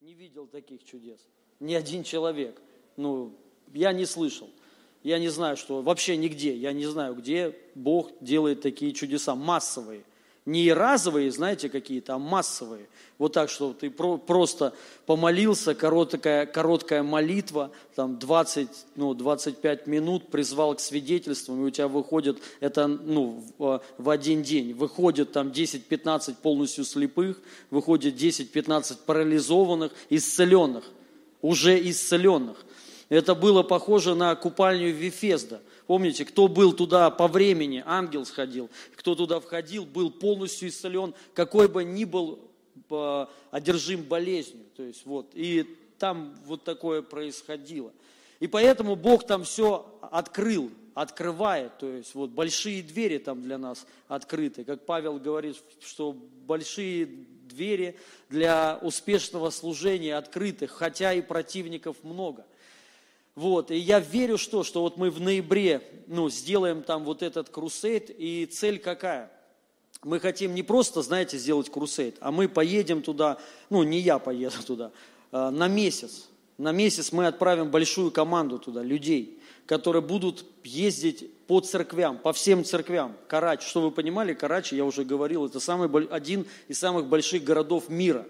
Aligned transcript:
не 0.00 0.14
видел 0.14 0.46
таких 0.46 0.84
чудес. 0.84 1.20
Ни 1.60 1.74
один 1.74 2.02
человек. 2.02 2.60
Ну, 2.96 3.36
я 3.72 3.92
не 3.92 4.06
слышал. 4.06 4.50
Я 5.02 5.18
не 5.18 5.28
знаю, 5.28 5.56
что 5.56 5.82
вообще 5.82 6.16
нигде. 6.16 6.54
Я 6.56 6.72
не 6.72 6.86
знаю, 6.86 7.14
где 7.14 7.56
Бог 7.74 8.12
делает 8.20 8.60
такие 8.62 8.92
чудеса 8.92 9.34
массовые– 9.34 10.04
не 10.46 10.72
разовые, 10.72 11.32
знаете, 11.32 11.68
какие-то, 11.68 12.14
а 12.14 12.18
массовые. 12.18 12.88
Вот 13.18 13.32
так, 13.32 13.50
что 13.50 13.72
ты 13.72 13.90
про, 13.90 14.16
просто 14.16 14.72
помолился, 15.04 15.74
короткая, 15.74 16.46
короткая 16.46 17.02
молитва, 17.02 17.72
там 17.96 18.18
20, 18.18 18.68
ну, 18.94 19.14
25 19.14 19.86
минут, 19.88 20.28
призвал 20.28 20.76
к 20.76 20.80
свидетельствам, 20.80 21.62
и 21.62 21.66
у 21.66 21.70
тебя 21.70 21.88
выходит, 21.88 22.38
это 22.60 22.86
ну, 22.86 23.44
в, 23.58 23.82
в 23.98 24.08
один 24.08 24.44
день, 24.44 24.72
выходит 24.72 25.32
там 25.32 25.48
10-15 25.48 26.36
полностью 26.40 26.84
слепых, 26.84 27.40
выходит 27.70 28.14
10-15 28.14 28.98
парализованных, 29.04 29.92
исцеленных, 30.10 30.84
уже 31.42 31.76
исцеленных. 31.90 32.64
Это 33.08 33.34
было 33.34 33.64
похоже 33.64 34.14
на 34.14 34.34
купальню 34.36 34.92
Вифезда. 34.92 35.60
Помните, 35.86 36.24
кто 36.24 36.48
был 36.48 36.72
туда 36.72 37.10
по 37.10 37.28
времени, 37.28 37.82
ангел 37.86 38.24
сходил, 38.24 38.68
кто 38.96 39.14
туда 39.14 39.38
входил, 39.38 39.86
был 39.86 40.10
полностью 40.10 40.68
исцелен, 40.68 41.14
какой 41.32 41.68
бы 41.68 41.84
ни 41.84 42.04
был 42.04 42.40
э, 42.90 43.26
одержим 43.52 44.02
болезнью. 44.02 44.64
То 44.76 44.82
есть 44.82 45.06
вот, 45.06 45.30
и 45.34 45.76
там 45.98 46.36
вот 46.44 46.64
такое 46.64 47.02
происходило. 47.02 47.92
И 48.40 48.48
поэтому 48.48 48.96
Бог 48.96 49.26
там 49.26 49.44
все 49.44 49.86
открыл, 50.02 50.70
открывает, 50.94 51.78
то 51.78 51.88
есть 51.88 52.14
вот 52.14 52.30
большие 52.30 52.82
двери 52.82 53.18
там 53.18 53.42
для 53.42 53.56
нас 53.56 53.86
открыты. 54.08 54.64
Как 54.64 54.84
Павел 54.84 55.18
говорит, 55.18 55.56
что 55.80 56.16
большие 56.46 57.06
двери 57.44 57.96
для 58.28 58.78
успешного 58.82 59.50
служения 59.50 60.16
открыты, 60.16 60.66
хотя 60.66 61.12
и 61.12 61.22
противников 61.22 62.02
много– 62.02 62.44
вот, 63.36 63.70
и 63.70 63.76
я 63.76 64.00
верю, 64.00 64.38
что, 64.38 64.64
что 64.64 64.80
вот 64.80 64.96
мы 64.96 65.10
в 65.10 65.20
ноябре 65.20 65.82
ну, 66.06 66.30
сделаем 66.30 66.82
там 66.82 67.04
вот 67.04 67.22
этот 67.22 67.50
крусейд, 67.50 68.10
и 68.10 68.46
цель 68.46 68.78
какая? 68.78 69.30
Мы 70.02 70.20
хотим 70.20 70.54
не 70.54 70.62
просто, 70.62 71.02
знаете, 71.02 71.36
сделать 71.36 71.70
крусейд, 71.70 72.16
а 72.20 72.32
мы 72.32 72.48
поедем 72.48 73.02
туда, 73.02 73.36
ну, 73.68 73.82
не 73.82 74.00
я 74.00 74.18
поеду 74.18 74.56
туда, 74.66 74.90
а, 75.32 75.50
на 75.50 75.68
месяц. 75.68 76.28
На 76.56 76.72
месяц 76.72 77.12
мы 77.12 77.26
отправим 77.26 77.70
большую 77.70 78.10
команду 78.10 78.58
туда, 78.58 78.82
людей, 78.82 79.38
которые 79.66 80.00
будут 80.00 80.46
ездить 80.64 81.30
по 81.46 81.60
церквям, 81.60 82.16
по 82.16 82.32
всем 82.32 82.64
церквям. 82.64 83.14
Карач, 83.28 83.62
что 83.62 83.82
вы 83.82 83.90
понимали, 83.90 84.32
Карачи, 84.32 84.74
я 84.74 84.86
уже 84.86 85.04
говорил, 85.04 85.44
это 85.44 85.60
самый, 85.60 85.90
один 86.06 86.46
из 86.68 86.78
самых 86.78 87.06
больших 87.08 87.44
городов 87.44 87.90
мира. 87.90 88.26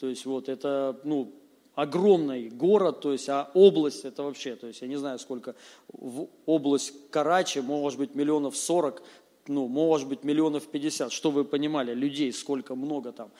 То 0.00 0.08
есть 0.08 0.26
вот 0.26 0.48
это, 0.48 0.98
ну, 1.04 1.32
огромный 1.78 2.48
город, 2.48 3.00
то 3.02 3.12
есть, 3.12 3.28
а 3.28 3.52
область 3.54 4.04
это 4.04 4.24
вообще, 4.24 4.56
то 4.56 4.66
есть 4.66 4.82
я 4.82 4.88
не 4.88 4.96
знаю 4.96 5.20
сколько, 5.20 5.54
в 5.86 6.26
область 6.44 6.92
Карачи, 7.10 7.60
может 7.60 8.00
быть 8.00 8.16
миллионов 8.16 8.56
сорок, 8.56 9.00
ну, 9.46 9.68
может 9.68 10.08
быть 10.08 10.24
миллионов 10.24 10.66
пятьдесят, 10.66 11.12
что 11.12 11.30
вы 11.30 11.44
понимали, 11.44 11.94
людей 11.94 12.32
сколько 12.32 12.74
много 12.74 13.12
там 13.12 13.30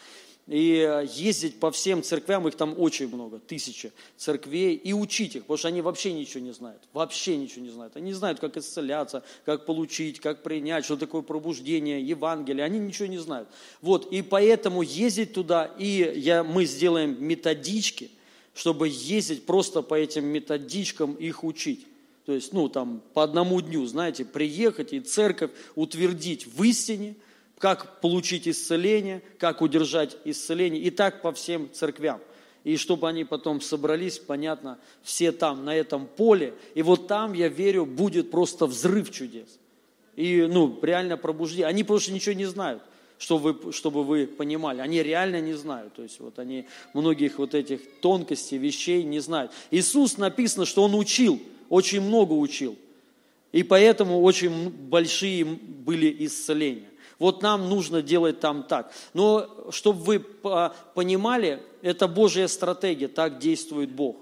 и 0.46 1.04
ездить 1.12 1.58
по 1.58 1.72
всем 1.72 2.02
церквям, 2.04 2.46
их 2.46 2.54
там 2.54 2.74
очень 2.78 3.08
много, 3.08 3.40
тысячи 3.40 3.92
церквей, 4.16 4.76
и 4.76 4.92
учить 4.92 5.34
их, 5.34 5.42
потому 5.42 5.58
что 5.58 5.68
они 5.68 5.82
вообще 5.82 6.12
ничего 6.12 6.40
не 6.40 6.52
знают, 6.52 6.80
вообще 6.92 7.36
ничего 7.36 7.64
не 7.64 7.70
знают. 7.70 7.96
Они 7.96 8.06
не 8.06 8.14
знают, 8.14 8.38
как 8.40 8.56
исцеляться, 8.56 9.24
как 9.44 9.66
получить, 9.66 10.20
как 10.20 10.42
принять, 10.42 10.84
что 10.84 10.96
такое 10.96 11.22
пробуждение, 11.22 12.00
Евангелие, 12.00 12.64
они 12.64 12.78
ничего 12.78 13.08
не 13.08 13.18
знают. 13.18 13.48
Вот, 13.82 14.10
и 14.10 14.22
поэтому 14.22 14.80
ездить 14.80 15.34
туда, 15.34 15.74
и 15.78 16.14
я, 16.16 16.42
мы 16.44 16.64
сделаем 16.64 17.16
методички, 17.22 18.10
чтобы 18.58 18.88
ездить 18.88 19.46
просто 19.46 19.82
по 19.82 19.94
этим 19.94 20.24
методичкам 20.24 21.14
их 21.14 21.44
учить. 21.44 21.86
То 22.26 22.32
есть, 22.32 22.52
ну, 22.52 22.68
там, 22.68 23.00
по 23.14 23.22
одному 23.22 23.60
дню, 23.60 23.86
знаете, 23.86 24.24
приехать 24.24 24.92
и 24.92 24.98
церковь 24.98 25.52
утвердить 25.76 26.44
в 26.44 26.60
истине, 26.64 27.14
как 27.58 28.00
получить 28.00 28.48
исцеление, 28.48 29.22
как 29.38 29.62
удержать 29.62 30.16
исцеление, 30.24 30.82
и 30.82 30.90
так 30.90 31.22
по 31.22 31.30
всем 31.30 31.70
церквям. 31.72 32.20
И 32.64 32.76
чтобы 32.76 33.08
они 33.08 33.24
потом 33.24 33.60
собрались, 33.60 34.18
понятно, 34.18 34.80
все 35.04 35.30
там, 35.30 35.64
на 35.64 35.76
этом 35.76 36.08
поле. 36.08 36.52
И 36.74 36.82
вот 36.82 37.06
там, 37.06 37.34
я 37.34 37.46
верю, 37.46 37.86
будет 37.86 38.32
просто 38.32 38.66
взрыв 38.66 39.12
чудес. 39.12 39.60
И, 40.16 40.48
ну, 40.50 40.76
реально 40.82 41.16
пробуждение. 41.16 41.68
Они 41.68 41.84
просто 41.84 42.10
ничего 42.10 42.34
не 42.34 42.46
знают 42.46 42.82
чтобы 43.18 43.52
вы, 43.52 43.72
чтобы 43.72 44.04
вы 44.04 44.26
понимали. 44.26 44.80
Они 44.80 45.02
реально 45.02 45.40
не 45.40 45.54
знают. 45.54 45.94
То 45.94 46.02
есть 46.02 46.20
вот 46.20 46.38
они 46.38 46.66
многих 46.94 47.38
вот 47.38 47.54
этих 47.54 47.80
тонкостей, 48.00 48.58
вещей 48.58 49.02
не 49.02 49.20
знают. 49.20 49.52
Иисус 49.70 50.16
написано, 50.18 50.64
что 50.64 50.84
Он 50.84 50.94
учил, 50.94 51.40
очень 51.68 52.00
много 52.00 52.32
учил. 52.32 52.76
И 53.52 53.62
поэтому 53.62 54.22
очень 54.22 54.70
большие 54.70 55.44
были 55.44 56.14
исцеления. 56.26 56.88
Вот 57.18 57.42
нам 57.42 57.68
нужно 57.68 58.02
делать 58.02 58.38
там 58.40 58.62
так. 58.62 58.92
Но 59.14 59.66
чтобы 59.70 60.00
вы 60.04 60.20
понимали, 60.94 61.60
это 61.82 62.06
Божья 62.06 62.46
стратегия, 62.46 63.08
так 63.08 63.38
действует 63.38 63.90
Бог. 63.90 64.16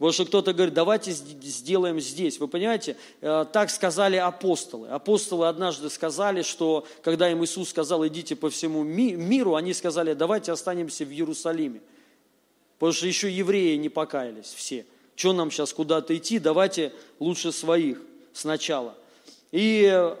Потому 0.00 0.12
что 0.12 0.24
кто-то 0.24 0.54
говорит, 0.54 0.72
давайте 0.72 1.12
сделаем 1.12 2.00
здесь. 2.00 2.40
Вы 2.40 2.48
понимаете, 2.48 2.96
э, 3.20 3.44
так 3.52 3.68
сказали 3.68 4.16
апостолы. 4.16 4.88
Апостолы 4.88 5.46
однажды 5.46 5.90
сказали, 5.90 6.40
что 6.40 6.86
когда 7.02 7.30
им 7.30 7.44
Иисус 7.44 7.68
сказал, 7.68 8.06
идите 8.06 8.34
по 8.34 8.48
всему 8.48 8.82
миру, 8.82 9.56
они 9.56 9.74
сказали, 9.74 10.14
давайте 10.14 10.52
останемся 10.52 11.04
в 11.04 11.10
Иерусалиме. 11.10 11.82
Потому 12.78 12.94
что 12.94 13.06
еще 13.06 13.30
евреи 13.30 13.76
не 13.76 13.90
покаялись 13.90 14.46
все. 14.46 14.86
Что 15.16 15.34
нам 15.34 15.50
сейчас 15.50 15.74
куда-то 15.74 16.16
идти? 16.16 16.38
Давайте 16.38 16.94
лучше 17.18 17.52
своих 17.52 18.00
сначала. 18.32 18.94
И 19.52 20.14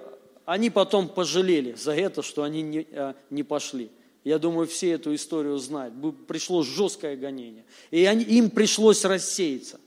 они 0.44 0.68
потом 0.68 1.08
пожалели 1.08 1.72
за 1.72 1.94
это, 1.94 2.20
что 2.20 2.42
они 2.42 2.60
не, 2.60 2.86
э, 2.90 3.14
не 3.30 3.44
пошли. 3.44 3.88
Я 4.24 4.38
думаю, 4.38 4.66
все 4.66 4.90
эту 4.92 5.14
историю 5.14 5.56
знают. 5.58 5.94
Пришло 6.26 6.62
жесткое 6.62 7.16
гонение. 7.16 7.64
И 7.90 8.04
они, 8.04 8.24
им 8.24 8.50
пришлось 8.50 9.04
рассеяться. 9.04 9.80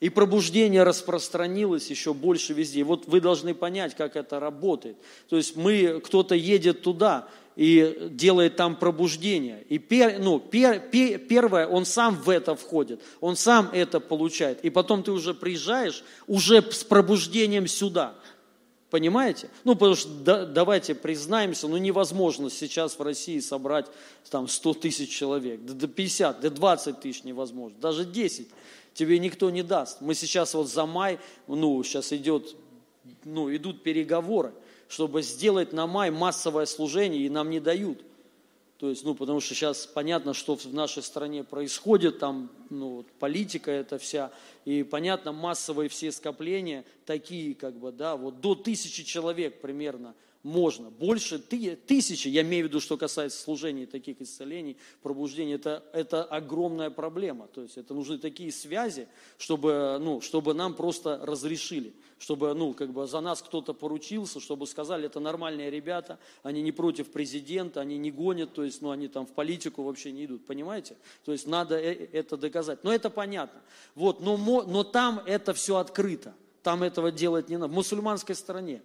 И 0.00 0.08
пробуждение 0.08 0.82
распространилось 0.82 1.88
еще 1.88 2.12
больше 2.12 2.54
везде. 2.54 2.82
Вот 2.82 3.06
вы 3.06 3.20
должны 3.20 3.54
понять, 3.54 3.94
как 3.94 4.16
это 4.16 4.40
работает. 4.40 4.96
То 5.28 5.36
есть 5.36 5.54
мы, 5.54 6.00
кто-то 6.04 6.34
едет 6.34 6.82
туда 6.82 7.28
и 7.54 8.08
делает 8.10 8.56
там 8.56 8.74
пробуждение. 8.74 9.64
И 9.68 9.78
пер, 9.78 10.18
ну, 10.18 10.40
пер, 10.40 10.80
пер, 10.80 11.18
первое, 11.18 11.66
он 11.68 11.84
сам 11.84 12.16
в 12.16 12.30
это 12.30 12.56
входит, 12.56 13.00
он 13.20 13.36
сам 13.36 13.70
это 13.72 14.00
получает. 14.00 14.64
И 14.64 14.70
потом 14.70 15.02
ты 15.02 15.12
уже 15.12 15.34
приезжаешь 15.34 16.02
уже 16.26 16.62
с 16.62 16.82
пробуждением 16.82 17.66
сюда. 17.66 18.14
Понимаете? 18.92 19.48
Ну, 19.64 19.74
потому 19.74 19.96
что 19.96 20.10
да, 20.10 20.44
давайте 20.44 20.94
признаемся, 20.94 21.66
ну 21.66 21.78
невозможно 21.78 22.50
сейчас 22.50 22.98
в 22.98 23.00
России 23.00 23.40
собрать 23.40 23.86
там 24.28 24.48
100 24.48 24.74
тысяч 24.74 25.08
человек, 25.08 25.64
да 25.64 25.72
до 25.72 25.88
50, 25.88 26.42
до 26.42 26.50
20 26.50 27.00
тысяч 27.00 27.24
невозможно, 27.24 27.78
даже 27.80 28.04
10 28.04 28.48
тебе 28.92 29.18
никто 29.18 29.48
не 29.48 29.62
даст. 29.62 30.02
Мы 30.02 30.14
сейчас 30.14 30.52
вот 30.52 30.68
за 30.68 30.84
май, 30.84 31.18
ну, 31.46 31.82
сейчас 31.82 32.12
идет, 32.12 32.54
ну, 33.24 33.56
идут 33.56 33.82
переговоры, 33.82 34.52
чтобы 34.88 35.22
сделать 35.22 35.72
на 35.72 35.86
май 35.86 36.10
массовое 36.10 36.66
служение, 36.66 37.22
и 37.22 37.30
нам 37.30 37.48
не 37.48 37.60
дают– 37.60 38.02
то 38.82 38.88
есть, 38.88 39.04
ну, 39.04 39.14
потому 39.14 39.38
что 39.38 39.54
сейчас 39.54 39.86
понятно, 39.86 40.34
что 40.34 40.56
в 40.56 40.74
нашей 40.74 41.04
стране 41.04 41.44
происходит, 41.44 42.18
там, 42.18 42.50
ну, 42.68 43.06
политика 43.20 43.70
это 43.70 43.96
вся, 43.96 44.32
и 44.64 44.82
понятно, 44.82 45.30
массовые 45.30 45.88
все 45.88 46.10
скопления 46.10 46.84
такие, 47.06 47.54
как 47.54 47.76
бы, 47.76 47.92
да, 47.92 48.16
вот 48.16 48.40
до 48.40 48.56
тысячи 48.56 49.04
человек 49.04 49.60
примерно– 49.60 50.16
можно. 50.42 50.90
Больше 50.90 51.38
тысячи, 51.38 52.28
я 52.28 52.42
имею 52.42 52.66
в 52.66 52.68
виду, 52.68 52.80
что 52.80 52.96
касается 52.96 53.40
служений, 53.40 53.86
таких 53.86 54.20
исцелений, 54.20 54.76
пробуждений, 55.02 55.54
это, 55.54 55.84
это 55.92 56.24
огромная 56.24 56.90
проблема. 56.90 57.46
То 57.46 57.62
есть 57.62 57.78
это 57.78 57.94
нужны 57.94 58.18
такие 58.18 58.50
связи, 58.50 59.06
чтобы, 59.38 59.98
ну, 60.00 60.20
чтобы 60.20 60.54
нам 60.54 60.74
просто 60.74 61.20
разрешили, 61.22 61.92
чтобы 62.22 62.54
ну, 62.54 62.72
как 62.72 62.92
бы 62.92 63.04
за 63.08 63.20
нас 63.20 63.42
кто-то 63.42 63.74
поручился, 63.74 64.38
чтобы 64.38 64.68
сказали, 64.68 65.06
это 65.06 65.18
нормальные 65.18 65.70
ребята, 65.70 66.20
они 66.44 66.62
не 66.62 66.70
против 66.70 67.10
президента, 67.10 67.80
они 67.80 67.98
не 67.98 68.12
гонят, 68.12 68.54
то 68.54 68.62
есть 68.62 68.80
ну, 68.80 68.92
они 68.92 69.08
там 69.08 69.26
в 69.26 69.32
политику 69.32 69.82
вообще 69.82 70.12
не 70.12 70.26
идут, 70.26 70.46
понимаете? 70.46 70.96
То 71.24 71.32
есть 71.32 71.48
надо 71.48 71.76
э, 71.76 72.08
это 72.12 72.36
доказать. 72.36 72.84
Но 72.84 72.92
это 72.94 73.10
понятно. 73.10 73.60
Вот, 73.96 74.20
но, 74.20 74.36
но 74.36 74.84
там 74.84 75.20
это 75.26 75.52
все 75.52 75.78
открыто. 75.78 76.32
Там 76.62 76.84
этого 76.84 77.10
делать 77.10 77.48
не 77.48 77.56
надо. 77.56 77.72
В 77.72 77.74
мусульманской 77.74 78.36
стране 78.36 78.82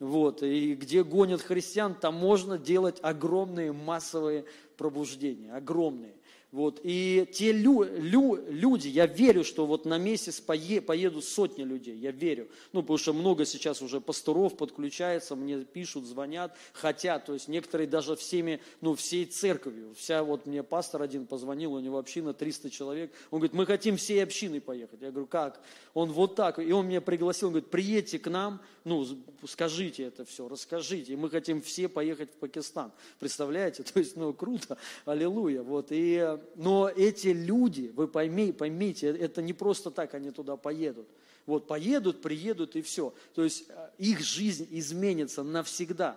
вот, 0.00 0.42
и 0.42 0.74
где 0.74 1.04
гонят 1.04 1.40
христиан, 1.40 1.94
там 1.94 2.16
можно 2.16 2.58
делать 2.58 2.98
огромные 3.02 3.70
массовые 3.70 4.44
пробуждения, 4.76 5.54
огромные. 5.54 6.16
Вот, 6.52 6.80
и 6.82 7.26
те 7.32 7.50
лю, 7.50 7.82
лю, 7.82 8.38
люди, 8.46 8.86
я 8.86 9.06
верю, 9.06 9.42
что 9.42 9.64
вот 9.64 9.86
на 9.86 9.96
месяц 9.96 10.38
пое, 10.38 10.82
поедут 10.82 11.24
сотни 11.24 11.62
людей, 11.62 11.96
я 11.96 12.10
верю. 12.10 12.46
Ну, 12.74 12.82
потому 12.82 12.98
что 12.98 13.14
много 13.14 13.46
сейчас 13.46 13.80
уже 13.80 14.02
пасторов 14.02 14.58
подключается, 14.58 15.34
мне 15.34 15.64
пишут, 15.64 16.04
звонят, 16.04 16.54
хотят. 16.74 17.24
То 17.24 17.32
есть 17.32 17.48
некоторые 17.48 17.86
даже 17.86 18.16
всеми, 18.16 18.60
ну, 18.82 18.94
всей 18.94 19.24
церковью. 19.24 19.94
Вся, 19.96 20.22
вот 20.22 20.44
мне 20.44 20.62
пастор 20.62 21.00
один 21.00 21.26
позвонил, 21.26 21.72
у 21.72 21.80
него 21.80 21.98
община 21.98 22.34
300 22.34 22.68
человек. 22.68 23.12
Он 23.30 23.38
говорит, 23.38 23.54
мы 23.54 23.64
хотим 23.64 23.96
всей 23.96 24.22
общиной 24.22 24.60
поехать. 24.60 25.00
Я 25.00 25.10
говорю, 25.10 25.28
как? 25.28 25.58
Он 25.94 26.12
вот 26.12 26.34
так. 26.34 26.58
И 26.58 26.70
он 26.70 26.86
меня 26.86 27.00
пригласил, 27.00 27.48
он 27.48 27.54
говорит, 27.54 27.70
приедьте 27.70 28.18
к 28.18 28.28
нам, 28.28 28.60
ну, 28.84 29.06
скажите 29.48 30.02
это 30.02 30.26
все, 30.26 30.46
расскажите. 30.48 31.14
И 31.14 31.16
мы 31.16 31.30
хотим 31.30 31.62
все 31.62 31.88
поехать 31.88 32.30
в 32.30 32.34
Пакистан. 32.34 32.92
Представляете? 33.20 33.82
То 33.94 33.98
есть, 33.98 34.16
ну, 34.16 34.34
круто, 34.34 34.76
аллилуйя. 35.06 35.62
Вот, 35.62 35.86
и 35.88 36.38
но 36.56 36.88
эти 36.88 37.28
люди, 37.28 37.92
вы 37.94 38.08
поймите, 38.08 38.52
поймите, 38.52 39.08
это 39.08 39.42
не 39.42 39.52
просто 39.52 39.90
так 39.90 40.14
они 40.14 40.30
туда 40.30 40.56
поедут. 40.56 41.08
Вот 41.46 41.66
поедут, 41.66 42.22
приедут 42.22 42.76
и 42.76 42.82
все. 42.82 43.12
То 43.34 43.44
есть 43.44 43.64
э, 43.68 43.90
их 43.98 44.20
жизнь 44.20 44.66
изменится 44.70 45.42
навсегда. 45.42 46.16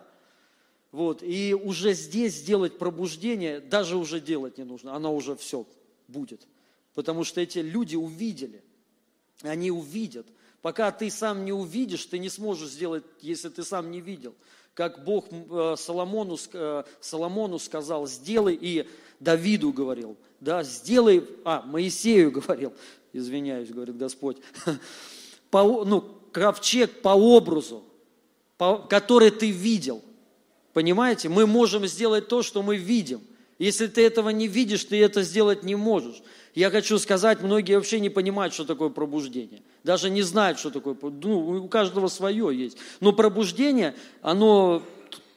Вот, 0.92 1.22
и 1.22 1.54
уже 1.54 1.92
здесь 1.94 2.36
сделать 2.36 2.78
пробуждение, 2.78 3.60
даже 3.60 3.96
уже 3.96 4.20
делать 4.20 4.56
не 4.56 4.64
нужно, 4.64 4.94
оно 4.94 5.14
уже 5.14 5.36
все 5.36 5.66
будет. 6.08 6.46
Потому 6.94 7.24
что 7.24 7.40
эти 7.40 7.58
люди 7.58 7.96
увидели, 7.96 8.62
они 9.42 9.70
увидят. 9.70 10.26
Пока 10.62 10.90
ты 10.90 11.10
сам 11.10 11.44
не 11.44 11.52
увидишь, 11.52 12.06
ты 12.06 12.18
не 12.18 12.28
сможешь 12.30 12.70
сделать, 12.70 13.04
если 13.20 13.50
ты 13.50 13.62
сам 13.62 13.90
не 13.90 14.00
видел. 14.00 14.34
Как 14.76 15.04
Бог 15.04 15.24
э, 15.30 15.74
Соломону, 15.78 16.36
э, 16.52 16.84
Соломону 17.00 17.58
сказал, 17.58 18.06
сделай, 18.06 18.54
и 18.60 18.86
Давиду 19.18 19.72
говорил, 19.72 20.18
да, 20.38 20.62
сделай, 20.64 21.24
а, 21.46 21.62
Моисею 21.62 22.30
говорил, 22.46 22.74
извиняюсь, 23.14 23.70
говорит 23.70 23.96
Господь, 23.96 24.36
по, 25.50 25.82
ну, 25.86 26.02
ковчег 26.30 27.00
по 27.00 27.08
образу, 27.08 27.84
по, 28.58 28.76
который 28.76 29.30
ты 29.30 29.50
видел. 29.50 30.02
Понимаете, 30.74 31.30
мы 31.30 31.46
можем 31.46 31.86
сделать 31.86 32.28
то, 32.28 32.42
что 32.42 32.62
мы 32.62 32.76
видим. 32.76 33.22
Если 33.58 33.86
ты 33.86 34.04
этого 34.04 34.28
не 34.30 34.48
видишь, 34.48 34.84
ты 34.84 35.02
это 35.02 35.22
сделать 35.22 35.62
не 35.62 35.76
можешь. 35.76 36.22
Я 36.54 36.70
хочу 36.70 36.98
сказать, 36.98 37.40
многие 37.42 37.76
вообще 37.76 38.00
не 38.00 38.10
понимают, 38.10 38.52
что 38.52 38.64
такое 38.64 38.90
пробуждение. 38.90 39.62
Даже 39.82 40.10
не 40.10 40.22
знают, 40.22 40.58
что 40.58 40.70
такое. 40.70 40.96
Ну, 41.02 41.64
у 41.64 41.68
каждого 41.68 42.08
свое 42.08 42.50
есть. 42.56 42.76
Но 43.00 43.12
пробуждение, 43.12 43.94
оно 44.22 44.82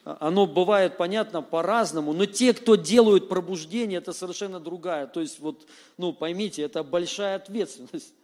оно 0.04 0.46
бывает 0.46 0.96
понятно 0.96 1.42
по-разному, 1.42 2.12
но 2.12 2.24
те, 2.24 2.54
кто 2.54 2.74
делают 2.74 3.28
пробуждение, 3.28 3.98
это 3.98 4.12
совершенно 4.12 4.58
другая. 4.58 5.06
То 5.06 5.20
есть, 5.20 5.38
вот, 5.40 5.66
ну, 5.98 6.12
поймите, 6.12 6.62
это 6.62 6.82
большая 6.82 7.36
ответственность. 7.36 8.14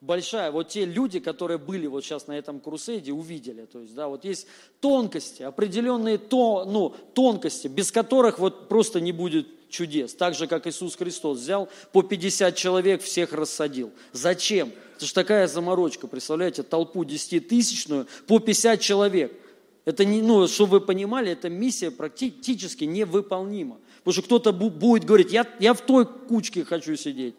Большая. 0.00 0.50
Вот 0.50 0.68
те 0.68 0.84
люди, 0.84 1.20
которые 1.20 1.58
были 1.58 1.86
вот 1.86 2.04
сейчас 2.04 2.26
на 2.26 2.32
этом 2.32 2.60
крусейде, 2.60 3.12
увидели. 3.12 3.64
То 3.64 3.80
есть, 3.80 3.94
да, 3.94 4.08
вот 4.08 4.24
есть 4.24 4.46
тонкости, 4.80 5.42
определенные 5.42 6.18
то, 6.18 6.64
ну, 6.64 6.94
тонкости, 7.14 7.68
без 7.68 7.90
которых 7.90 8.38
вот 8.38 8.68
просто 8.68 9.00
не 9.00 9.12
будет 9.12 9.48
чудес. 9.70 10.14
Так 10.14 10.34
же, 10.34 10.46
как 10.46 10.66
Иисус 10.66 10.96
Христос 10.96 11.38
взял 11.38 11.68
по 11.92 12.02
50 12.02 12.54
человек, 12.54 13.02
всех 13.02 13.32
рассадил. 13.32 13.90
Зачем? 14.12 14.70
Это 14.96 15.06
же 15.06 15.14
такая 15.14 15.48
заморочка, 15.48 16.06
представляете, 16.06 16.62
толпу 16.62 17.04
десятитысячную 17.04 18.06
по 18.26 18.38
50 18.38 18.80
человек– 18.80 19.32
это 19.86 20.04
не, 20.04 20.20
ну, 20.20 20.48
чтобы 20.48 20.72
вы 20.72 20.80
понимали, 20.80 21.30
эта 21.30 21.48
миссия 21.48 21.92
практически 21.92 22.82
невыполнима. 22.84 23.78
Потому 23.98 24.12
что 24.12 24.22
кто-то 24.22 24.52
будет 24.52 25.04
говорить, 25.04 25.32
я, 25.32 25.46
я 25.60 25.74
в 25.74 25.80
той 25.80 26.04
кучке 26.04 26.64
хочу 26.64 26.96
сидеть. 26.96 27.36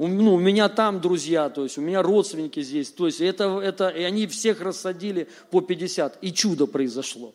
У, 0.00 0.08
ну, 0.08 0.36
у 0.36 0.38
меня 0.38 0.70
там 0.70 1.02
друзья, 1.02 1.50
то 1.50 1.62
есть 1.62 1.76
у 1.76 1.82
меня 1.82 2.00
родственники 2.00 2.62
здесь. 2.62 2.90
То 2.90 3.04
есть 3.04 3.20
это, 3.20 3.60
это, 3.62 3.90
и 3.90 4.02
они 4.02 4.26
всех 4.26 4.62
рассадили 4.62 5.28
по 5.50 5.60
50, 5.60 6.20
и 6.22 6.32
чудо 6.32 6.66
произошло. 6.66 7.34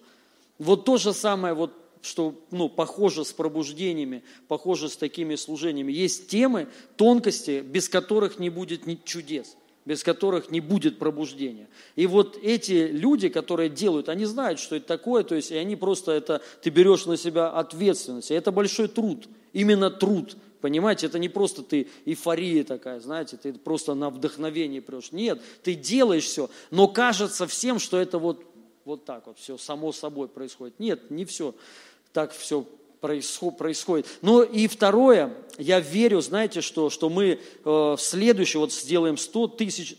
Вот 0.58 0.84
то 0.84 0.98
же 0.98 1.14
самое, 1.14 1.54
вот, 1.54 1.72
что 2.02 2.34
ну, 2.50 2.68
похоже 2.68 3.24
с 3.24 3.32
пробуждениями, 3.34 4.24
похоже 4.48 4.90
с 4.90 4.98
такими 4.98 5.36
служениями. 5.36 5.92
Есть 5.92 6.28
темы, 6.28 6.68
тонкости, 6.96 7.62
без 7.62 7.88
которых 7.88 8.40
не 8.40 8.50
будет 8.50 8.82
чудес 9.06 9.56
без 9.86 10.04
которых 10.04 10.50
не 10.50 10.62
будет 10.62 10.98
пробуждения. 10.98 11.68
И 11.96 12.08
вот 12.08 12.40
эти 12.42 12.88
люди, 12.88 13.30
которые 13.30 13.70
делают, 13.70 14.10
они 14.10 14.26
знают, 14.26 14.60
что 14.60 14.76
это 14.76 14.88
такое, 14.88 15.24
то 15.24 15.36
есть 15.36 15.52
и 15.52 15.56
они 15.56 15.76
просто 15.76 16.12
это, 16.12 16.42
ты 16.64 16.72
берешь 16.72 17.06
на 17.06 17.18
себя 17.18 17.50
ответственность. 17.50 18.32
И 18.32 18.34
это 18.34 18.52
большой 18.52 18.88
труд, 18.88 19.28
именно 19.54 19.92
труд. 19.92 20.38
Понимаете, 20.66 21.06
это 21.06 21.20
не 21.20 21.30
просто 21.30 21.62
ты 21.62 21.88
эйфория 22.06 22.64
такая, 22.64 23.00
знаете, 23.00 23.38
ты 23.38 23.54
просто 23.54 23.94
на 23.94 24.10
вдохновение 24.10 24.82
прешь. 24.82 25.12
Нет, 25.12 25.40
ты 25.62 25.76
делаешь 25.76 26.24
все, 26.24 26.50
но 26.72 26.88
кажется 26.88 27.46
всем, 27.46 27.78
что 27.78 28.00
это 28.00 28.18
вот, 28.18 28.44
вот 28.84 29.06
так 29.06 29.28
вот 29.28 29.38
все 29.38 29.60
само 29.60 29.92
собой 29.92 30.28
происходит. 30.28 30.80
Нет, 30.80 31.12
не 31.12 31.24
все 31.26 31.54
так 32.14 32.32
все 32.32 32.66
происходит. 33.00 34.08
Но 34.24 34.42
и 34.42 34.66
второе, 34.66 35.38
я 35.60 35.80
верю, 35.80 36.20
знаете, 36.22 36.62
что, 36.62 36.90
что 36.90 37.10
мы 37.10 37.40
э, 37.64 37.96
следующий, 38.00 38.58
вот 38.58 38.74
сделаем 38.74 39.18
100 39.18 39.48
тысяч 39.50 39.98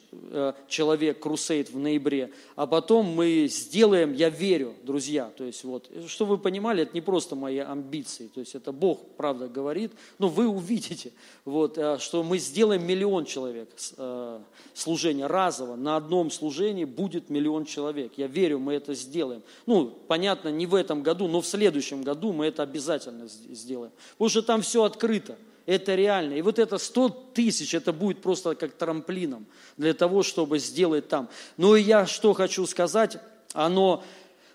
человек 0.68 1.20
крусейд 1.20 1.70
в 1.70 1.78
ноябре, 1.78 2.32
а 2.54 2.66
потом 2.66 3.06
мы 3.06 3.46
сделаем, 3.50 4.12
я 4.12 4.28
верю, 4.28 4.74
друзья, 4.82 5.30
то 5.36 5.44
есть 5.44 5.64
вот, 5.64 5.90
что 6.06 6.24
вы 6.24 6.38
понимали, 6.38 6.82
это 6.82 6.92
не 6.94 7.00
просто 7.00 7.36
мои 7.36 7.58
амбиции, 7.58 8.28
то 8.32 8.40
есть 8.40 8.54
это 8.54 8.72
Бог, 8.72 9.00
правда, 9.16 9.48
говорит, 9.48 9.92
но 10.18 10.28
вы 10.28 10.48
увидите, 10.48 11.12
вот, 11.44 11.78
э, 11.78 11.98
что 11.98 12.22
мы 12.22 12.38
сделаем 12.38 12.86
миллион 12.86 13.24
человек 13.24 13.68
э, 13.96 14.40
служения 14.74 15.26
разово, 15.26 15.76
на 15.76 15.96
одном 15.96 16.30
служении 16.30 16.84
будет 16.84 17.30
миллион 17.30 17.64
человек, 17.64 18.12
я 18.16 18.26
верю, 18.26 18.58
мы 18.58 18.74
это 18.74 18.94
сделаем. 18.94 19.42
Ну, 19.66 19.92
понятно, 20.06 20.48
не 20.48 20.66
в 20.66 20.74
этом 20.74 21.02
году, 21.02 21.28
но 21.28 21.40
в 21.40 21.46
следующем 21.46 22.02
году 22.02 22.32
мы 22.32 22.46
это 22.46 22.62
обязательно 22.62 23.28
сделаем, 23.28 23.92
потому 24.12 24.28
что 24.28 24.42
там 24.42 24.62
все 24.62 24.84
открыто 24.84 25.36
это 25.66 25.94
реально. 25.94 26.34
И 26.34 26.42
вот 26.42 26.58
это 26.58 26.78
100 26.78 27.08
тысяч, 27.34 27.74
это 27.74 27.92
будет 27.92 28.22
просто 28.22 28.54
как 28.54 28.72
трамплином 28.72 29.46
для 29.76 29.94
того, 29.94 30.22
чтобы 30.22 30.58
сделать 30.58 31.08
там. 31.08 31.28
Но 31.56 31.76
я 31.76 32.06
что 32.06 32.32
хочу 32.32 32.64
сказать, 32.66 33.18
оно, 33.52 34.04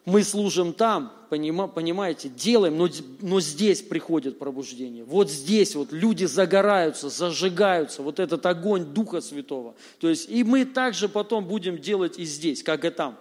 мы 0.06 0.24
служим 0.24 0.74
там, 0.74 1.14
понимаете, 1.30 2.30
делаем, 2.30 2.78
но, 2.78 2.88
но 3.20 3.42
здесь 3.42 3.82
приходит 3.82 4.40
пробуждение. 4.40 5.04
Вот 5.04 5.30
здесь 5.30 5.76
вот 5.76 5.92
люди 5.92 6.26
загораются, 6.26 7.10
зажигаются, 7.10 8.02
вот 8.02 8.20
этот 8.20 8.46
огонь 8.46 8.86
Духа 8.86 9.22
Святого. 9.22 9.76
То 10.00 10.10
есть 10.10 10.30
и 10.30 10.44
мы 10.44 10.66
также 10.66 11.10
потом 11.10 11.46
будем 11.46 11.78
делать 11.78 12.18
и 12.18 12.24
здесь, 12.24 12.64
как 12.64 12.86
и 12.86 12.90
там. 12.90 13.18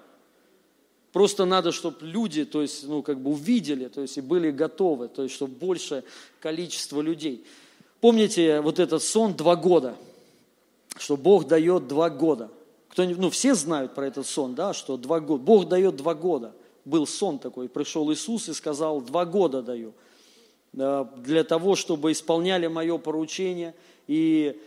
Просто 1.12 1.44
надо, 1.44 1.72
чтобы 1.72 1.96
люди, 2.02 2.44
то 2.44 2.62
есть, 2.62 2.86
ну, 2.86 3.02
как 3.02 3.20
бы 3.20 3.32
увидели, 3.32 3.88
то 3.88 4.00
есть, 4.00 4.16
и 4.16 4.20
были 4.20 4.52
готовы, 4.52 5.08
то 5.08 5.24
есть, 5.24 5.34
чтобы 5.34 5.54
большее 5.54 6.04
количество 6.38 7.00
людей. 7.00 7.44
Помните 8.00 8.60
вот 8.60 8.78
этот 8.78 9.02
сон 9.02 9.34
два 9.34 9.56
года, 9.56 9.94
что 10.96 11.16
Бог 11.16 11.46
дает 11.46 11.86
два 11.88 12.10
года. 12.10 12.50
Кто, 12.88 13.04
ну, 13.04 13.30
все 13.30 13.54
знают 13.54 13.94
про 13.94 14.06
этот 14.06 14.26
сон, 14.26 14.54
да, 14.54 14.72
что 14.72 14.96
два 14.96 15.20
года. 15.20 15.42
Бог 15.42 15.68
дает 15.68 15.96
два 15.96 16.14
года. 16.14 16.52
Был 16.84 17.06
сон 17.06 17.38
такой, 17.38 17.68
пришел 17.68 18.10
Иисус 18.12 18.48
и 18.48 18.54
сказал, 18.54 19.00
два 19.00 19.24
года 19.24 19.62
даю 19.62 19.92
для 20.72 21.44
того, 21.44 21.74
чтобы 21.74 22.12
исполняли 22.12 22.68
мое 22.68 22.96
поручение 22.98 23.74
и 24.06 24.60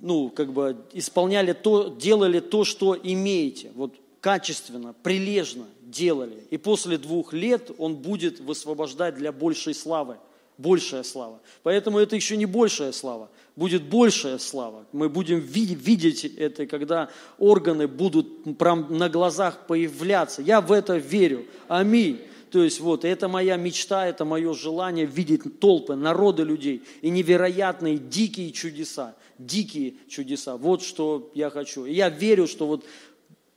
ну, 0.00 0.30
как 0.30 0.52
бы 0.52 0.76
исполняли 0.92 1.52
то, 1.52 1.88
делали 1.88 2.40
то, 2.40 2.64
что 2.64 2.96
имеете, 3.02 3.72
вот 3.74 3.94
качественно, 4.20 4.94
прилежно 5.02 5.66
делали. 5.82 6.46
И 6.50 6.56
после 6.56 6.96
двух 6.98 7.32
лет 7.32 7.70
Он 7.78 7.96
будет 7.96 8.40
высвобождать 8.40 9.16
для 9.16 9.32
большей 9.32 9.74
славы 9.74 10.18
большая 10.58 11.02
слава. 11.02 11.40
Поэтому 11.62 11.98
это 11.98 12.16
еще 12.16 12.36
не 12.36 12.46
большая 12.46 12.92
слава, 12.92 13.30
будет 13.56 13.82
большая 13.82 14.38
слава. 14.38 14.86
Мы 14.92 15.08
будем 15.08 15.38
видеть 15.40 16.24
это, 16.24 16.66
когда 16.66 17.10
органы 17.38 17.86
будут 17.86 18.58
прям 18.58 18.96
на 18.96 19.08
глазах 19.08 19.66
появляться. 19.66 20.42
Я 20.42 20.60
в 20.60 20.72
это 20.72 20.96
верю. 20.96 21.46
Аминь. 21.68 22.20
То 22.52 22.62
есть 22.62 22.80
вот, 22.80 23.06
это 23.06 23.28
моя 23.28 23.56
мечта, 23.56 24.06
это 24.06 24.26
мое 24.26 24.52
желание 24.52 25.06
видеть 25.06 25.58
толпы, 25.58 25.94
народы 25.94 26.42
людей 26.42 26.82
и 27.00 27.08
невероятные 27.08 27.96
дикие 27.96 28.52
чудеса, 28.52 29.14
дикие 29.38 29.94
чудеса. 30.06 30.58
Вот 30.58 30.82
что 30.82 31.30
я 31.34 31.48
хочу. 31.48 31.86
И 31.86 31.94
я 31.94 32.10
верю, 32.10 32.46
что 32.46 32.66
вот 32.66 32.84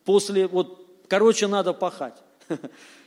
после, 0.05 0.47
вот, 0.47 0.87
короче, 1.09 1.47
надо 1.47 1.73
пахать. 1.73 2.15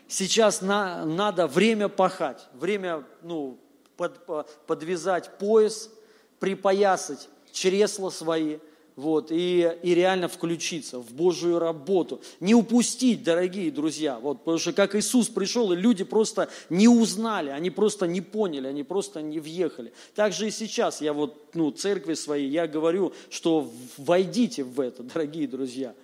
Сейчас 0.08 0.60
на, 0.60 1.06
надо 1.06 1.46
время 1.46 1.88
пахать, 1.88 2.46
время, 2.52 3.04
ну, 3.22 3.58
под, 3.98 4.24
подвязать 4.66 5.38
пояс, 5.38 5.90
припоясать 6.38 7.28
чресла 7.52 8.10
свои, 8.10 8.58
вот, 8.96 9.30
и, 9.30 9.76
и 9.82 9.94
реально 9.94 10.26
включиться 10.26 10.98
в 10.98 11.12
Божию 11.12 11.58
работу. 11.58 12.20
Не 12.40 12.54
упустить, 12.54 13.22
дорогие 13.22 13.70
друзья, 13.70 14.18
вот, 14.18 14.38
потому 14.38 14.58
что 14.58 14.72
как 14.72 14.94
Иисус 14.94 15.28
пришел, 15.28 15.72
и 15.72 15.76
люди 15.76 16.02
просто 16.04 16.48
не 16.68 16.88
узнали, 16.88 17.50
они 17.50 17.70
просто 17.70 18.06
не 18.06 18.20
поняли, 18.20 18.66
они 18.66 18.82
просто 18.82 19.20
не 19.20 19.38
въехали. 19.38 19.92
Так 20.14 20.32
же 20.32 20.48
и 20.48 20.50
сейчас 20.50 21.00
я 21.00 21.12
вот, 21.12 21.54
ну, 21.54 21.70
церкви 21.70 22.14
своей, 22.14 22.48
я 22.48 22.66
говорю, 22.66 23.12
что 23.30 23.70
войдите 23.98 24.64
в 24.64 24.80
это, 24.80 25.02
дорогие 25.02 25.46
друзья. 25.46 25.94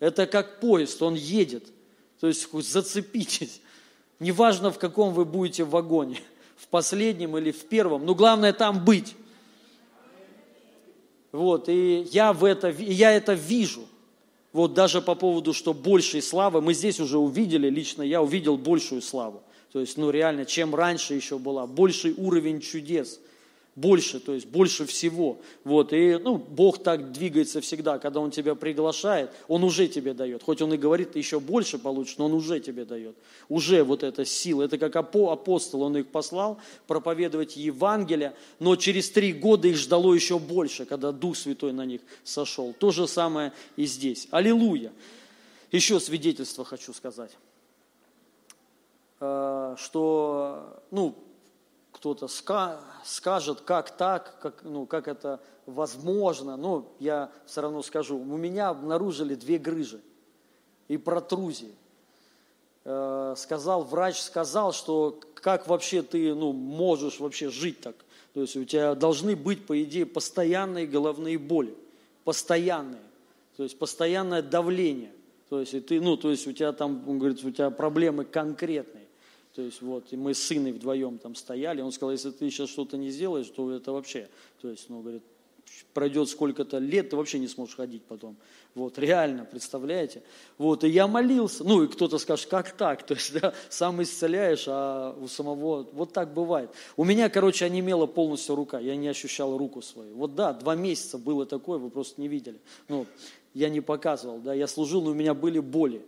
Это 0.00 0.26
как 0.26 0.60
поезд, 0.60 1.02
он 1.02 1.14
едет. 1.14 1.64
То 2.20 2.28
есть 2.28 2.48
зацепитесь. 2.50 3.60
Неважно, 4.20 4.70
в 4.70 4.78
каком 4.78 5.12
вы 5.12 5.24
будете 5.24 5.64
вагоне, 5.64 6.20
в 6.58 6.66
последнем 6.68 7.36
или 7.38 7.50
в 7.50 7.64
первом, 7.66 8.04
но 8.04 8.14
главное 8.14 8.52
там 8.52 8.84
быть. 8.84 9.14
Вот, 11.32 11.68
и 11.68 12.06
я, 12.10 12.32
в 12.32 12.44
это, 12.44 12.68
я 12.70 13.12
это 13.12 13.34
вижу. 13.34 13.86
Вот 14.52 14.74
даже 14.74 15.02
по 15.02 15.14
поводу, 15.14 15.52
что 15.52 15.74
большей 15.74 16.22
славы, 16.22 16.60
мы 16.60 16.74
здесь 16.74 17.00
уже 17.00 17.18
увидели, 17.18 17.68
лично 17.68 18.02
я 18.02 18.22
увидел 18.22 18.56
большую 18.56 19.02
славу. 19.02 19.42
То 19.72 19.80
есть, 19.80 19.98
ну 19.98 20.10
реально, 20.10 20.46
чем 20.46 20.74
раньше 20.74 21.14
еще 21.14 21.38
была, 21.38 21.66
больший 21.66 22.14
уровень 22.16 22.60
чудес 22.60 23.20
больше, 23.78 24.20
то 24.20 24.34
есть 24.34 24.46
больше 24.46 24.84
всего. 24.86 25.38
Вот, 25.64 25.92
и 25.92 26.18
ну, 26.18 26.36
Бог 26.36 26.82
так 26.82 27.12
двигается 27.12 27.60
всегда, 27.60 27.98
когда 27.98 28.20
Он 28.20 28.30
тебя 28.30 28.54
приглашает, 28.54 29.30
Он 29.46 29.64
уже 29.64 29.88
тебе 29.88 30.14
дает. 30.14 30.42
Хоть 30.42 30.60
Он 30.60 30.74
и 30.74 30.76
говорит, 30.76 31.12
ты 31.12 31.18
еще 31.18 31.38
больше 31.40 31.78
получишь, 31.78 32.18
но 32.18 32.26
Он 32.26 32.34
уже 32.34 32.60
тебе 32.60 32.84
дает. 32.84 33.16
Уже 33.48 33.84
вот 33.84 34.02
эта 34.02 34.24
сила. 34.24 34.64
Это 34.64 34.78
как 34.78 34.96
апостол, 34.96 35.82
Он 35.82 35.96
их 35.96 36.08
послал 36.08 36.58
проповедовать 36.86 37.56
Евангелие, 37.56 38.34
но 38.58 38.76
через 38.76 39.10
три 39.10 39.32
года 39.32 39.68
их 39.68 39.76
ждало 39.76 40.12
еще 40.12 40.38
больше, 40.38 40.84
когда 40.84 41.12
Дух 41.12 41.36
Святой 41.36 41.72
на 41.72 41.84
них 41.84 42.00
сошел. 42.24 42.74
То 42.78 42.90
же 42.90 43.06
самое 43.06 43.52
и 43.76 43.86
здесь. 43.86 44.28
Аллилуйя. 44.30 44.92
Еще 45.70 46.00
свидетельство 46.00 46.64
хочу 46.64 46.94
сказать 46.94 47.30
э, 49.20 49.76
что, 49.78 50.82
ну, 50.90 51.14
кто-то 51.98 52.28
скажет, 52.28 53.60
как 53.62 53.90
так, 53.96 54.38
как, 54.40 54.62
ну, 54.62 54.86
как 54.86 55.08
это 55.08 55.40
возможно. 55.66 56.56
Но 56.56 56.94
я 57.00 57.28
все 57.44 57.60
равно 57.60 57.82
скажу, 57.82 58.16
у 58.16 58.36
меня 58.36 58.68
обнаружили 58.68 59.34
две 59.34 59.58
грыжи 59.58 60.00
и 60.86 60.96
протрузии. 60.96 61.74
Э, 62.84 63.34
сказал, 63.36 63.82
врач 63.82 64.20
сказал, 64.20 64.72
что 64.72 65.18
как 65.34 65.66
вообще 65.66 66.02
ты 66.02 66.36
ну, 66.36 66.52
можешь 66.52 67.18
вообще 67.18 67.50
жить 67.50 67.80
так. 67.80 67.96
То 68.32 68.42
есть 68.42 68.56
у 68.56 68.64
тебя 68.64 68.94
должны 68.94 69.34
быть, 69.34 69.66
по 69.66 69.82
идее, 69.82 70.06
постоянные 70.06 70.86
головные 70.86 71.36
боли. 71.36 71.74
Постоянные. 72.22 73.02
То 73.56 73.64
есть 73.64 73.76
постоянное 73.76 74.42
давление. 74.42 75.10
То 75.48 75.58
есть, 75.58 75.74
и 75.74 75.80
ты, 75.80 76.00
ну, 76.00 76.16
то 76.16 76.30
есть 76.30 76.46
у 76.46 76.52
тебя 76.52 76.72
там, 76.72 77.02
он 77.08 77.18
говорит, 77.18 77.42
у 77.42 77.50
тебя 77.50 77.70
проблемы 77.70 78.24
конкретные. 78.24 79.07
То 79.58 79.62
есть 79.64 79.82
вот, 79.82 80.12
и 80.12 80.16
мы 80.16 80.34
с 80.34 80.38
сыном 80.44 80.72
вдвоем 80.72 81.18
там 81.18 81.34
стояли, 81.34 81.80
он 81.80 81.90
сказал, 81.90 82.12
если 82.12 82.30
ты 82.30 82.48
сейчас 82.48 82.70
что-то 82.70 82.96
не 82.96 83.10
сделаешь, 83.10 83.48
то 83.48 83.72
это 83.72 83.90
вообще, 83.90 84.28
то 84.62 84.68
есть, 84.70 84.88
ну, 84.88 85.00
говорит, 85.00 85.24
пройдет 85.92 86.28
сколько-то 86.28 86.78
лет, 86.78 87.10
ты 87.10 87.16
вообще 87.16 87.40
не 87.40 87.48
сможешь 87.48 87.74
ходить 87.74 88.04
потом. 88.04 88.36
Вот, 88.76 89.00
реально, 89.00 89.44
представляете? 89.44 90.22
Вот, 90.58 90.84
и 90.84 90.88
я 90.88 91.08
молился, 91.08 91.64
ну, 91.64 91.82
и 91.82 91.88
кто-то 91.88 92.18
скажет, 92.18 92.46
как 92.46 92.70
так? 92.70 93.02
То 93.06 93.14
есть, 93.14 93.32
да, 93.32 93.52
сам 93.68 94.00
исцеляешь, 94.00 94.66
а 94.68 95.18
у 95.20 95.26
самого, 95.26 95.88
вот 95.92 96.12
так 96.12 96.32
бывает. 96.32 96.70
У 96.96 97.02
меня, 97.02 97.28
короче, 97.28 97.64
онемела 97.64 98.06
полностью 98.06 98.54
рука, 98.54 98.78
я 98.78 98.94
не 98.94 99.08
ощущал 99.08 99.58
руку 99.58 99.82
свою. 99.82 100.14
Вот 100.14 100.36
да, 100.36 100.52
два 100.52 100.76
месяца 100.76 101.18
было 101.18 101.46
такое, 101.46 101.80
вы 101.80 101.90
просто 101.90 102.20
не 102.20 102.28
видели. 102.28 102.60
Ну, 102.86 103.06
я 103.54 103.70
не 103.70 103.80
показывал, 103.80 104.38
да, 104.38 104.54
я 104.54 104.68
служил, 104.68 105.02
но 105.02 105.10
у 105.10 105.14
меня 105.14 105.34
были 105.34 105.58
боли 105.58 106.00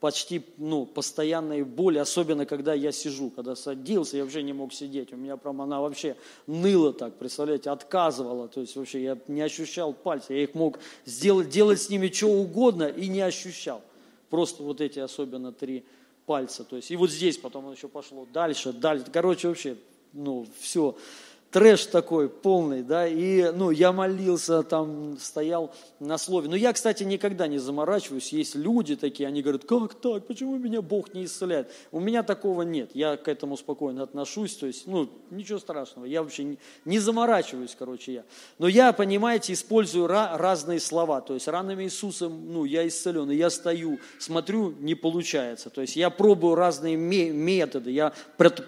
почти 0.00 0.42
ну, 0.56 0.86
постоянные 0.86 1.64
боли, 1.64 1.98
особенно 1.98 2.46
когда 2.46 2.72
я 2.72 2.90
сижу. 2.90 3.30
Когда 3.30 3.54
садился, 3.54 4.16
я 4.16 4.24
вообще 4.24 4.42
не 4.42 4.54
мог 4.54 4.72
сидеть. 4.72 5.12
У 5.12 5.16
меня 5.16 5.36
прям 5.36 5.60
она 5.60 5.80
вообще 5.80 6.16
ныла 6.46 6.92
так, 6.92 7.14
представляете, 7.16 7.70
отказывала. 7.70 8.48
То 8.48 8.62
есть 8.62 8.74
вообще 8.76 9.02
я 9.02 9.18
не 9.28 9.42
ощущал 9.42 9.92
пальцы. 9.92 10.32
Я 10.32 10.42
их 10.42 10.54
мог 10.54 10.78
сделать, 11.04 11.50
делать 11.50 11.80
с 11.80 11.90
ними 11.90 12.08
что 12.08 12.28
угодно 12.28 12.84
и 12.84 13.08
не 13.08 13.20
ощущал. 13.20 13.82
Просто 14.30 14.62
вот 14.62 14.80
эти 14.80 14.98
особенно 14.98 15.52
три 15.52 15.84
пальца. 16.24 16.64
То 16.64 16.76
есть 16.76 16.90
и 16.90 16.96
вот 16.96 17.10
здесь 17.10 17.36
потом 17.36 17.70
еще 17.70 17.88
пошло 17.88 18.26
дальше, 18.32 18.72
дальше. 18.72 19.06
Короче, 19.12 19.48
вообще, 19.48 19.76
ну, 20.14 20.46
все 20.58 20.96
трэш 21.50 21.86
такой 21.86 22.28
полный, 22.28 22.82
да, 22.82 23.06
и, 23.06 23.50
ну, 23.52 23.70
я 23.70 23.92
молился, 23.92 24.62
там, 24.62 25.18
стоял 25.18 25.74
на 25.98 26.16
слове. 26.16 26.48
Но 26.48 26.56
я, 26.56 26.72
кстати, 26.72 27.02
никогда 27.02 27.48
не 27.48 27.58
заморачиваюсь, 27.58 28.32
есть 28.32 28.54
люди 28.54 28.96
такие, 28.96 29.28
они 29.28 29.42
говорят, 29.42 29.64
как 29.64 29.94
так, 29.94 30.26
почему 30.26 30.56
меня 30.56 30.80
Бог 30.80 31.12
не 31.12 31.24
исцеляет? 31.24 31.70
У 31.90 32.00
меня 32.00 32.22
такого 32.22 32.62
нет, 32.62 32.90
я 32.94 33.16
к 33.16 33.26
этому 33.28 33.56
спокойно 33.56 34.02
отношусь, 34.02 34.54
то 34.56 34.66
есть, 34.66 34.86
ну, 34.86 35.10
ничего 35.30 35.58
страшного, 35.58 36.06
я 36.06 36.22
вообще 36.22 36.44
не, 36.44 36.58
не 36.84 36.98
заморачиваюсь, 36.98 37.76
короче, 37.76 38.12
я. 38.12 38.24
Но 38.58 38.68
я, 38.68 38.92
понимаете, 38.92 39.52
использую 39.52 40.08
ra- 40.08 40.36
разные 40.36 40.78
слова, 40.78 41.20
то 41.20 41.34
есть, 41.34 41.48
ранами 41.48 41.84
Иисусом, 41.84 42.52
ну, 42.52 42.64
я 42.64 42.86
исцелен, 42.86 43.30
и 43.30 43.36
я 43.36 43.50
стою, 43.50 43.98
смотрю, 44.18 44.72
не 44.78 44.94
получается, 44.94 45.70
то 45.70 45.80
есть, 45.80 45.96
я 45.96 46.10
пробую 46.10 46.54
разные 46.54 46.96
методы, 46.96 47.90
я, 47.90 48.12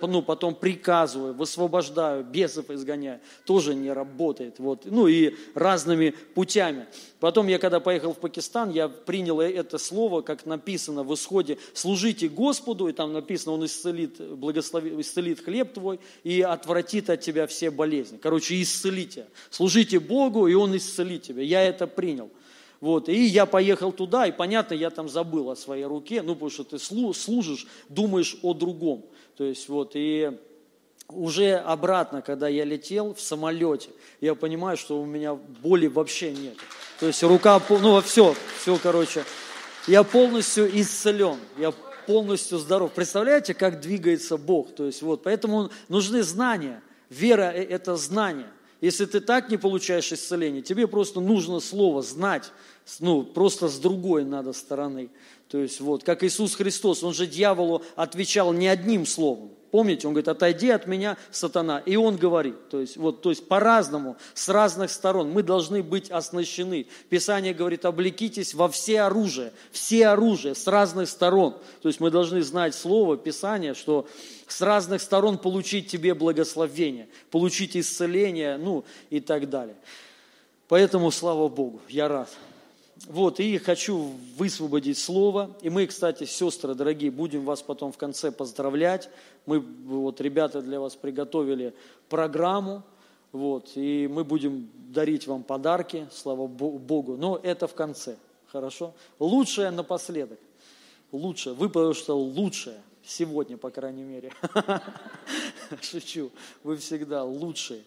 ну, 0.01 0.23
потом 0.23 0.55
приказываю, 0.57 1.35
высвобождаю 1.35 2.25
бесов 2.25 2.72
изгоняю, 2.75 3.21
тоже 3.45 3.75
не 3.75 3.93
работает. 3.93 4.59
Вот. 4.59 4.85
Ну 4.85 5.07
и 5.07 5.35
разными 5.55 6.15
путями. 6.35 6.87
Потом 7.21 7.47
я, 7.49 7.59
когда 7.59 7.81
поехал 7.81 8.13
в 8.13 8.19
Пакистан, 8.19 8.71
я 8.71 8.89
принял 8.89 9.41
это 9.41 9.79
слово, 9.79 10.23
как 10.23 10.47
написано 10.47 11.03
в 11.05 11.15
исходе, 11.15 11.59
служите 11.75 12.29
Господу, 12.29 12.89
и 12.89 12.93
там 12.93 13.13
написано, 13.13 13.53
Он 13.53 13.65
исцелит, 13.65 14.21
благословит, 14.21 14.99
исцелит 14.99 15.41
хлеб 15.41 15.73
твой 15.73 16.01
и 16.25 16.41
отвратит 16.43 17.11
от 17.11 17.21
тебя 17.21 17.47
все 17.47 17.71
болезни. 17.71 18.17
Короче, 18.17 18.61
исцелите. 18.61 19.27
Служите 19.51 20.01
Богу, 20.01 20.47
и 20.47 20.55
Он 20.55 20.77
исцелит 20.77 21.23
тебя. 21.23 21.43
Я 21.43 21.63
это 21.63 21.87
принял. 21.87 22.31
Вот, 22.83 23.09
и 23.09 23.27
я 23.27 23.47
поехал 23.47 23.93
туда, 23.93 24.27
и 24.27 24.33
понятно, 24.33 24.75
я 24.75 24.91
там 24.91 25.09
забыл 25.09 25.51
о 25.51 25.55
своей 25.55 25.85
руке, 25.85 26.21
ну, 26.21 26.35
потому 26.35 26.51
что 26.51 26.65
ты 26.65 26.81
служишь, 26.81 27.69
думаешь 27.89 28.37
о 28.43 28.55
другом. 28.55 29.07
То 29.37 29.45
есть, 29.45 29.69
вот, 29.69 29.93
и 29.95 30.33
уже 31.15 31.55
обратно, 31.55 32.23
когда 32.23 32.49
я 32.49 32.65
летел 32.65 33.15
в 33.15 33.21
самолете, 33.21 33.91
я 34.21 34.35
понимаю, 34.35 34.77
что 34.77 35.01
у 35.01 35.05
меня 35.05 35.35
боли 35.35 35.87
вообще 35.87 36.33
нет. 36.33 36.57
То 37.01 37.07
есть 37.07 37.23
рука, 37.23 37.61
ну 37.69 38.01
все, 38.01 38.35
все, 38.61 38.79
короче, 38.83 39.25
я 39.87 40.03
полностью 40.05 40.69
исцелен, 40.81 41.39
я 41.59 41.73
полностью 42.07 42.59
здоров. 42.59 42.93
Представляете, 42.93 43.55
как 43.55 43.81
двигается 43.81 44.37
Бог? 44.37 44.75
То 44.75 44.87
есть 44.87 45.03
вот, 45.03 45.23
поэтому 45.23 45.71
нужны 45.89 46.23
знания. 46.23 46.83
Вера– 47.11 47.43
это 47.55 47.97
знание. 47.97 48.51
Если 48.81 49.05
ты 49.05 49.21
так 49.21 49.49
не 49.49 49.59
получаешь 49.59 50.13
исцеление, 50.13 50.63
тебе 50.63 50.89
просто 50.89 51.21
нужно 51.21 51.61
слово 51.61 52.03
знать, 52.03 52.51
ну, 52.99 53.23
просто 53.23 53.69
с 53.69 53.79
другой 53.79 54.25
надо 54.25 54.53
стороны. 54.53 55.11
То 55.49 55.59
есть 55.59 55.81
вот, 55.81 56.03
как 56.03 56.25
Иисус 56.25 56.57
Христос, 56.57 57.05
Он 57.05 57.15
же 57.15 57.27
дьяволу 57.27 57.83
отвечал 57.95 58.53
не 58.53 58.67
одним 58.67 59.07
словом. 59.07 59.53
Помните, 59.73 60.07
он 60.07 60.13
говорит, 60.13 60.29
отойди 60.29 60.69
от 60.69 60.87
меня, 60.87 61.17
сатана. 61.31 61.79
И 61.87 61.97
он 61.97 62.19
говорит, 62.19 62.69
то 62.69 62.79
есть, 62.79 62.99
вот, 62.99 63.23
то 63.23 63.31
есть 63.31 63.49
по-разному, 63.49 64.19
с 64.35 64.51
разных 64.51 64.91
сторон. 64.91 65.31
Мы 65.31 65.43
должны 65.43 65.83
быть 65.83 66.11
оснащены. 66.11 66.87
Писание 67.09 67.55
говорит, 67.55 67.87
облекитесь 67.87 68.53
во 68.53 68.69
все 68.69 69.01
оружие, 69.01 69.51
все 69.71 70.09
оружие 70.09 70.55
с 70.55 70.67
разных 70.67 71.09
сторон. 71.09 71.57
То 71.81 71.89
есть 71.89 72.01
мы 72.01 72.11
должны 72.11 72.43
знать 72.43 72.75
слово, 72.75 73.17
Писание, 73.17 73.73
что 73.73 74.07
с 74.47 74.61
разных 74.61 75.01
сторон 75.01 75.39
получить 75.39 75.87
тебе 75.87 76.13
благословение, 76.13 77.09
получить 77.31 77.75
исцеление, 77.75 78.59
ну 78.59 78.85
и 79.09 79.21
так 79.21 79.49
далее. 79.49 79.77
Поэтому, 80.69 81.11
слава 81.11 81.49
Богу, 81.49 81.81
я 81.89 82.09
рад. 82.09 82.29
Вот, 83.13 83.41
и 83.41 83.59
хочу 83.59 84.15
высвободить 84.39 84.97
слово. 84.97 85.55
И 85.61 85.69
мы, 85.69 85.87
кстати, 85.87 86.25
сестры 86.25 86.75
дорогие, 86.75 87.11
будем 87.11 87.45
вас 87.45 87.61
потом 87.61 87.93
в 87.93 87.99
конце 87.99 88.33
поздравлять. 88.33 89.11
Мы, 89.45 89.61
вот, 89.61 90.23
ребята 90.23 90.63
для 90.63 90.81
вас 90.81 90.97
приготовили 90.97 91.75
программу. 92.09 92.83
Вот, 93.31 93.73
и 93.75 94.09
мы 94.11 94.25
будем 94.25 94.71
дарить 94.89 95.27
вам 95.27 95.43
подарки, 95.43 96.09
слава 96.11 96.47
Богу. 96.47 97.19
Но 97.19 97.39
это 97.43 97.67
в 97.67 97.75
конце, 97.75 98.17
хорошо? 98.47 98.95
Лучшее 99.19 99.71
напоследок. 99.71 100.41
Лучшее. 101.13 101.55
Вы, 101.55 101.69
потому 101.69 101.93
что 101.93 102.19
лучшее. 102.19 102.81
Сегодня, 103.05 103.59
по 103.59 103.69
крайней 103.69 104.05
мере. 104.05 104.33
Шучу. 105.83 106.31
Вы 106.63 106.79
всегда 106.79 107.25
лучшие. 107.25 107.83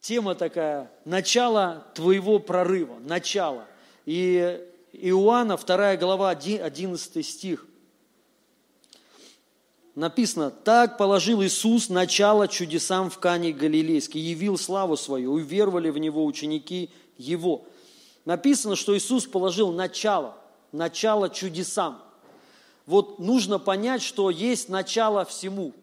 Тема 0.00 0.34
такая, 0.34 0.90
начало 1.04 1.86
твоего 1.94 2.38
прорыва, 2.38 2.98
начало. 3.00 3.66
И 4.06 4.60
Иоанна, 4.92 5.56
2 5.56 5.96
глава, 5.96 6.30
11 6.30 7.26
стих. 7.26 7.66
написано, 9.94 10.50
так 10.50 10.96
положил 10.96 11.42
Иисус 11.42 11.88
начало 11.88 12.48
чудесам 12.48 13.10
в 13.10 13.18
Кане 13.18 13.52
Галилейской, 13.52 14.20
явил 14.20 14.56
славу 14.56 14.96
свою, 14.96 15.32
уверовали 15.32 15.90
в 15.90 15.98
Него 15.98 16.24
ученики 16.24 16.90
Его. 17.18 17.66
Написано, 18.24 18.76
что 18.76 18.96
Иисус 18.96 19.26
положил 19.26 19.72
начало, 19.72 20.36
начало 20.72 21.28
чудесам. 21.28 22.00
Вот 22.86 23.18
нужно 23.18 23.58
понять, 23.58 24.02
что 24.02 24.30
есть 24.30 24.68
начало 24.68 25.24
всему, 25.24 25.74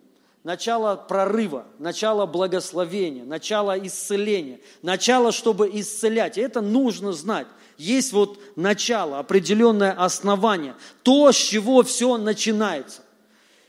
начало 0.48 0.96
прорыва, 0.96 1.66
начало 1.78 2.26
благословения, 2.26 3.26
начало 3.26 3.78
исцеления, 3.78 4.62
начало, 4.82 5.34
чтобы 5.34 5.70
исцелять. 5.74 6.38
И 6.38 6.42
это 6.42 6.62
нужно 6.62 7.12
знать. 7.12 7.48
Есть 7.78 8.14
вот 8.14 8.40
начало, 8.56 9.20
определенное 9.20 9.92
основание, 9.92 10.76
то, 11.04 11.34
с 11.34 11.36
чего 11.36 11.84
все 11.84 12.16
начинается. 12.16 13.02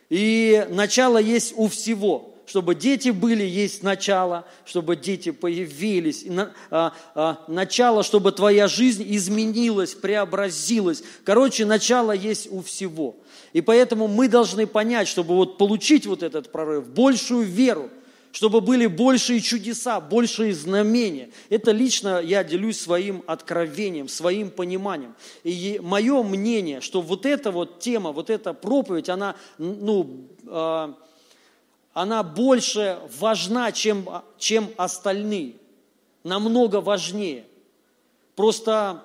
И 0.08 0.68
начало 0.70 1.18
есть 1.18 1.52
у 1.56 1.66
всего. 1.66 2.32
Чтобы 2.48 2.74
дети 2.74 3.10
были, 3.10 3.44
есть 3.44 3.82
начало, 3.82 4.46
чтобы 4.64 4.96
дети 4.96 5.32
появились. 5.32 6.24
А, 6.70 6.94
а, 7.14 7.44
начало, 7.46 8.02
чтобы 8.02 8.32
твоя 8.32 8.68
жизнь 8.68 9.04
изменилась, 9.06 9.94
преобразилась. 9.94 11.02
Короче, 11.24 11.66
начало 11.66 12.12
есть 12.12 12.50
у 12.50 12.62
всего. 12.62 13.16
И 13.52 13.60
поэтому 13.60 14.08
мы 14.08 14.28
должны 14.28 14.66
понять, 14.66 15.08
чтобы 15.08 15.34
вот 15.34 15.58
получить 15.58 16.06
вот 16.06 16.22
этот 16.22 16.50
прорыв, 16.50 16.88
большую 16.88 17.44
веру, 17.44 17.90
чтобы 18.32 18.62
были 18.62 18.86
большие 18.86 19.42
чудеса, 19.42 20.00
большие 20.00 20.54
знамения. 20.54 21.28
Это 21.50 21.72
лично 21.72 22.18
я 22.18 22.42
делюсь 22.42 22.80
своим 22.80 23.22
откровением, 23.26 24.08
своим 24.08 24.48
пониманием. 24.50 25.14
И 25.44 25.78
мое 25.82 26.22
мнение, 26.22 26.80
что 26.80 27.02
вот 27.02 27.26
эта 27.26 27.50
вот 27.50 27.80
тема, 27.80 28.12
вот 28.12 28.30
эта 28.30 28.54
проповедь, 28.54 29.10
она, 29.10 29.36
ну, 29.58 30.28
э, 30.46 30.94
она 32.00 32.22
больше 32.22 33.00
важна, 33.18 33.72
чем, 33.72 34.08
чем 34.38 34.70
остальные. 34.76 35.54
Намного 36.22 36.80
важнее. 36.80 37.44
Просто 38.36 39.02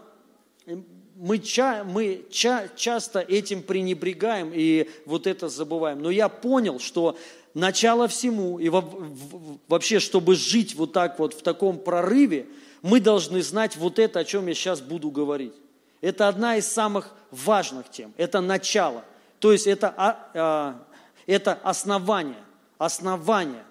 мы, 1.15 1.39
ча, 1.39 1.83
мы 1.83 2.23
ча, 2.29 2.67
часто 2.75 3.19
этим 3.19 3.63
пренебрегаем 3.63 4.51
и 4.53 4.87
вот 5.07 5.25
это 5.25 5.49
забываем. 5.49 6.03
Но 6.03 6.11
я 6.11 6.29
понял, 6.29 6.79
что 6.79 7.17
начало 7.55 8.07
всему, 8.07 8.59
и 8.59 8.69
вообще, 8.69 9.99
чтобы 9.99 10.35
жить 10.35 10.75
вот 10.75 10.93
так 10.93 11.17
вот 11.17 11.33
в 11.33 11.41
таком 11.41 11.79
прорыве, 11.79 12.45
мы 12.83 12.99
должны 12.99 13.41
знать 13.41 13.75
вот 13.75 13.97
это, 13.97 14.19
о 14.19 14.23
чем 14.23 14.45
я 14.45 14.53
сейчас 14.53 14.81
буду 14.81 15.09
говорить. 15.09 15.53
Это 16.01 16.27
одна 16.27 16.57
из 16.57 16.67
самых 16.67 17.11
важных 17.31 17.89
тем. 17.89 18.13
Это 18.17 18.39
начало. 18.39 19.03
То 19.39 19.51
есть 19.51 19.65
это, 19.65 19.91
а, 19.97 20.29
а, 20.35 20.83
это 21.25 21.53
основание. 21.63 22.43
Основание. 22.77 23.63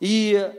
И 0.00 0.52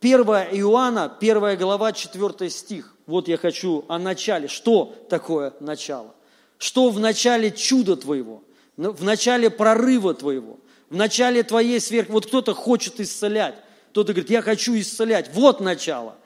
1 0.00 0.20
Иоанна, 0.20 1.16
1 1.20 1.58
глава, 1.58 1.92
4 1.92 2.50
стих. 2.50 2.94
Вот 3.06 3.28
я 3.28 3.36
хочу 3.36 3.84
о 3.88 3.98
начале. 3.98 4.48
Что 4.48 4.94
такое 5.08 5.52
начало? 5.60 6.14
Что 6.58 6.90
в 6.90 7.00
начале 7.00 7.50
чуда 7.50 7.96
твоего? 7.96 8.42
В 8.76 9.04
начале 9.04 9.50
прорыва 9.50 10.14
твоего? 10.14 10.58
в 10.90 10.96
начале 10.96 11.42
твоей 11.42 11.80
сверх... 11.80 12.08
Вот 12.10 12.26
кто-то 12.26 12.52
хочет 12.52 13.00
исцелять, 13.00 13.54
кто-то 13.90 14.12
говорит, 14.12 14.30
я 14.30 14.42
хочу 14.42 14.78
исцелять. 14.78 15.30
Вот 15.32 15.60
начало. 15.60 16.16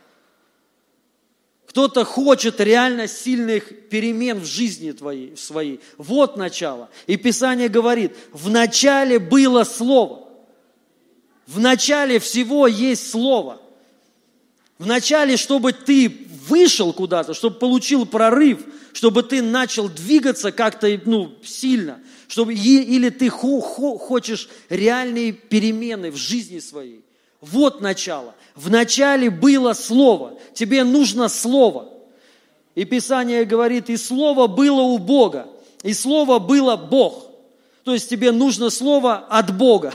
Кто-то 1.66 2.04
хочет 2.04 2.60
реально 2.60 3.06
сильных 3.06 3.88
перемен 3.88 4.40
в 4.40 4.44
жизни 4.44 4.92
твоей, 4.92 5.36
своей. 5.36 5.80
Вот 5.98 6.36
начало. 6.36 6.88
И 7.06 7.16
Писание 7.16 7.68
говорит, 7.68 8.16
в 8.32 8.48
начале 8.48 9.18
было 9.18 9.64
Слово. 9.64 10.23
В 11.46 11.60
начале 11.60 12.18
всего 12.18 12.66
есть 12.66 13.10
Слово. 13.10 13.60
В 14.78 14.86
начале, 14.86 15.36
чтобы 15.36 15.72
ты 15.72 16.26
вышел 16.48 16.92
куда-то, 16.92 17.34
чтобы 17.34 17.58
получил 17.58 18.06
прорыв, 18.06 18.60
чтобы 18.92 19.22
ты 19.22 19.42
начал 19.42 19.88
двигаться 19.88 20.52
как-то 20.52 20.88
ну, 21.04 21.34
сильно– 21.42 22.00
чтобы, 22.34 22.54
или 22.54 23.10
ты 23.10 23.28
хочешь 23.28 24.48
реальные 24.68 25.32
перемены 25.32 26.10
в 26.10 26.16
жизни 26.16 26.58
своей. 26.58 27.04
Вот 27.40 27.80
начало. 27.80 28.34
В 28.56 28.70
начале 28.70 29.30
было 29.30 29.72
Слово. 29.72 30.36
Тебе 30.54 30.82
нужно 30.82 31.28
Слово. 31.28 31.90
И 32.74 32.84
Писание 32.84 33.44
говорит, 33.44 33.88
и 33.88 33.96
Слово 33.96 34.48
было 34.48 34.80
у 34.80 34.98
Бога, 34.98 35.46
и 35.84 35.92
Слово 35.92 36.40
было 36.40 36.74
Бог. 36.74 37.30
То 37.84 37.92
есть 37.92 38.10
тебе 38.10 38.32
нужно 38.32 38.70
Слово 38.70 39.18
от 39.18 39.56
Бога. 39.56 39.94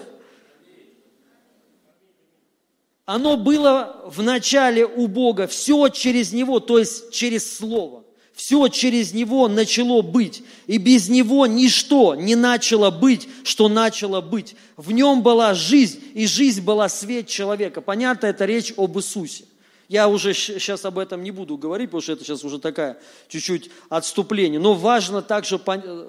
Оно 3.09 3.37
было 3.37 4.03
в 4.05 4.21
начале 4.21 4.85
у 4.85 5.07
Бога, 5.07 5.47
все 5.47 5.87
через 5.87 6.31
Него, 6.31 6.59
то 6.59 6.77
есть 6.77 7.11
через 7.11 7.57
Слово. 7.57 8.03
Все 8.35 8.67
через 8.67 9.13
Него 9.13 9.47
начало 9.47 10.03
быть, 10.03 10.43
и 10.67 10.77
без 10.77 11.09
Него 11.09 11.47
ничто 11.47 12.13
не 12.13 12.35
начало 12.35 12.91
быть, 12.91 13.27
что 13.43 13.67
начало 13.67 14.21
быть. 14.21 14.55
В 14.77 14.91
Нем 14.91 15.23
была 15.23 15.55
жизнь, 15.55 15.99
и 16.13 16.27
жизнь 16.27 16.61
была 16.61 16.87
свет 16.87 17.27
человека. 17.27 17.81
Понятно, 17.81 18.27
это 18.27 18.45
речь 18.45 18.75
об 18.77 18.95
Иисусе. 18.99 19.45
Я 19.87 20.07
уже 20.07 20.35
сейчас 20.35 20.85
об 20.85 20.99
этом 20.99 21.23
не 21.23 21.31
буду 21.31 21.57
говорить, 21.57 21.89
потому 21.89 22.03
что 22.03 22.11
это 22.13 22.23
сейчас 22.23 22.43
уже 22.43 22.59
такая 22.59 22.99
чуть-чуть 23.27 23.71
отступление. 23.89 24.59
Но 24.59 24.75
важно 24.75 25.23
также 25.23 25.59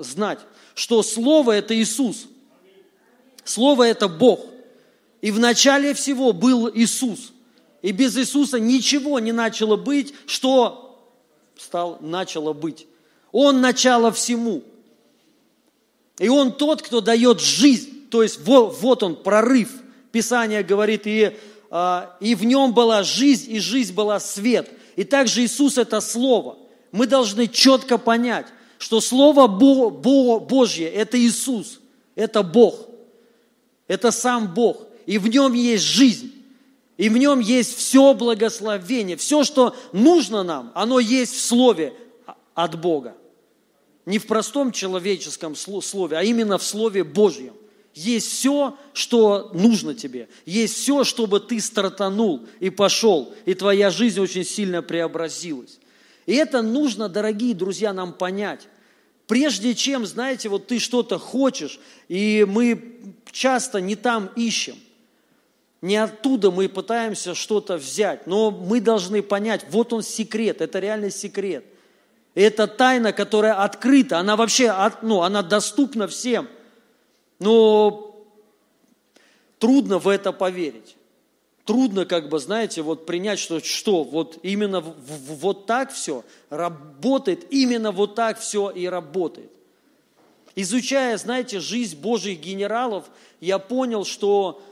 знать, 0.01 0.41
что 0.75 1.03
Слово– 1.03 1.53
это 1.57 1.75
Иисус. 1.75 2.27
Слово– 3.43 3.85
это 3.89 4.07
Бог. 4.07 4.41
И 5.21 5.31
в 5.31 5.39
начале 5.39 5.95
всего 5.95 6.33
был 6.33 6.71
Иисус. 6.73 7.33
И 7.83 7.93
без 7.93 8.17
Иисуса 8.17 8.59
ничего 8.59 9.19
не 9.19 9.33
начало 9.33 9.77
быть, 9.77 10.15
что 10.27 10.99
стал, 11.57 11.99
начало 12.01 12.53
быть. 12.53 12.87
Он 13.33 13.61
начало 13.61 14.13
всему. 14.13 14.63
И 16.19 16.29
Он 16.29 16.53
тот, 16.53 16.83
кто 16.83 17.01
дает 17.01 17.41
жизнь. 17.41 18.09
То 18.11 18.23
есть 18.23 18.41
вот, 18.45 18.77
вот 18.81 19.03
он, 19.03 19.17
прорыв. 19.17 19.71
Писание 20.13 20.63
говорит, 20.63 21.07
и, 21.07 21.37
а, 21.71 22.17
и 22.21 22.35
в 22.35 22.45
нем 22.45 22.75
была 22.75 23.05
жизнь, 23.05 23.53
и 23.53 23.61
жизнь 23.61 23.95
была 23.95 24.19
свет. 24.19 24.69
И 24.97 25.05
также 25.05 25.45
Иисус– 25.45 25.79
это 25.79 26.01
Слово. 26.01 26.59
Мы 26.93 27.07
должны 27.07 27.47
четко 27.47 27.97
понять, 27.97 28.47
что 28.79 29.01
Слово 29.01 29.47
Бо, 29.47 29.91
Бо, 29.91 30.41
Божье– 30.41 30.89
это 30.91 31.19
Иисус, 31.19 31.81
это 32.17 32.43
Бог, 32.43 32.89
это 33.87 34.11
сам 34.11 34.53
Бог. 34.53 34.90
И 35.11 35.19
в 35.19 35.27
нем 35.27 35.55
есть 35.55 35.83
жизнь. 35.83 36.33
И 36.97 37.09
в 37.09 37.17
нем 37.17 37.41
есть 37.41 37.77
все 37.77 38.15
благословение, 38.15 39.17
все, 39.17 39.43
что 39.43 39.75
нужно 39.93 40.45
нам, 40.45 40.71
оно 40.73 41.01
есть 41.01 41.35
в 41.35 41.41
Слове 41.41 41.95
от 42.55 42.81
Бога. 42.81 43.17
Не 44.07 44.21
в 44.21 44.29
простом 44.29 44.71
человеческом 44.71 45.57
слове, 45.57 46.17
а 46.17 46.23
именно 46.23 46.59
в 46.59 46.63
Слове 46.63 47.03
Божьем. 47.03 47.55
Есть 47.93 48.29
все, 48.29 48.79
что 48.93 49.51
нужно 49.53 49.97
тебе. 49.97 50.29
Есть 50.47 50.75
все, 50.75 51.03
чтобы 51.03 51.41
ты 51.41 51.61
стартанул 51.61 52.47
и 52.61 52.71
пошел, 52.71 53.35
и 53.47 53.55
твоя 53.55 53.91
жизнь 53.91 54.21
очень 54.21 54.45
сильно 54.45 54.81
преобразилась. 54.81 55.81
И 56.27 56.35
это 56.35 56.63
нужно, 56.63 57.09
дорогие 57.09 57.57
друзья, 57.57 57.93
нам 57.93 58.13
понять. 58.13 58.69
Прежде 59.27 59.75
чем, 59.75 60.07
знаете, 60.07 60.49
вот 60.49 60.69
ты 60.69 60.79
что-то 60.79 61.19
хочешь, 61.19 61.81
и 62.07 62.47
мы 62.49 63.15
часто 63.33 63.81
не 63.81 63.97
там 63.97 64.31
ищем– 64.37 64.77
не 65.83 65.97
оттуда 65.97 66.51
мы 66.51 66.69
пытаемся 66.69 67.35
что-то 67.35 67.77
взять, 67.77 68.27
но 68.27 68.51
мы 68.51 68.81
должны 68.81 69.23
понять, 69.23 69.65
вот 69.71 69.93
он 69.93 70.03
секрет, 70.03 70.61
это 70.61 70.79
реальный 70.79 71.11
секрет. 71.11 71.65
Это 72.35 72.67
тайна, 72.67 73.13
которая 73.13 73.55
открыта, 73.55 74.19
она 74.19 74.37
вообще, 74.37 74.73
ну, 75.03 75.23
она 75.23 75.43
доступна 75.43 76.07
всем. 76.07 76.49
Но 77.39 78.25
трудно 79.59 79.99
в 79.99 80.07
это 80.07 80.33
поверить. 80.33 80.97
Трудно, 81.65 82.05
как 82.05 82.29
бы, 82.29 82.39
знаете, 82.39 82.83
вот 82.83 83.07
принять, 83.07 83.39
что, 83.39 83.61
что 83.61 84.05
вот 84.05 84.39
именно 84.43 84.81
в, 84.81 84.89
в, 84.89 85.39
вот 85.41 85.67
так 85.67 85.93
все 85.93 86.25
работает, 86.51 87.47
именно 87.51 87.93
вот 87.93 88.15
так 88.15 88.39
все 88.39 88.71
и 88.71 88.87
работает. 88.87 89.51
Изучая, 90.57 91.17
знаете, 91.17 91.61
жизнь 91.61 91.99
Божьих 91.99 92.41
генералов, 92.41 93.05
я 93.41 93.59
понял, 93.59 94.05
что 94.05 94.63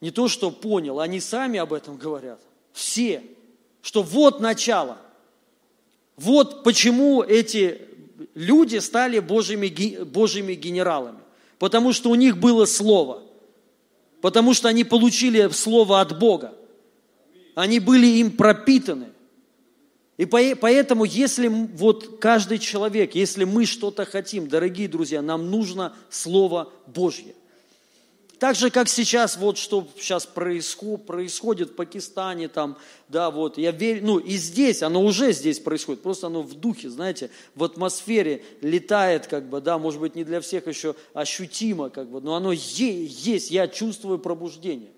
не 0.00 0.10
то, 0.10 0.28
что 0.28 0.50
понял, 0.50 1.00
они 1.00 1.20
сами 1.20 1.58
об 1.58 1.72
этом 1.72 1.96
говорят. 1.96 2.40
Все. 2.72 3.22
Что 3.82 4.02
вот 4.02 4.40
начало. 4.40 4.98
Вот 6.16 6.64
почему 6.64 7.22
эти 7.22 7.80
люди 8.34 8.78
стали 8.78 9.18
Божьими, 9.18 10.02
Божьими 10.04 10.54
генералами. 10.54 11.20
Потому 11.58 11.92
что 11.92 12.10
у 12.10 12.14
них 12.14 12.38
было 12.38 12.66
Слово. 12.66 13.22
Потому 14.20 14.54
что 14.54 14.68
они 14.68 14.84
получили 14.84 15.48
Слово 15.48 16.00
от 16.00 16.18
Бога. 16.18 16.54
Они 17.54 17.80
были 17.80 18.06
им 18.06 18.30
пропитаны. 18.30 19.08
И 20.18 20.24
поэтому, 20.24 21.04
если 21.04 21.48
вот 21.48 22.18
каждый 22.18 22.58
человек, 22.58 23.14
если 23.14 23.44
мы 23.44 23.66
что-то 23.66 24.06
хотим, 24.06 24.48
дорогие 24.48 24.88
друзья, 24.88 25.20
нам 25.20 25.50
нужно 25.50 25.94
Слово 26.08 26.72
Божье. 26.86 27.34
Так 28.38 28.54
же, 28.54 28.70
как 28.70 28.88
сейчас, 28.88 29.38
вот 29.38 29.56
что 29.56 29.88
сейчас 29.96 30.26
происходит, 30.26 31.06
происходит 31.06 31.70
в 31.70 31.74
Пакистане, 31.74 32.48
там, 32.48 32.76
да, 33.08 33.30
вот, 33.30 33.56
я 33.56 33.70
верю, 33.70 34.04
ну, 34.04 34.18
и 34.18 34.36
здесь, 34.36 34.82
оно 34.82 35.02
уже 35.02 35.32
здесь 35.32 35.58
происходит, 35.58 36.02
просто 36.02 36.26
оно 36.26 36.42
в 36.42 36.54
духе, 36.54 36.90
знаете, 36.90 37.30
в 37.54 37.64
атмосфере 37.64 38.44
летает, 38.60 39.26
как 39.26 39.48
бы, 39.48 39.62
да, 39.62 39.78
может 39.78 40.00
быть, 40.00 40.16
не 40.16 40.24
для 40.24 40.42
всех 40.42 40.66
еще 40.66 40.94
ощутимо, 41.14 41.88
как 41.88 42.10
бы, 42.10 42.20
но 42.20 42.34
оно 42.34 42.52
есть, 42.52 43.50
я 43.50 43.68
чувствую 43.68 44.18
пробуждение. 44.18 44.90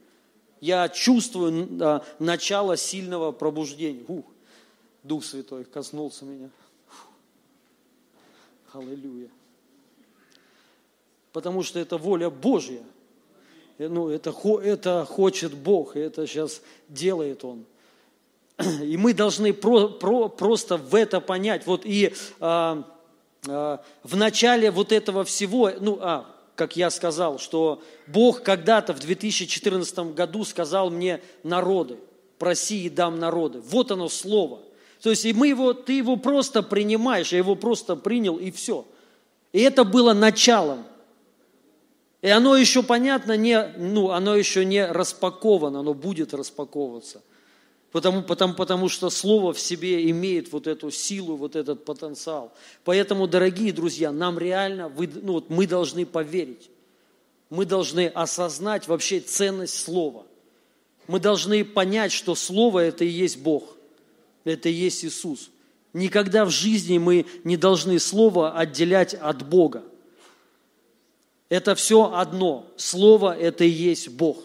Я 0.61 0.89
чувствую 0.89 1.69
а, 1.81 2.05
начало 2.19 2.77
сильного 2.77 3.31
пробуждения. 3.31 4.05
Ух, 4.09 4.25
Дух 5.05 5.25
Святой 5.25 5.65
коснулся 5.65 6.25
меня. 6.25 6.51
Аллилуйя. 8.73 9.29
Потому 11.33 11.63
что 11.63 11.79
это 11.79 11.97
воля 11.97 12.29
Божья. 12.29 12.83
Э, 13.79 13.89
ну, 13.89 14.09
это, 14.11 14.35
это 14.63 15.07
хочет 15.09 15.55
Бог, 15.55 15.97
и 15.97 16.01
это 16.01 16.27
сейчас 16.27 16.61
делает 16.89 17.45
Он. 17.45 17.65
И 18.83 18.97
мы 18.97 19.15
должны 19.15 19.53
про, 19.53 19.89
про, 19.89 20.29
просто 20.29 20.77
в 20.77 20.95
это 20.95 21.21
понять. 21.21 21.67
Вот 21.67 21.83
и 21.85 22.13
а, 22.41 22.85
а, 23.47 23.81
в 24.03 24.17
начале 24.17 24.71
вот 24.71 24.91
этого 24.91 25.25
всего, 25.25 25.71
ну, 25.81 25.99
а, 26.01 26.27
как 26.57 26.77
я 26.77 26.91
сказал, 26.91 27.39
что 27.39 27.81
Бог 28.09 28.43
когда-то 28.43 28.95
в 28.95 28.99
2014 28.99 29.99
году 30.13 30.45
сказал 30.45 30.91
мне 30.91 31.21
народы, 31.45 31.99
проси 32.39 32.85
и 32.85 32.91
дам 32.91 33.21
народы. 33.21 33.61
Вот 33.61 33.93
оно 33.93 34.09
слово. 34.09 34.59
То 35.03 35.11
есть 35.11 35.25
и 35.25 35.33
мы 35.33 35.47
его, 35.47 35.73
ты 35.73 35.93
его 35.93 36.17
просто 36.17 36.65
принимаешь, 36.65 37.31
я 37.31 37.39
его 37.39 37.55
просто 37.55 37.95
принял 37.95 38.37
и 38.37 38.51
все. 38.51 38.85
И 39.53 39.61
это 39.61 39.85
было 39.85 40.13
началом. 40.15 40.85
И 42.21 42.29
оно 42.29 42.57
еще, 42.57 42.83
понятно, 42.83 43.37
не, 43.37 43.73
ну, 43.77 44.11
оно 44.11 44.35
еще 44.35 44.65
не 44.65 44.85
распаковано, 44.85 45.81
оно 45.81 45.95
будет 45.95 46.35
распаковываться. 46.35 47.23
Потому, 47.93 48.23
потому, 48.23 48.55
потому 48.55 48.89
что 48.89 49.09
Слово 49.09 49.53
в 49.53 49.61
себе 49.61 50.11
имеет 50.11 50.53
вот 50.53 50.67
эту 50.67 50.91
силу, 50.91 51.37
вот 51.37 51.57
этот 51.57 51.85
потенциал. 51.85 52.53
Поэтому, 52.85 53.27
дорогие 53.27 53.73
друзья, 53.73 54.13
нам 54.13 54.39
реально, 54.39 54.89
вы, 54.89 55.09
ну, 55.09 55.35
вот 55.35 55.49
мы 55.49 55.67
должны 55.67 56.05
поверить. 56.05 56.71
Мы 57.51 57.65
должны 57.65 58.09
осознать 58.09 58.89
вообще 58.89 59.21
ценность 59.21 59.79
Слова. 59.79 60.27
Мы 61.07 61.21
должны 61.21 61.65
понять, 61.65 62.13
что 62.13 62.35
Слово– 62.35 62.81
это 62.81 63.05
и 63.05 63.09
есть 63.09 63.39
Бог, 63.39 63.65
это 64.45 64.69
и 64.69 64.73
есть 64.73 65.05
Иисус. 65.05 65.51
Никогда 65.95 66.45
в 66.45 66.51
жизни 66.51 66.99
мы 66.99 67.25
не 67.45 67.57
должны 67.57 67.99
Слово 67.99 68.53
отделять 68.53 69.15
от 69.15 69.49
Бога. 69.49 69.83
Это 71.49 71.75
все 71.75 72.13
одно. 72.13 72.67
Слово– 72.77 73.37
это 73.39 73.65
и 73.65 73.69
есть 73.69 74.09
Бог. 74.09 74.39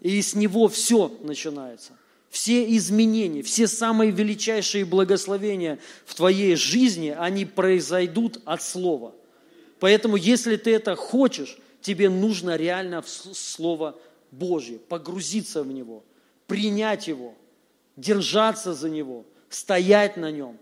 И 0.00 0.20
с 0.20 0.34
Него 0.34 0.68
все 0.68 1.16
начинается. 1.22 1.92
Все 2.28 2.76
изменения, 2.76 3.42
все 3.42 3.66
самые 3.66 4.12
величайшие 4.12 4.84
благословения 4.84 5.80
в 6.06 6.14
твоей 6.14 6.54
жизни, 6.54 7.14
они 7.16 7.44
произойдут 7.44 8.40
от 8.44 8.62
Слова. 8.62 9.14
Поэтому, 9.80 10.16
если 10.16 10.56
ты 10.56 10.72
это 10.74 10.94
хочешь, 10.94 11.58
тебе 11.80 12.08
нужно 12.08 12.56
реально 12.56 13.02
в 13.02 13.08
Слово 13.08 13.98
Божье, 14.30 14.78
погрузиться 14.78 15.62
в 15.64 15.72
него, 15.72 16.04
принять 16.46 17.08
его, 17.08 17.34
держаться 17.96 18.74
за 18.74 18.88
него, 18.88 19.24
стоять 19.48 20.16
на 20.16 20.30
нем. 20.30 20.56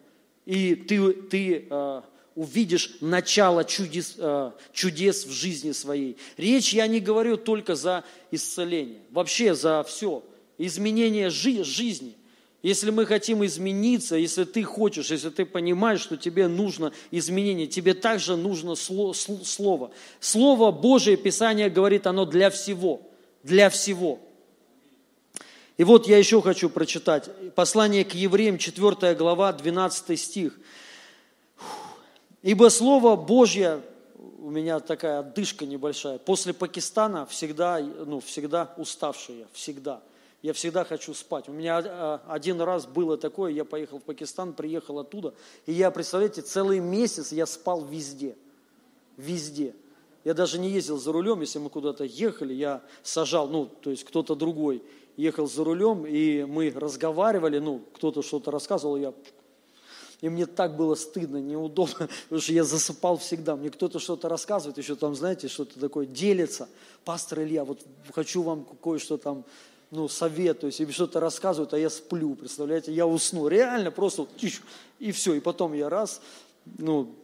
И 0.46 0.74
ты, 0.74 1.12
ты 1.12 1.66
э, 1.68 2.02
увидишь 2.38 2.92
начало 3.00 3.64
чудес, 3.64 4.14
э, 4.16 4.52
чудес 4.72 5.26
в 5.26 5.30
жизни 5.32 5.72
своей. 5.72 6.16
Речь 6.36 6.72
я 6.72 6.86
не 6.86 7.00
говорю 7.00 7.36
только 7.36 7.74
за 7.74 8.04
исцеление, 8.30 9.00
вообще 9.10 9.56
за 9.56 9.82
все. 9.82 10.22
Изменение 10.56 11.30
жи- 11.30 11.64
жизни. 11.64 12.14
Если 12.62 12.92
мы 12.92 13.06
хотим 13.06 13.44
измениться, 13.44 14.14
если 14.14 14.44
ты 14.44 14.62
хочешь, 14.62 15.10
если 15.10 15.30
ты 15.30 15.44
понимаешь, 15.44 16.00
что 16.00 16.16
тебе 16.16 16.46
нужно 16.46 16.92
изменение, 17.10 17.66
тебе 17.66 17.92
также 17.92 18.36
нужно 18.36 18.76
слово. 18.76 19.90
Слово 20.20 20.70
Божие, 20.70 21.16
Писание 21.16 21.68
говорит, 21.68 22.06
оно 22.06 22.24
для 22.24 22.50
всего. 22.50 23.02
Для 23.42 23.68
всего. 23.68 24.20
И 25.76 25.82
вот 25.82 26.06
я 26.06 26.18
еще 26.18 26.40
хочу 26.40 26.70
прочитать. 26.70 27.28
Послание 27.56 28.04
к 28.04 28.14
евреям, 28.14 28.58
4 28.58 29.16
глава, 29.16 29.52
12 29.52 30.20
стих. 30.20 30.56
Ибо 32.42 32.68
Слово 32.70 33.16
Божье, 33.16 33.82
у 34.38 34.50
меня 34.50 34.78
такая 34.80 35.20
отдышка 35.20 35.66
небольшая, 35.66 36.18
после 36.18 36.54
Пакистана 36.54 37.26
всегда, 37.26 37.80
ну, 37.80 38.20
всегда 38.20 38.72
уставший 38.76 39.46
всегда. 39.52 40.00
Я 40.40 40.52
всегда 40.52 40.84
хочу 40.84 41.14
спать. 41.14 41.48
У 41.48 41.52
меня 41.52 41.82
а, 41.84 42.22
один 42.28 42.60
раз 42.60 42.86
было 42.86 43.16
такое, 43.16 43.50
я 43.50 43.64
поехал 43.64 43.98
в 43.98 44.02
Пакистан, 44.02 44.52
приехал 44.52 45.00
оттуда, 45.00 45.34
и 45.66 45.72
я, 45.72 45.90
представляете, 45.90 46.42
целый 46.42 46.78
месяц 46.78 47.32
я 47.32 47.44
спал 47.44 47.84
везде. 47.84 48.36
Везде. 49.16 49.74
Я 50.24 50.34
даже 50.34 50.60
не 50.60 50.70
ездил 50.70 50.98
за 50.98 51.10
рулем, 51.10 51.40
если 51.40 51.58
мы 51.58 51.70
куда-то 51.70 52.04
ехали, 52.04 52.54
я 52.54 52.82
сажал, 53.02 53.48
ну, 53.48 53.66
то 53.66 53.90
есть 53.90 54.04
кто-то 54.04 54.36
другой 54.36 54.82
ехал 55.16 55.48
за 55.48 55.64
рулем, 55.64 56.06
и 56.06 56.44
мы 56.44 56.70
разговаривали, 56.70 57.58
ну, 57.58 57.82
кто-то 57.94 58.22
что-то 58.22 58.52
рассказывал, 58.52 58.96
я 58.96 59.12
и 60.20 60.28
мне 60.28 60.46
так 60.46 60.76
было 60.76 60.94
стыдно, 60.94 61.38
неудобно, 61.38 62.08
потому 62.24 62.40
что 62.40 62.52
я 62.52 62.64
засыпал 62.64 63.18
всегда. 63.18 63.56
Мне 63.56 63.70
кто-то 63.70 63.98
что-то 63.98 64.28
рассказывает, 64.28 64.78
еще 64.78 64.96
там, 64.96 65.14
знаете, 65.14 65.48
что-то 65.48 65.78
такое, 65.78 66.06
делится. 66.06 66.68
Пастор 67.04 67.42
Илья, 67.42 67.64
вот 67.64 67.80
хочу 68.12 68.42
вам 68.42 68.66
кое-что 68.82 69.16
там, 69.16 69.44
ну, 69.90 70.08
советуюсь, 70.08 70.80
или 70.80 70.90
что-то 70.90 71.20
рассказывают, 71.20 71.72
а 71.72 71.78
я 71.78 71.88
сплю, 71.88 72.34
представляете, 72.34 72.92
я 72.92 73.06
усну. 73.06 73.48
Реально 73.48 73.90
просто, 73.90 74.26
и 74.98 75.12
все. 75.12 75.34
И 75.34 75.40
потом 75.40 75.72
я 75.72 75.88
раз, 75.88 76.20
ну, 76.78 77.14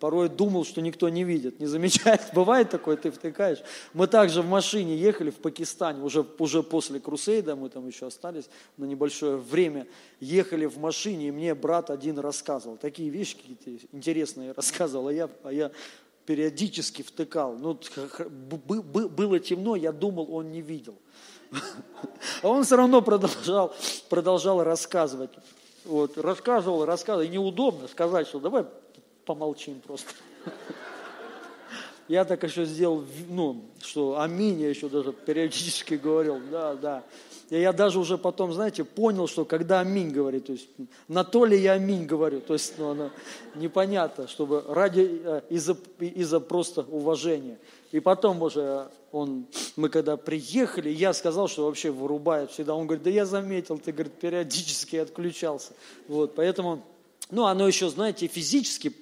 Порой 0.00 0.30
думал, 0.30 0.64
что 0.64 0.80
никто 0.80 1.10
не 1.10 1.24
видит, 1.24 1.60
не 1.60 1.66
замечает. 1.66 2.22
Бывает 2.34 2.70
такое, 2.70 2.96
ты 2.96 3.10
втыкаешь. 3.10 3.58
Мы 3.92 4.06
также 4.06 4.40
в 4.40 4.48
машине 4.48 4.96
ехали 4.96 5.28
в 5.28 5.36
Пакистане, 5.36 6.02
уже, 6.02 6.24
уже 6.38 6.62
после 6.62 7.00
Крусейда, 7.00 7.54
мы 7.54 7.68
там 7.68 7.86
еще 7.86 8.06
остались 8.06 8.48
на 8.78 8.86
небольшое 8.86 9.36
время, 9.36 9.86
ехали 10.18 10.64
в 10.64 10.78
машине, 10.78 11.28
и 11.28 11.30
мне 11.30 11.54
брат 11.54 11.90
один 11.90 12.18
рассказывал. 12.18 12.78
Такие 12.78 13.10
вещи 13.10 13.36
какие-то 13.36 13.86
интересные 13.92 14.52
рассказывал, 14.52 15.08
а 15.08 15.12
я, 15.12 15.28
а 15.44 15.52
я 15.52 15.70
периодически 16.24 17.02
втыкал. 17.02 17.58
Ну, 17.58 17.78
было 18.30 19.38
темно, 19.38 19.76
я 19.76 19.92
думал, 19.92 20.32
он 20.34 20.50
не 20.50 20.62
видел. 20.62 20.96
А 22.42 22.48
он 22.48 22.64
все 22.64 22.76
равно 22.76 23.02
продолжал, 23.02 23.74
продолжал 24.08 24.62
рассказывать. 24.64 25.30
Вот, 25.84 26.16
рассказывал, 26.16 26.86
рассказывал. 26.86 27.26
И 27.26 27.28
неудобно 27.28 27.88
сказать, 27.88 28.28
что 28.28 28.38
давай 28.38 28.64
помолчим 29.30 29.80
просто. 29.80 30.10
Я 32.08 32.24
так 32.24 32.42
еще 32.42 32.64
сделал, 32.64 33.04
ну, 33.28 33.62
что 33.80 34.20
аминь, 34.20 34.60
я 34.60 34.68
еще 34.68 34.88
даже 34.88 35.12
периодически 35.12 35.94
говорил, 35.94 36.40
да, 36.50 36.74
да. 36.74 37.04
И 37.50 37.60
я 37.60 37.72
даже 37.72 38.00
уже 38.00 38.18
потом, 38.18 38.52
знаете, 38.52 38.82
понял, 38.82 39.28
что 39.28 39.44
когда 39.44 39.78
аминь 39.78 40.10
говорит, 40.10 40.46
то 40.46 40.52
есть 40.52 40.68
на 41.06 41.22
то 41.22 41.44
ли 41.44 41.56
я 41.56 41.74
аминь 41.74 42.06
говорю, 42.06 42.40
то 42.40 42.54
есть 42.54 42.74
ну, 42.78 42.90
оно 42.90 43.10
непонятно, 43.54 44.26
чтобы 44.26 44.64
ради, 44.66 45.20
э, 45.24 45.42
из-за, 45.50 45.76
из-за 46.00 46.40
просто 46.40 46.80
уважения. 46.82 47.58
И 47.92 48.00
потом 48.00 48.42
уже 48.42 48.88
он, 49.12 49.46
мы 49.76 49.88
когда 49.88 50.16
приехали, 50.16 50.88
я 50.90 51.12
сказал, 51.12 51.46
что 51.46 51.66
вообще 51.66 51.92
вырубает 51.92 52.50
всегда. 52.50 52.74
Он 52.74 52.88
говорит, 52.88 53.04
да 53.04 53.10
я 53.10 53.26
заметил, 53.26 53.78
ты, 53.78 53.92
говорит, 53.92 54.14
периодически 54.14 54.96
отключался. 54.96 55.74
Вот, 56.08 56.34
поэтому, 56.34 56.82
ну, 57.30 57.46
оно 57.46 57.68
еще, 57.68 57.88
знаете, 57.88 58.26
физически 58.26 58.92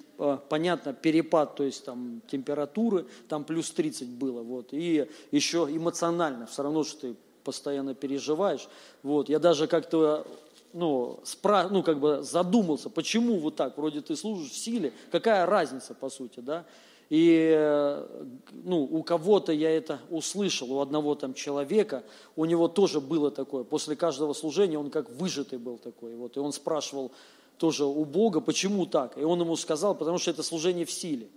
понятно, 0.49 0.93
перепад, 0.93 1.55
то 1.55 1.63
есть 1.63 1.85
там 1.85 2.21
температуры, 2.29 3.05
там 3.29 3.43
плюс 3.43 3.71
30 3.71 4.09
было, 4.09 4.41
вот, 4.41 4.73
и 4.73 5.07
еще 5.31 5.67
эмоционально, 5.69 6.45
все 6.45 6.63
равно, 6.63 6.83
что 6.83 7.01
ты 7.01 7.15
постоянно 7.43 7.95
переживаешь, 7.95 8.67
вот, 9.01 9.29
я 9.29 9.39
даже 9.39 9.67
как-то, 9.67 10.27
ну, 10.73 11.19
спра... 11.23 11.69
ну, 11.69 11.83
как 11.83 11.99
бы 11.99 12.21
задумался, 12.21 12.89
почему 12.89 13.39
вот 13.39 13.55
так, 13.55 13.77
вроде 13.77 14.01
ты 14.01 14.15
служишь 14.15 14.51
в 14.51 14.57
силе, 14.57 14.91
какая 15.11 15.45
разница, 15.45 15.93
по 15.93 16.09
сути, 16.09 16.41
да, 16.41 16.65
и 17.09 17.51
э, 17.55 18.25
ну, 18.51 18.83
у 18.83 19.01
кого-то 19.01 19.51
я 19.51 19.71
это 19.71 19.99
услышал, 20.11 20.71
у 20.71 20.79
одного 20.79 21.15
там 21.15 21.33
человека, 21.33 22.03
у 22.35 22.45
него 22.45 22.67
тоже 22.67 22.99
было 22.99 23.31
такое, 23.31 23.63
после 23.63 23.95
каждого 23.95 24.33
служения 24.33 24.77
он 24.77 24.91
как 24.91 25.09
выжатый 25.09 25.59
был 25.59 25.77
такой, 25.77 26.13
вот, 26.15 26.35
и 26.35 26.39
он 26.39 26.51
спрашивал, 26.51 27.11
тоже 27.59 27.85
у 27.85 28.05
Бога, 28.05 28.39
почему 28.39 28.85
так? 28.85 29.17
И 29.17 29.21
он 29.21 29.41
ему 29.41 29.55
сказал, 29.57 29.93
потому 29.93 30.17
что 30.17 30.31
это 30.31 30.41
служение 30.43 30.85
в 30.85 30.91
силе. 30.91 31.27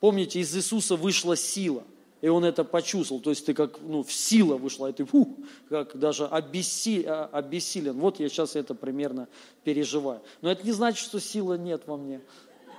Помните, 0.00 0.40
из 0.40 0.56
Иисуса 0.56 0.96
вышла 0.96 1.36
сила. 1.36 1.84
И 2.22 2.28
он 2.28 2.44
это 2.44 2.64
почувствовал. 2.64 3.20
То 3.20 3.30
есть 3.30 3.44
ты 3.44 3.52
как 3.52 3.80
ну, 3.80 4.02
в 4.02 4.12
сила 4.12 4.56
вышла, 4.56 4.88
и 4.88 4.92
ты 4.92 5.04
фу, 5.04 5.36
как 5.68 5.98
даже 5.98 6.26
обесси, 6.26 7.04
а, 7.04 7.28
обессилен. 7.32 7.98
Вот 7.98 8.20
я 8.20 8.28
сейчас 8.28 8.56
это 8.56 8.74
примерно 8.74 9.28
переживаю. 9.64 10.22
Но 10.40 10.50
это 10.50 10.64
не 10.64 10.72
значит, 10.72 11.04
что 11.04 11.20
сила 11.20 11.54
нет 11.54 11.82
во 11.86 11.96
мне. 11.96 12.20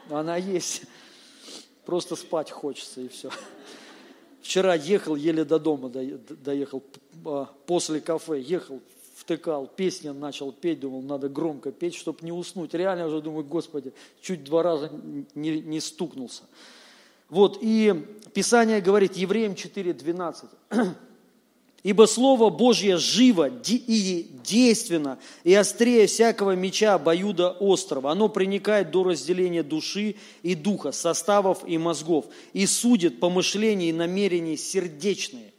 Она 0.09 0.37
есть. 0.37 0.83
Просто 1.85 2.15
спать 2.15 2.49
хочется 2.51 3.01
и 3.01 3.09
все. 3.09 3.29
Вчера 4.41 4.75
ехал, 4.75 5.15
еле 5.15 5.43
до 5.43 5.59
дома 5.59 5.89
доехал, 5.89 6.81
а, 7.25 7.49
после 7.65 7.99
кафе, 7.99 8.39
ехал, 8.39 8.81
втыкал, 9.23 9.67
песни 9.67 10.09
начал 10.09 10.51
петь, 10.51 10.81
думал, 10.81 11.01
надо 11.01 11.29
громко 11.29 11.71
петь, 11.71 11.95
чтобы 11.95 12.19
не 12.21 12.31
уснуть. 12.31 12.73
Реально 12.73 13.07
уже 13.07 13.21
думаю, 13.21 13.45
Господи, 13.45 13.93
чуть 14.21 14.43
два 14.43 14.63
раза 14.63 14.91
не, 15.33 15.61
не 15.61 15.79
стукнулся. 15.79 16.43
Вот, 17.29 17.57
и 17.61 18.05
Писание 18.33 18.81
говорит, 18.81 19.15
Евреям 19.15 19.53
4.12, 19.53 20.49
Ибо 21.83 22.05
Слово 22.05 22.49
Божье 22.49 22.97
живо 22.97 23.49
и 23.49 24.27
действенно, 24.45 25.19
и 25.43 25.53
острее 25.53 26.07
всякого 26.07 26.55
меча 26.55 26.93
обоюда 26.93 27.51
острова. 27.51 28.11
Оно 28.11 28.29
проникает 28.29 28.91
до 28.91 29.03
разделения 29.03 29.63
души 29.63 30.15
и 30.43 30.55
духа, 30.55 30.91
составов 30.91 31.63
и 31.67 31.77
мозгов, 31.77 32.25
и 32.53 32.65
судит 32.65 33.19
помышления 33.19 33.89
и 33.89 33.93
намерения 33.93 34.55
сердечные. 34.55 35.52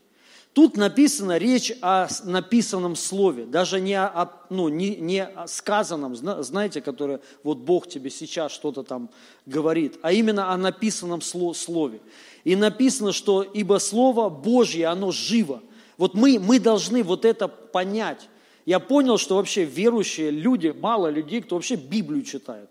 Тут 0.54 0.76
написана 0.78 1.36
речь 1.36 1.72
о 1.82 2.08
написанном 2.24 2.96
слове, 2.96 3.44
даже 3.44 3.80
не 3.80 4.00
о, 4.00 4.30
ну, 4.48 4.68
не, 4.68 4.96
не 4.96 5.22
о 5.22 5.46
сказанном, 5.46 6.16
знаете, 6.16 6.80
которое 6.80 7.20
вот 7.42 7.58
Бог 7.58 7.88
тебе 7.88 8.08
сейчас 8.08 8.52
что-то 8.52 8.82
там 8.82 9.10
говорит, 9.44 9.98
а 10.00 10.12
именно 10.12 10.52
о 10.52 10.56
написанном 10.56 11.20
слове. 11.20 12.00
И 12.44 12.56
написано, 12.56 13.12
что 13.12 13.42
ибо 13.42 13.78
Слово 13.78 14.30
Божье, 14.30 14.86
оно 14.86 15.10
живо– 15.10 15.60
вот 15.96 16.14
мы, 16.14 16.38
мы 16.38 16.58
должны 16.58 17.02
вот 17.02 17.24
это 17.24 17.48
понять. 17.48 18.28
Я 18.66 18.80
понял, 18.80 19.18
что 19.18 19.36
вообще 19.36 19.64
верующие 19.64 20.30
люди, 20.30 20.68
мало 20.68 21.08
людей, 21.08 21.40
кто 21.42 21.56
вообще 21.56 21.76
Библию 21.76 22.22
читает. 22.22 22.68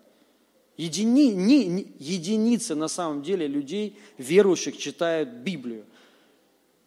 Едини, 0.76 1.32
не, 1.32 1.86
единицы 1.98 2.74
на 2.74 2.88
самом 2.88 3.22
деле 3.22 3.46
людей, 3.46 3.96
верующих, 4.18 4.76
читают 4.76 5.28
Библию. 5.28 5.84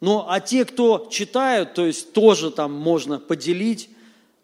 Но 0.00 0.26
а 0.28 0.40
те, 0.40 0.64
кто 0.64 1.08
читают, 1.10 1.74
то 1.74 1.84
есть 1.84 2.12
тоже 2.12 2.50
там 2.50 2.72
можно 2.72 3.18
поделить, 3.18 3.90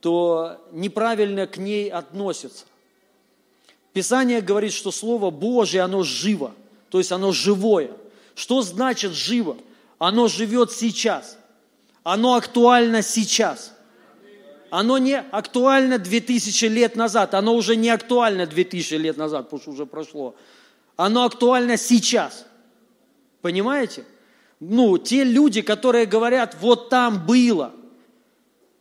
то 0.00 0.60
неправильно 0.72 1.46
к 1.46 1.56
ней 1.58 1.90
относятся. 1.90 2.64
Писание 3.92 4.40
говорит, 4.40 4.72
что 4.72 4.90
Слово 4.90 5.30
Божье, 5.30 5.82
оно 5.82 6.02
живо, 6.02 6.52
то 6.90 6.98
есть 6.98 7.12
оно 7.12 7.32
живое. 7.32 7.90
Что 8.34 8.62
значит 8.62 9.12
живо? 9.12 9.56
Оно 9.98 10.28
живет 10.28 10.72
сейчас– 10.72 11.38
оно 12.04 12.34
актуально 12.34 13.02
сейчас. 13.02 13.72
Оно 14.70 14.98
не 14.98 15.18
актуально 15.18 15.98
2000 15.98 16.64
лет 16.66 16.96
назад, 16.96 17.34
оно 17.34 17.54
уже 17.54 17.76
не 17.76 17.88
актуально 17.88 18.46
2000 18.46 18.94
лет 18.94 19.16
назад, 19.16 19.44
потому 19.44 19.62
что 19.62 19.70
уже 19.70 19.86
прошло. 19.86 20.36
Оно 20.96 21.24
актуально 21.24 21.76
сейчас. 21.76 22.44
Понимаете? 23.40 24.04
Ну, 24.66 24.96
те 24.96 25.24
люди, 25.24 25.60
которые 25.60 26.06
говорят, 26.06 26.56
вот 26.58 26.88
там 26.88 27.26
было, 27.26 27.72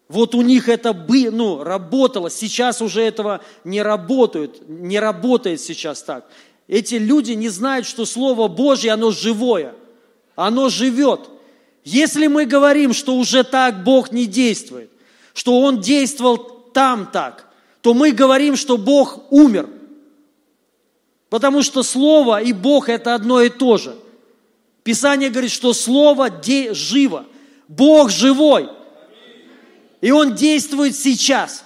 вот 0.07 0.33
у 0.33 0.41
них 0.41 0.69
это 0.69 0.93
бы, 0.93 1.29
ну, 1.29 1.61
работало, 1.61 2.29
сейчас 2.29 2.81
уже 2.81 3.01
этого 3.01 3.41
не 3.65 3.81
работает, 3.81 4.61
не 4.69 4.97
работает 4.97 5.59
сейчас 5.59 6.01
так. 6.01 6.25
Эти 6.69 6.95
люди 6.95 7.33
не 7.33 7.49
знают, 7.49 7.85
что 7.85 8.05
Слово 8.05 8.47
Божье, 8.47 8.93
оно 8.93 9.11
живое, 9.11 9.75
оно 10.37 10.69
живет. 10.69 11.29
Если 11.83 12.27
мы 12.27 12.45
говорим, 12.45 12.93
что 12.93 13.17
уже 13.17 13.43
так 13.43 13.83
Бог 13.83 14.13
не 14.13 14.25
действует, 14.25 14.89
что 15.33 15.59
Он 15.59 15.81
действовал 15.81 16.37
там 16.73 17.09
так, 17.11 17.49
то 17.81 17.93
мы 17.93 18.13
говорим, 18.13 18.55
что 18.55 18.77
Бог 18.77 19.19
умер. 19.31 19.67
Потому 21.29 21.61
что 21.61 21.83
Слово 21.83 22.41
и 22.41 22.53
Бог– 22.53 22.87
это 22.87 23.15
одно 23.15 23.41
и 23.41 23.49
то 23.49 23.77
же. 23.77 23.97
Писание 24.83 25.29
говорит, 25.29 25.51
что 25.51 25.73
Слово 25.73 26.29
живо. 26.71 27.25
Бог 27.67 28.09
живой. 28.09 28.69
И 30.01 30.11
Он 30.11 30.35
действует 30.35 30.95
сейчас. 30.95 31.63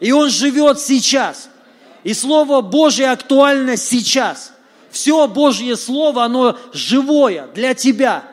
И 0.00 0.12
Он 0.12 0.28
живет 0.30 0.80
сейчас. 0.80 1.48
И 2.04 2.14
Слово 2.14 2.60
Божье 2.60 3.10
актуально 3.10 3.76
сейчас. 3.76 4.52
Все 4.90 5.26
Божье 5.28 5.76
Слово, 5.76 6.24
оно 6.24 6.58
живое 6.72 7.46
для 7.54 7.74
тебя– 7.74 8.28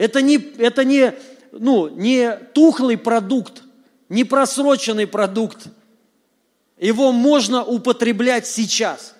это 0.00 0.22
не, 0.22 0.36
это 0.36 0.82
не, 0.82 1.12
ну, 1.52 1.88
не 1.88 2.34
тухлый 2.54 2.96
продукт, 2.96 3.62
не 4.08 4.24
просроченный 4.24 5.06
продукт. 5.06 5.66
Его 6.78 7.12
можно 7.12 7.62
употреблять 7.62 8.46
сейчас. 8.46 9.14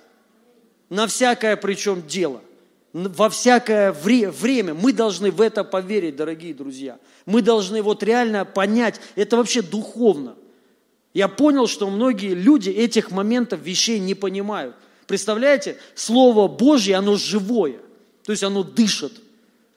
На 0.88 1.06
всякое 1.06 1.56
причем 1.56 2.06
дело. 2.06 2.40
Во 2.92 3.30
всякое 3.30 3.92
вре- 3.92 4.30
время. 4.30 4.74
Мы 4.74 4.92
должны 4.92 5.30
в 5.30 5.40
это 5.40 5.62
поверить, 5.62 6.16
дорогие 6.16 6.52
друзья. 6.52 6.98
Мы 7.24 7.40
должны 7.40 7.82
вот 7.82 8.02
реально 8.02 8.44
понять, 8.44 9.00
это 9.14 9.36
вообще 9.36 9.62
духовно. 9.62 10.34
Я 11.14 11.28
понял, 11.28 11.66
что 11.66 11.88
многие 11.88 12.34
люди 12.34 12.70
этих 12.70 13.10
моментов, 13.10 13.60
вещей 13.60 13.98
не 13.98 14.14
понимают. 14.14 14.74
Представляете, 15.06 15.76
Слово 15.94 16.48
Божье, 16.48 16.96
оно 16.96 17.16
живое. 17.16 17.78
То 18.24 18.32
есть 18.32 18.42
оно 18.44 18.62
дышит. 18.62 19.12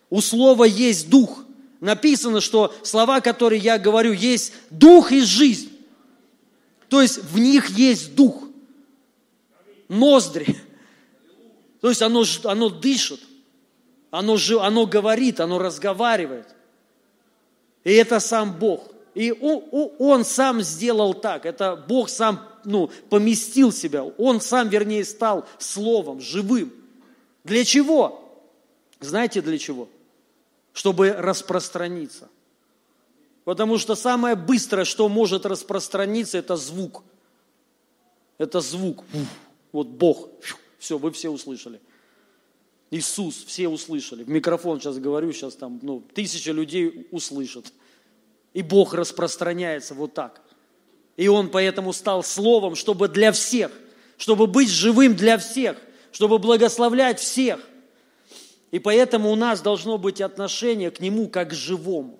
У 0.09 0.21
слова 0.21 0.63
есть 0.63 1.09
дух. 1.09 1.43
Написано, 1.79 2.39
что 2.39 2.73
слова, 2.83 3.19
которые 3.19 3.59
я 3.59 3.77
говорю, 3.77 4.13
есть 4.13 4.53
дух 4.69 5.11
и 5.11 5.21
жизнь. 5.21 5.69
То 6.87 7.01
есть 7.01 7.23
в 7.23 7.39
них 7.39 7.69
есть 7.71 8.15
дух. 8.15 8.43
Ноздри. 9.87 10.55
То 11.83 11.89
есть 11.89 12.01
оно, 12.01 12.23
оно 12.45 12.69
дышит, 12.69 13.19
оно, 14.09 14.37
оно 14.61 14.85
говорит, 14.87 15.41
оно 15.41 15.59
разговаривает. 15.59 16.47
И 17.83 17.91
это 17.91 18.21
сам 18.21 18.57
Бог. 18.57 18.89
И 19.13 19.33
он, 19.33 19.91
он 19.99 20.23
сам 20.23 20.61
сделал 20.61 21.13
так. 21.13 21.45
Это 21.45 21.75
Бог 21.75 22.07
сам 22.07 22.47
ну, 22.63 22.89
поместил 23.09 23.73
себя. 23.73 24.03
Он 24.03 24.39
сам, 24.39 24.69
вернее, 24.69 25.03
стал 25.03 25.45
словом, 25.59 26.21
живым. 26.21 26.73
Для 27.43 27.65
чего? 27.65 28.41
Знаете 29.01 29.41
для 29.41 29.57
чего? 29.57 29.89
чтобы 30.73 31.13
распространиться. 31.13 32.27
Потому 33.45 33.77
что 33.77 33.95
самое 33.95 34.35
быстрое, 34.35 34.85
что 34.85 35.07
может 35.07 35.45
распространиться, 35.45 36.37
это 36.37 36.55
звук. 36.55 37.03
Это 38.37 38.59
звук. 38.59 39.03
Вот 39.71 39.87
Бог. 39.87 40.29
Все, 40.83 40.97
вы 40.97 41.11
все 41.11 41.29
услышали. 41.29 41.79
Иисус, 42.91 43.45
все 43.45 43.69
услышали. 43.69 44.25
В 44.25 44.29
микрофон 44.29 44.81
сейчас 44.81 44.99
говорю, 44.99 45.31
сейчас 45.31 45.55
там 45.55 45.79
ну, 45.81 46.03
тысяча 46.13 46.51
людей 46.51 47.07
услышат. 47.09 47.71
И 48.53 48.61
Бог 48.61 48.93
распространяется 48.93 49.93
вот 49.93 50.13
так. 50.13 50.41
И 51.15 51.29
Он 51.29 51.49
поэтому 51.49 51.93
стал 51.93 52.21
Словом, 52.21 52.75
чтобы 52.75 53.07
для 53.07 53.31
всех, 53.31 53.71
чтобы 54.17 54.45
быть 54.45 54.67
живым 54.67 55.15
для 55.15 55.37
всех, 55.37 55.77
чтобы 56.11 56.37
благословлять 56.37 57.21
всех. 57.21 57.65
И 58.71 58.79
поэтому 58.79 59.31
у 59.31 59.35
нас 59.35 59.61
должно 59.61 59.97
быть 59.97 60.19
отношение 60.19 60.91
к 60.91 60.99
Нему 60.99 61.29
как 61.29 61.51
к 61.51 61.53
живому. 61.53 62.19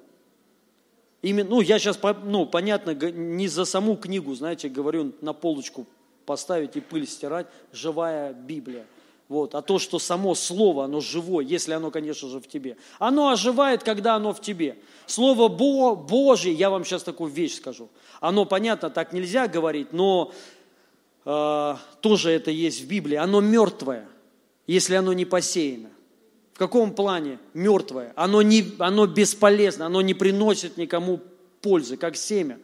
Именно, 1.22 1.50
ну, 1.50 1.60
я 1.60 1.80
сейчас, 1.80 2.00
ну, 2.24 2.46
понятно, 2.46 2.92
не 2.92 3.50
за 3.50 3.66
саму 3.66 3.98
книгу, 3.98 4.34
знаете, 4.34 4.70
говорю, 4.70 5.12
на 5.20 5.34
полочку 5.34 5.86
поставить 6.26 6.76
и 6.76 6.82
пыль 6.82 7.08
стирать, 7.08 7.48
живая 7.72 8.34
Библия. 8.34 8.86
Вот. 9.30 9.56
А 9.56 9.62
то, 9.62 9.80
что 9.80 10.00
само 10.00 10.36
Слово, 10.36 10.86
оно 10.86 11.00
живое, 11.00 11.46
если 11.46 11.74
оно, 11.74 11.92
конечно 11.92 12.30
же, 12.30 12.40
в 12.40 12.48
тебе. 12.48 12.78
Оно 13.00 13.30
оживает, 13.30 13.84
когда 13.84 14.16
оно 14.16 14.34
в 14.34 14.42
тебе. 14.42 14.78
Слово 15.06 15.48
Бо, 15.48 15.96
Божье, 15.96 16.52
я 16.52 16.70
вам 16.70 16.86
сейчас 16.86 17.04
такую 17.04 17.32
вещь 17.32 17.56
скажу. 17.56 17.90
Оно, 18.20 18.46
понятно, 18.46 18.90
так 18.90 19.14
нельзя 19.14 19.48
говорить, 19.48 19.94
но 19.94 20.32
э, 21.26 21.76
тоже 22.02 22.32
это 22.32 22.52
есть 22.52 22.82
в 22.82 22.88
Библии. 22.88 23.16
Оно 23.16 23.42
мертвое, 23.42 24.08
если 24.68 24.96
оно 24.96 25.14
не 25.14 25.26
посеяно. 25.26 25.90
В 26.54 26.60
каком 26.60 26.94
плане? 26.94 27.40
Мертвое. 27.54 28.14
Оно, 28.16 28.42
не, 28.42 28.64
оно 28.78 29.08
бесполезно, 29.08 29.88
оно 29.88 30.02
не 30.02 30.14
приносит 30.14 30.78
никому 30.78 31.20
пользы, 31.62 31.98
как 31.98 32.16
семя. 32.16 32.60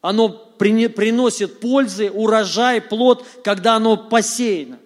Оно 0.00 0.28
при, 0.28 0.88
приносит 0.88 1.60
пользы, 1.60 2.10
урожай, 2.10 2.80
плод, 2.80 3.24
когда 3.42 3.76
оно 3.76 3.96
посеяно. 3.96 4.78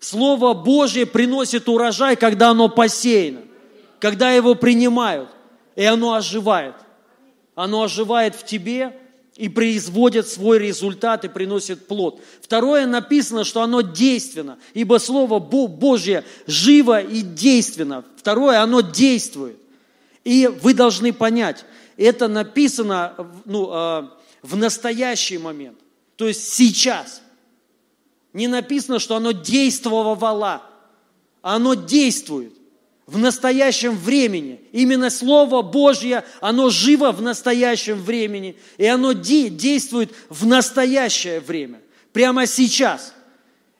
Слово 0.00 0.54
Божье 0.54 1.06
приносит 1.06 1.68
урожай, 1.68 2.16
когда 2.16 2.50
оно 2.50 2.68
посеяно, 2.68 3.40
когда 3.98 4.30
его 4.32 4.54
принимают, 4.54 5.28
и 5.74 5.84
оно 5.84 6.14
оживает. 6.14 6.74
Оно 7.54 7.82
оживает 7.82 8.34
в 8.34 8.44
тебе, 8.44 8.94
и 9.36 9.50
производит 9.50 10.28
свой 10.28 10.58
результат 10.58 11.24
и 11.24 11.28
приносит 11.28 11.86
плод. 11.86 12.20
Второе 12.40 12.86
написано, 12.86 13.44
что 13.44 13.60
оно 13.60 13.82
действенно, 13.82 14.58
ибо 14.72 14.98
Слово 14.98 15.38
Божье 15.38 16.24
живо 16.46 17.00
и 17.00 17.20
действенно. 17.20 18.04
Второе, 18.16 18.62
оно 18.62 18.80
действует. 18.80 19.58
И 20.24 20.46
вы 20.46 20.74
должны 20.74 21.12
понять, 21.12 21.64
это 21.96 22.28
написано 22.28 23.12
ну, 23.44 23.68
а, 23.70 24.10
в 24.46 24.56
настоящий 24.56 25.38
момент, 25.38 25.78
то 26.16 26.28
есть 26.28 26.54
сейчас. 26.54 27.20
Не 28.32 28.48
написано, 28.48 28.98
что 28.98 29.16
оно 29.16 29.32
действовало, 29.32 30.62
а 31.42 31.56
оно 31.56 31.74
действует 31.74 32.52
в 33.06 33.18
настоящем 33.18 33.96
времени. 33.96 34.60
Именно 34.72 35.10
Слово 35.10 35.62
Божье, 35.62 36.24
оно 36.40 36.70
живо 36.70 37.12
в 37.12 37.22
настоящем 37.22 38.00
времени, 38.00 38.56
и 38.78 38.86
оно 38.86 39.12
действует 39.12 40.12
в 40.28 40.46
настоящее 40.46 41.40
время, 41.40 41.80
прямо 42.12 42.46
сейчас. 42.46 43.14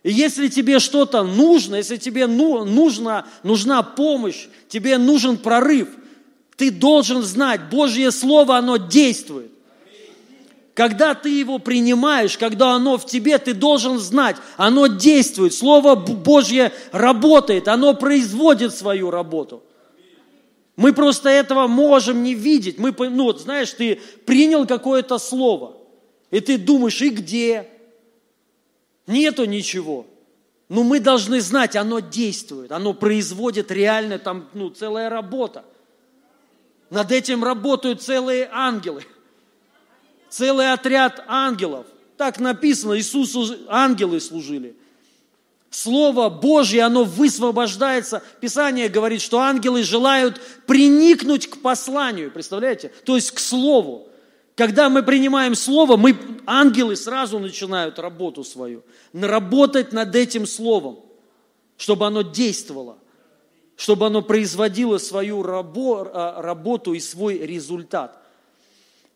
И 0.02 0.12
если 0.12 0.48
тебе 0.48 0.78
что-то 0.78 1.22
нужно, 1.22 1.76
если 1.76 1.96
тебе 1.96 2.26
ну, 2.26 2.64
нужна, 2.64 3.26
нужна 3.42 3.82
помощь, 3.82 4.46
тебе 4.68 4.98
нужен 4.98 5.36
прорыв, 5.36 5.88
ты 6.56 6.70
должен 6.70 7.22
знать, 7.22 7.68
Божье 7.68 8.10
Слово, 8.10 8.56
оно 8.56 8.78
действует. 8.78 9.55
Когда 10.76 11.14
ты 11.14 11.30
его 11.30 11.58
принимаешь, 11.58 12.36
когда 12.36 12.72
оно 12.72 12.98
в 12.98 13.06
тебе, 13.06 13.38
ты 13.38 13.54
должен 13.54 13.98
знать, 13.98 14.36
оно 14.58 14.88
действует, 14.88 15.54
Слово 15.54 15.94
Божье 15.94 16.70
работает, 16.92 17.66
оно 17.66 17.94
производит 17.94 18.74
свою 18.74 19.10
работу. 19.10 19.62
Мы 20.76 20.92
просто 20.92 21.30
этого 21.30 21.66
можем 21.66 22.22
не 22.22 22.34
видеть. 22.34 22.78
Мы, 22.78 22.94
ну 23.08 23.24
вот 23.24 23.40
знаешь, 23.40 23.72
ты 23.72 24.02
принял 24.26 24.66
какое-то 24.66 25.16
слово, 25.16 25.78
и 26.30 26.40
ты 26.40 26.58
думаешь, 26.58 27.00
и 27.00 27.08
где? 27.08 27.66
Нету 29.06 29.46
ничего. 29.46 30.06
Но 30.68 30.82
мы 30.82 31.00
должны 31.00 31.40
знать, 31.40 31.74
оно 31.74 32.00
действует, 32.00 32.70
оно 32.70 32.92
производит 32.92 33.70
реально 33.70 34.18
там, 34.18 34.50
ну, 34.52 34.68
целая 34.68 35.08
работа. 35.08 35.64
Над 36.90 37.12
этим 37.12 37.42
работают 37.42 38.02
целые 38.02 38.50
ангелы– 38.52 39.06
целый 40.28 40.72
отряд 40.72 41.24
ангелов. 41.26 41.86
Так 42.16 42.40
написано, 42.40 42.96
Иисусу 42.98 43.56
ангелы 43.68 44.20
служили. 44.20 44.76
Слово 45.70 46.30
Божье, 46.30 46.82
оно 46.82 47.04
высвобождается. 47.04 48.22
Писание 48.40 48.88
говорит, 48.88 49.20
что 49.20 49.40
ангелы 49.40 49.82
желают 49.82 50.40
приникнуть 50.66 51.48
к 51.48 51.60
посланию, 51.60 52.30
представляете? 52.30 52.90
То 53.04 53.16
есть 53.16 53.32
к 53.32 53.38
Слову. 53.38 54.08
Когда 54.54 54.88
мы 54.88 55.02
принимаем 55.02 55.54
Слово, 55.54 55.98
мы, 55.98 56.16
ангелы 56.46 56.96
сразу 56.96 57.38
начинают 57.38 57.98
работу 57.98 58.42
свою. 58.42 58.84
Работать 59.12 59.92
над 59.92 60.14
этим 60.14 60.46
Словом, 60.46 61.00
чтобы 61.76 62.06
оно 62.06 62.22
действовало, 62.22 62.96
чтобы 63.76 64.06
оно 64.06 64.22
производило 64.22 64.96
свою 64.96 65.44
а, 65.44 66.40
работу 66.40 66.94
и 66.94 67.00
свой 67.00 67.38
результат– 67.38 68.22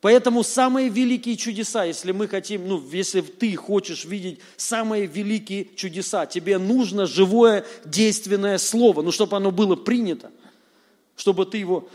Поэтому 0.01 0.43
самые 0.43 0.89
великие 0.89 1.37
чудеса, 1.37 1.85
если 1.85 2.13
мы 2.13 2.27
хотим, 2.27 2.67
ну, 2.67 2.83
если 2.91 3.21
ты 3.21 3.55
хочешь 3.55 4.07
видеть 4.07 4.41
самые 4.57 5.05
великие 5.05 5.69
чудеса, 5.77 6.25
тебе 6.25 6.57
нужно 6.57 7.05
живое 7.05 7.67
действенное 7.85 8.57
слово, 8.57 9.03
ну, 9.03 9.13
чтобы 9.13 9.37
оно 9.37 9.51
было 9.51 9.77
принято, 9.77 10.31
чтобы 11.17 11.45
ты 11.45 11.59
его 11.59 11.87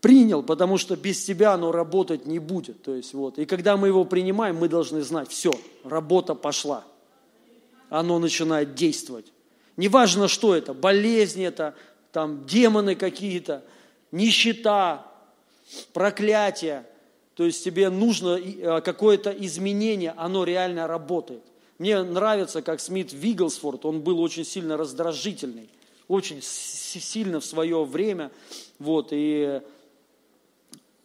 принял, 0.00 0.44
потому 0.44 0.78
что 0.78 0.94
без 0.94 1.24
тебя 1.24 1.54
оно 1.54 1.72
работать 1.72 2.26
не 2.26 2.38
будет. 2.38 2.82
То 2.82 2.94
есть, 2.94 3.12
вот. 3.12 3.40
И 3.40 3.44
когда 3.44 3.76
мы 3.76 3.88
его 3.88 4.04
принимаем, 4.04 4.56
мы 4.56 4.68
должны 4.68 5.02
знать, 5.02 5.28
все, 5.28 5.52
работа 5.82 6.36
пошла. 6.36 6.84
Оно 7.90 8.20
начинает 8.20 8.76
действовать. 8.76 9.26
Неважно, 9.76 10.28
что 10.28 10.54
это, 10.54 10.74
болезни 10.74 11.44
это, 11.44 11.74
там, 12.12 12.46
демоны 12.46 12.94
какие-то, 12.94 13.64
нищета, 14.12 15.04
проклятие– 15.92 16.86
то 17.38 17.44
есть 17.44 17.62
тебе 17.62 17.88
нужно 17.88 18.30
э, 18.30 18.80
какое-то 18.80 19.30
изменение, 19.30 20.12
оно 20.16 20.42
реально 20.42 20.88
работает. 20.88 21.44
Мне 21.78 22.02
нравится, 22.02 22.62
как 22.62 22.80
Смит 22.80 23.12
Вигглсфорд, 23.12 23.84
он 23.84 24.00
был 24.00 24.18
очень 24.20 24.44
сильно 24.44 24.76
раздражительный, 24.76 25.68
очень 26.08 26.42
сильно 26.42 27.38
в 27.38 27.44
свое 27.44 27.84
время, 27.84 28.32
вот, 28.80 29.10
и 29.12 29.62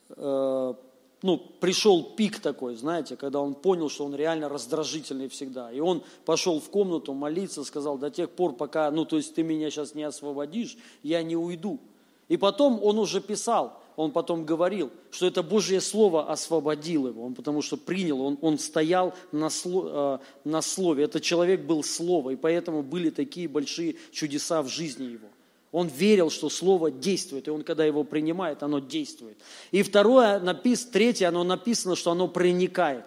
э, 0.09 0.73
ну, 1.21 1.37
пришел 1.59 2.03
пик 2.03 2.39
такой, 2.39 2.77
знаете, 2.77 3.15
когда 3.15 3.39
он 3.39 3.53
понял, 3.53 3.91
что 3.91 4.03
он 4.03 4.15
реально 4.15 4.49
раздражительный 4.49 5.29
всегда. 5.29 5.71
И 5.71 5.81
он 5.81 6.01
пошел 6.25 6.59
в 6.59 6.67
комнату 6.71 7.13
молиться, 7.13 7.63
сказал, 7.63 7.99
до 7.99 8.09
тех 8.09 8.31
пор, 8.31 8.53
пока, 8.53 8.89
ну, 8.89 9.05
то 9.05 9.17
есть 9.17 9.35
ты 9.35 9.43
меня 9.43 9.69
сейчас 9.69 9.93
не 9.93 10.01
освободишь, 10.01 10.77
я 11.03 11.21
не 11.21 11.35
уйду. 11.35 11.79
И 12.27 12.37
потом 12.37 12.83
он 12.83 12.97
уже 12.97 13.21
писал, 13.21 13.82
он 13.95 14.11
потом 14.11 14.45
говорил, 14.45 14.91
что 15.11 15.27
это 15.27 15.43
Божье 15.43 15.79
Слово 15.79 16.31
освободило 16.31 17.09
его, 17.09 17.25
он 17.25 17.35
потому 17.35 17.61
что 17.61 17.77
принял, 17.77 18.21
он, 18.21 18.37
он 18.41 18.57
стоял 18.57 19.13
на, 19.31 19.49
сло, 19.49 20.19
э, 20.45 20.49
на 20.49 20.61
Слове. 20.61 21.03
Этот 21.03 21.21
человек 21.21 21.61
был 21.61 21.83
Слово, 21.83 22.31
и 22.31 22.35
поэтому 22.35 22.81
были 22.81 23.09
такие 23.09 23.47
большие 23.47 23.95
чудеса 24.11 24.61
в 24.63 24.67
жизни 24.67 25.05
его. 25.05 25.27
Он 25.71 25.87
верил, 25.87 26.29
что 26.29 26.49
Слово 26.49 26.91
действует, 26.91 27.47
и 27.47 27.51
он, 27.51 27.63
когда 27.63 27.85
его 27.85 28.03
принимает, 28.03 28.63
оно 28.63 28.79
действует. 28.79 29.37
И 29.71 29.83
второе, 29.83 30.39
напис, 30.39 30.85
третье, 30.85 31.27
оно 31.27 31.43
написано, 31.43 31.95
что 31.95 32.11
оно 32.11 32.27
проникает. 32.27 33.05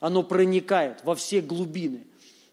Оно 0.00 0.22
проникает 0.22 1.04
во 1.04 1.14
все 1.14 1.42
глубины. 1.42 2.06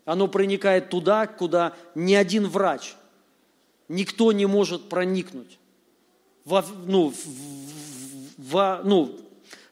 Оно 0.03 0.27
проникает 0.27 0.89
туда, 0.89 1.27
куда 1.27 1.75
ни 1.95 2.13
один 2.13 2.47
врач, 2.47 2.95
никто 3.89 4.31
не 4.31 4.45
может 4.45 4.89
проникнуть 4.89 5.57
во, 6.47 6.63
ну, 6.85 7.09
в, 7.09 7.15
в, 8.37 8.81
ну, 8.85 9.19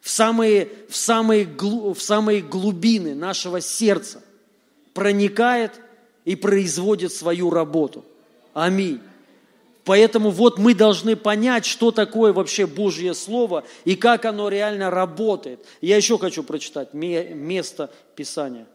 в, 0.01 0.09
самые, 0.09 0.67
в, 0.89 0.95
самые, 0.95 1.45
в 1.47 2.01
самые 2.01 2.41
глубины 2.41 3.15
нашего 3.15 3.61
сердца 3.61 4.21
проникает 4.93 5.71
и 6.25 6.35
производит 6.35 7.13
свою 7.13 7.49
работу. 7.49 8.03
Аминь. 8.53 8.99
Поэтому 9.85 10.31
вот 10.31 10.57
мы 10.57 10.75
должны 10.75 11.15
понять, 11.15 11.65
что 11.65 11.91
такое 11.91 12.33
вообще 12.33 12.67
Божье 12.67 13.13
Слово 13.13 13.63
и 13.85 13.95
как 13.95 14.25
оно 14.25 14.49
реально 14.49 14.89
работает. 14.89 15.65
Я 15.79 15.95
еще 15.95 16.17
хочу 16.17 16.43
прочитать 16.43 16.93
место 16.93 17.89
Писания. 18.15 18.67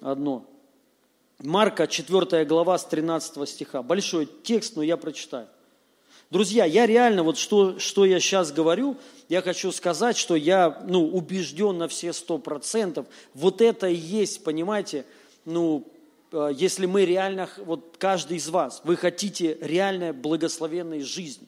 Одно. 0.00 0.44
Марка, 1.40 1.88
4 1.88 2.44
глава, 2.44 2.78
с 2.78 2.84
13 2.84 3.48
стиха. 3.48 3.82
Большой 3.82 4.28
текст, 4.44 4.76
но 4.76 4.82
я 4.84 4.96
прочитаю. 4.96 5.48
Друзья, 6.30 6.64
я 6.64 6.86
реально, 6.86 7.22
вот 7.22 7.38
что, 7.38 7.78
что 7.78 8.04
я 8.04 8.18
сейчас 8.18 8.50
говорю, 8.50 8.96
я 9.28 9.42
хочу 9.42 9.70
сказать, 9.70 10.16
что 10.16 10.34
я 10.34 10.82
ну, 10.88 11.06
убежден 11.06 11.78
на 11.78 11.86
все 11.86 12.12
сто 12.12 12.38
процентов. 12.38 13.06
Вот 13.34 13.60
это 13.60 13.88
и 13.88 13.94
есть, 13.94 14.42
понимаете, 14.42 15.04
ну, 15.44 15.86
э, 16.32 16.50
если 16.56 16.86
мы 16.86 17.04
реально, 17.04 17.48
вот 17.58 17.94
каждый 17.98 18.38
из 18.38 18.48
вас, 18.48 18.80
вы 18.82 18.96
хотите 18.96 19.56
реальной 19.60 20.12
благословенной 20.12 21.02
жизни, 21.02 21.46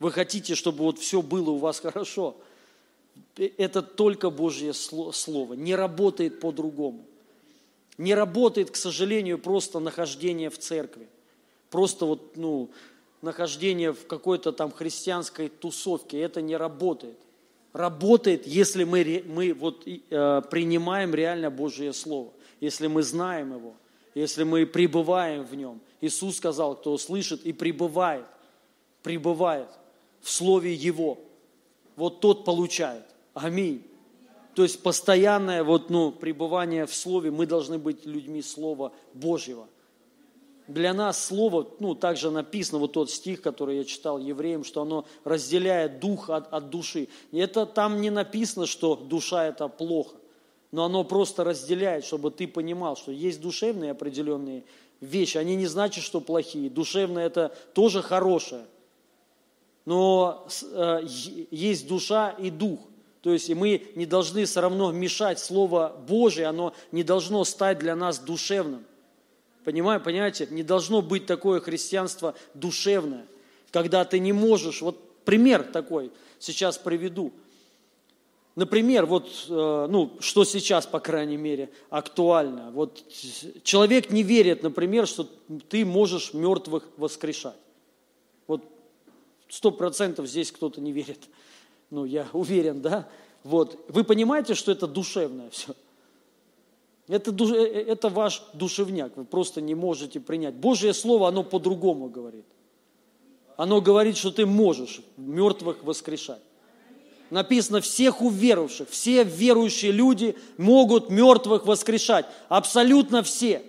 вы 0.00 0.12
хотите, 0.12 0.54
чтобы 0.54 0.84
вот 0.84 0.98
все 0.98 1.22
было 1.22 1.50
у 1.50 1.56
вас 1.56 1.80
хорошо, 1.80 2.36
э, 3.38 3.48
это 3.56 3.80
только 3.80 4.28
Божье 4.28 4.74
Слово, 4.74 5.54
не 5.54 5.74
работает 5.74 6.40
по-другому. 6.40 7.06
Не 7.96 8.14
работает, 8.14 8.70
к 8.70 8.76
сожалению, 8.76 9.38
просто 9.38 9.78
нахождение 9.78 10.50
в 10.50 10.58
церкви. 10.58 11.08
Просто 11.70 12.04
вот, 12.06 12.36
ну, 12.36 12.70
нахождение 13.24 13.92
в 13.92 14.06
какой-то 14.06 14.52
там 14.52 14.70
христианской 14.70 15.48
тусовке. 15.48 16.20
Это 16.20 16.40
не 16.40 16.56
работает. 16.56 17.18
Работает, 17.72 18.46
если 18.46 18.84
мы, 18.84 19.24
мы 19.26 19.52
вот, 19.52 19.84
э, 19.86 20.42
принимаем 20.50 21.12
реально 21.12 21.50
Божье 21.50 21.92
Слово, 21.92 22.30
если 22.60 22.86
мы 22.86 23.02
знаем 23.02 23.56
Его, 23.56 23.74
если 24.14 24.44
мы 24.44 24.64
пребываем 24.64 25.42
в 25.42 25.54
Нем. 25.56 25.80
Иисус 26.00 26.36
сказал, 26.36 26.76
кто 26.76 26.92
услышит 26.92 27.44
и 27.44 27.52
пребывает, 27.52 28.26
пребывает 29.02 29.68
в 30.20 30.30
Слове 30.30 30.72
Его, 30.72 31.18
вот 31.96 32.20
тот 32.20 32.44
получает. 32.44 33.04
Аминь. 33.32 33.82
То 34.54 34.62
есть 34.62 34.80
постоянное 34.82 35.64
вот, 35.64 35.90
ну, 35.90 36.12
пребывание 36.12 36.86
в 36.86 36.94
Слове, 36.94 37.32
мы 37.32 37.46
должны 37.46 37.78
быть 37.78 38.06
людьми 38.06 38.40
Слова 38.40 38.92
Божьего 39.14 39.66
для 40.66 40.94
нас 40.94 41.22
слово, 41.22 41.68
ну, 41.78 41.94
также 41.94 42.30
написано, 42.30 42.78
вот 42.78 42.92
тот 42.92 43.10
стих, 43.10 43.42
который 43.42 43.78
я 43.78 43.84
читал 43.84 44.18
евреям, 44.18 44.64
что 44.64 44.82
оно 44.82 45.04
разделяет 45.24 46.00
дух 46.00 46.30
от, 46.30 46.52
от 46.52 46.70
души. 46.70 47.08
Это 47.32 47.66
там 47.66 48.00
не 48.00 48.10
написано, 48.10 48.66
что 48.66 48.96
душа 48.96 49.46
это 49.46 49.68
плохо, 49.68 50.16
но 50.72 50.84
оно 50.84 51.04
просто 51.04 51.44
разделяет, 51.44 52.04
чтобы 52.04 52.30
ты 52.30 52.48
понимал, 52.48 52.96
что 52.96 53.12
есть 53.12 53.40
душевные 53.40 53.90
определенные 53.90 54.64
вещи, 55.00 55.36
они 55.38 55.54
не 55.54 55.66
значат, 55.66 56.02
что 56.02 56.20
плохие. 56.20 56.70
Душевное 56.70 57.26
это 57.26 57.54
тоже 57.74 58.00
хорошее, 58.02 58.64
но 59.84 60.46
э, 60.62 61.02
есть 61.50 61.86
душа 61.86 62.30
и 62.30 62.50
дух. 62.50 62.80
То 63.20 63.32
есть 63.32 63.48
и 63.48 63.54
мы 63.54 63.86
не 63.94 64.04
должны 64.04 64.44
все 64.44 64.60
равно 64.60 64.92
мешать 64.92 65.38
Слово 65.38 65.96
Божие, 66.06 66.46
оно 66.46 66.74
не 66.92 67.02
должно 67.02 67.44
стать 67.44 67.78
для 67.78 67.96
нас 67.96 68.18
душевным. 68.18 68.84
Понимаю, 69.64 70.00
понимаете, 70.00 70.46
не 70.50 70.62
должно 70.62 71.00
быть 71.00 71.26
такое 71.26 71.60
христианство 71.60 72.34
душевное, 72.52 73.26
когда 73.70 74.04
ты 74.04 74.18
не 74.18 74.32
можешь, 74.32 74.82
вот 74.82 75.00
пример 75.24 75.64
такой 75.64 76.12
сейчас 76.38 76.76
приведу. 76.76 77.32
Например, 78.56 79.06
вот, 79.06 79.46
э, 79.48 79.86
ну, 79.90 80.16
что 80.20 80.44
сейчас, 80.44 80.86
по 80.86 81.00
крайней 81.00 81.36
мере, 81.38 81.70
актуально. 81.90 82.70
Вот 82.70 83.02
человек 83.64 84.10
не 84.10 84.22
верит, 84.22 84.62
например, 84.62 85.08
что 85.08 85.28
ты 85.68 85.84
можешь 85.84 86.34
мертвых 86.34 86.84
воскрешать. 86.96 87.56
Вот 88.46 88.62
сто 89.48 89.72
процентов 89.72 90.28
здесь 90.28 90.52
кто-то 90.52 90.80
не 90.80 90.92
верит. 90.92 91.18
Ну, 91.90 92.04
я 92.04 92.28
уверен, 92.32 92.80
да? 92.80 93.08
Вот. 93.42 93.84
Вы 93.88 94.04
понимаете, 94.04 94.54
что 94.54 94.70
это 94.70 94.86
душевное 94.86 95.50
все? 95.50 95.74
Это, 97.08 97.30
э, 97.30 97.54
э, 97.54 97.84
это 97.92 98.08
ваш 98.08 98.42
душевняк, 98.54 99.16
вы 99.16 99.24
просто 99.24 99.60
не 99.60 99.74
можете 99.74 100.20
принять. 100.20 100.54
Божье 100.54 100.94
Слово, 100.94 101.28
оно 101.28 101.44
по-другому 101.44 102.08
говорит. 102.08 102.46
Оно 103.56 103.80
говорит, 103.80 104.16
что 104.16 104.30
ты 104.30 104.46
можешь 104.46 105.00
мертвых 105.16 105.84
воскрешать. 105.84 106.40
Написано, 107.30 107.80
всех 107.80 108.22
уверовавших, 108.22 108.88
все 108.88 109.24
верующие 109.24 109.92
люди 109.92 110.36
могут 110.56 111.10
мертвых 111.10 111.66
воскрешать. 111.66 112.26
Абсолютно 112.48 113.22
все. 113.22 113.62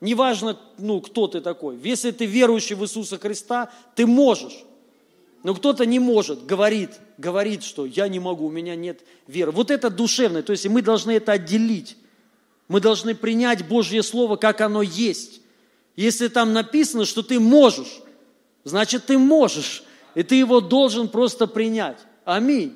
Неважно, 0.00 0.58
ну, 0.78 1.00
кто 1.00 1.26
ты 1.26 1.40
такой. 1.40 1.78
Если 1.82 2.10
ты 2.10 2.24
верующий 2.24 2.76
в 2.76 2.84
Иисуса 2.84 3.18
Христа, 3.18 3.70
ты 3.94 4.06
можешь. 4.06 4.64
Но 5.42 5.54
кто-то 5.54 5.86
не 5.86 5.98
может, 5.98 6.46
говорит, 6.46 6.90
говорит, 7.16 7.62
что 7.62 7.86
я 7.86 8.08
не 8.08 8.18
могу, 8.18 8.46
у 8.46 8.50
меня 8.50 8.76
нет 8.76 9.00
веры. 9.26 9.50
Вот 9.52 9.70
это 9.70 9.88
душевное, 9.88 10.42
то 10.42 10.52
есть 10.52 10.66
мы 10.68 10.82
должны 10.82 11.12
это 11.12 11.32
отделить. 11.32 11.96
Мы 12.68 12.80
должны 12.80 13.14
принять 13.14 13.66
Божье 13.66 14.02
Слово, 14.02 14.36
как 14.36 14.60
оно 14.60 14.82
есть. 14.82 15.40
Если 15.96 16.28
там 16.28 16.52
написано, 16.52 17.04
что 17.04 17.22
ты 17.22 17.40
можешь, 17.40 18.00
значит 18.64 19.06
ты 19.06 19.18
можешь. 19.18 19.82
И 20.14 20.22
ты 20.22 20.36
его 20.36 20.60
должен 20.60 21.08
просто 21.08 21.46
принять. 21.46 21.98
Аминь. 22.24 22.74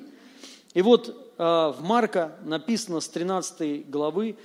И 0.73 0.81
вот 0.81 1.09
э, 1.37 1.43
в 1.43 1.77
Марка 1.81 2.35
написано 2.43 2.99
с 2.99 3.09
13 3.09 3.89
главы, 3.89 4.35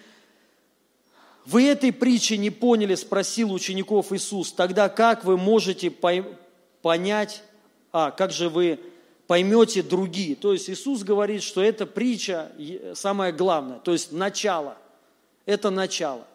«Вы 1.47 1.67
этой 1.67 1.93
притчи 1.93 2.35
не 2.35 2.51
поняли, 2.51 2.95
спросил 2.95 3.53
учеников 3.53 4.13
Иисус, 4.13 4.53
тогда 4.53 4.89
как 4.91 5.25
вы 5.25 5.39
можете 5.39 5.91
понять 6.83 7.43
а 7.93 8.11
как 8.11 8.33
же 8.33 8.49
вы 8.49 8.79
поймете 9.27 9.83
другие. 9.83 10.35
То 10.37 10.53
есть 10.53 10.69
Иисус 10.71 11.03
говорит, 11.03 11.43
что 11.43 11.63
эта 11.63 11.87
притча 11.87 12.53
самое 12.95 13.33
главное, 13.33 13.79
то 13.79 13.93
есть 13.93 14.13
начало. 14.13 14.77
Это 15.49 15.71
начало. 15.71 16.27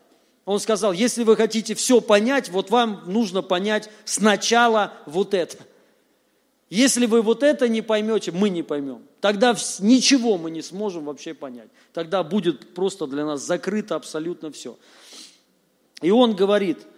Он 0.43 0.59
сказал, 0.59 0.91
если 0.91 1.24
вы 1.24 1.36
хотите 1.36 1.76
все 1.76 2.01
понять, 2.01 2.49
вот 2.49 2.72
вам 2.72 3.03
нужно 3.05 3.43
понять 3.43 3.91
сначала 4.05 4.91
вот 5.05 5.36
это. 5.36 5.57
Если 6.72 7.05
вы 7.05 7.22
вот 7.22 7.43
это 7.43 7.68
не 7.68 7.84
поймете, 7.84 8.32
мы 8.32 8.49
не 8.49 8.64
поймем. 8.64 9.03
Тогда 9.22 9.55
ничего 9.78 10.39
мы 10.39 10.49
не 10.49 10.64
сможем 10.64 11.05
вообще 11.05 11.36
понять. 11.36 11.70
Тогда 11.93 12.24
будет 12.24 12.74
просто 12.74 13.05
для 13.05 13.24
нас 13.24 13.43
закрыто 13.43 13.93
абсолютно 13.93 14.51
все. 14.51 14.80
И 16.01 16.09
он 16.09 16.36
говорит– 16.36 16.80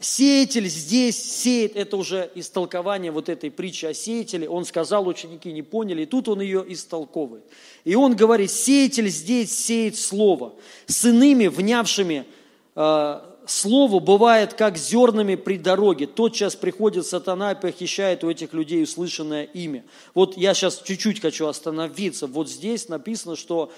сеятель 0.00 0.68
здесь 0.68 1.22
сеет, 1.22 1.76
это 1.76 1.96
уже 1.96 2.30
истолкование 2.34 3.12
вот 3.12 3.28
этой 3.28 3.50
притчи 3.50 3.86
о 3.86 3.94
сеятеле. 3.94 4.48
Он 4.48 4.64
сказал, 4.64 5.06
ученики 5.06 5.52
не 5.52 5.62
поняли, 5.62 6.02
и 6.02 6.06
тут 6.06 6.28
он 6.28 6.40
ее 6.40 6.64
истолковывает. 6.66 7.44
И 7.84 7.94
он 7.94 8.16
говорит, 8.16 8.50
сеятель 8.50 9.08
здесь 9.08 9.56
сеет 9.56 9.96
слово. 9.96 10.54
С 10.86 11.04
иными, 11.04 11.46
внявшими 11.46 12.26
э, 12.74 13.20
слову, 13.46 14.00
бывает 14.00 14.54
как 14.54 14.76
зернами 14.76 15.36
при 15.36 15.58
дороге. 15.58 16.06
Тотчас 16.06 16.56
приходит 16.56 17.06
сатана 17.06 17.52
и 17.52 17.60
похищает 17.60 18.24
у 18.24 18.30
этих 18.30 18.52
людей 18.52 18.82
услышанное 18.82 19.44
имя. 19.44 19.84
Вот 20.14 20.36
я 20.36 20.54
сейчас 20.54 20.82
чуть-чуть 20.82 21.20
хочу 21.20 21.46
остановиться. 21.46 22.26
Вот 22.26 22.50
здесь 22.50 22.88
написано, 22.88 23.36
что 23.36 23.70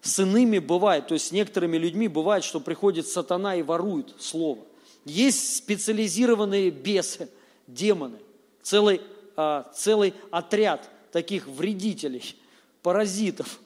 с 0.00 0.18
иными 0.20 0.58
бывает, 0.58 1.08
то 1.08 1.14
есть 1.14 1.28
с 1.28 1.32
некоторыми 1.32 1.76
людьми 1.76 2.08
бывает, 2.08 2.44
что 2.44 2.60
приходит 2.60 3.08
сатана 3.08 3.56
и 3.56 3.62
ворует 3.62 4.14
слово. 4.18 4.60
Есть 5.06 5.56
специализированные 5.56 6.70
бесы, 6.70 7.28
демоны, 7.68 8.18
целый, 8.60 9.00
а, 9.36 9.70
целый 9.72 10.14
отряд 10.32 10.90
таких 11.12 11.46
вредителей, 11.46 12.34
паразитов. 12.82 13.60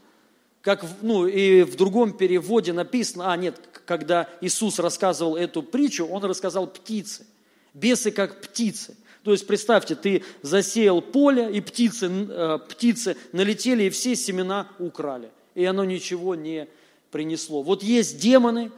Как, 0.60 0.84
ну, 1.00 1.26
и 1.26 1.62
в 1.62 1.76
другом 1.76 2.12
переводе 2.12 2.74
написано, 2.74 3.32
а 3.32 3.36
нет, 3.38 3.58
когда 3.86 4.28
Иисус 4.42 4.78
рассказывал 4.78 5.34
эту 5.34 5.62
притчу, 5.62 6.06
Он 6.06 6.22
рассказал 6.24 6.66
птицы. 6.66 7.26
Бесы 7.72 8.10
как 8.10 8.42
птицы. 8.42 8.94
То 9.24 9.32
есть 9.32 9.46
представьте, 9.46 9.94
ты 9.94 10.22
засеял 10.42 11.00
поле, 11.00 11.50
и 11.50 11.62
птицы, 11.62 12.10
э, 12.10 12.58
птицы 12.68 13.16
налетели 13.32 13.84
и 13.84 13.90
все 13.90 14.14
семена 14.14 14.68
украли. 14.78 15.30
И 15.54 15.64
оно 15.64 15.86
ничего 15.86 16.34
не 16.34 16.68
принесло. 17.10 17.62
Вот 17.62 17.82
есть 17.82 18.18
демоны, 18.18 18.70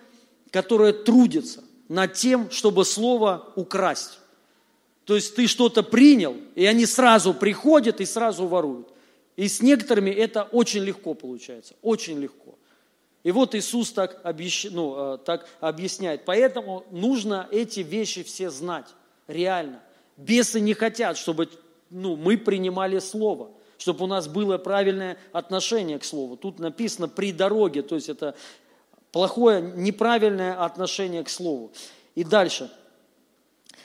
которые 0.52 0.92
трудятся 0.92 1.64
над 1.88 2.14
тем, 2.14 2.50
чтобы 2.50 2.84
слово 2.84 3.52
украсть. 3.56 4.18
То 5.04 5.16
есть 5.16 5.34
ты 5.34 5.46
что-то 5.46 5.82
принял, 5.82 6.36
и 6.54 6.64
они 6.64 6.86
сразу 6.86 7.34
приходят 7.34 8.00
и 8.00 8.06
сразу 8.06 8.46
воруют. 8.46 8.88
И 9.36 9.48
с 9.48 9.60
некоторыми 9.60 10.10
это 10.10 10.44
очень 10.44 10.82
легко 10.82 11.14
получается, 11.14 11.74
очень 11.82 12.20
легко. 12.20 12.54
И 13.22 13.30
вот 13.30 13.54
Иисус 13.54 13.92
так, 13.92 14.20
объяс... 14.24 14.66
ну, 14.70 15.14
э, 15.14 15.18
так 15.18 15.48
объясняет. 15.60 16.24
Поэтому 16.24 16.84
нужно 16.90 17.48
эти 17.50 17.80
вещи 17.80 18.22
все 18.22 18.50
знать, 18.50 18.86
реально. 19.28 19.80
Бесы 20.16 20.60
не 20.60 20.74
хотят, 20.74 21.16
чтобы 21.16 21.48
ну, 21.90 22.16
мы 22.16 22.36
принимали 22.36 22.98
Слово, 22.98 23.50
чтобы 23.78 24.04
у 24.04 24.06
нас 24.08 24.26
было 24.26 24.58
правильное 24.58 25.18
отношение 25.32 25.98
к 25.98 26.04
Слову. 26.04 26.36
Тут 26.36 26.58
написано 26.58 27.08
«при 27.08 27.32
дороге», 27.32 27.82
то 27.82 27.94
есть 27.94 28.08
это 28.08 28.34
плохое, 29.12 29.60
неправильное 29.76 30.64
отношение 30.64 31.22
к 31.22 31.28
слову. 31.28 31.70
И 32.14 32.24
дальше. 32.24 32.70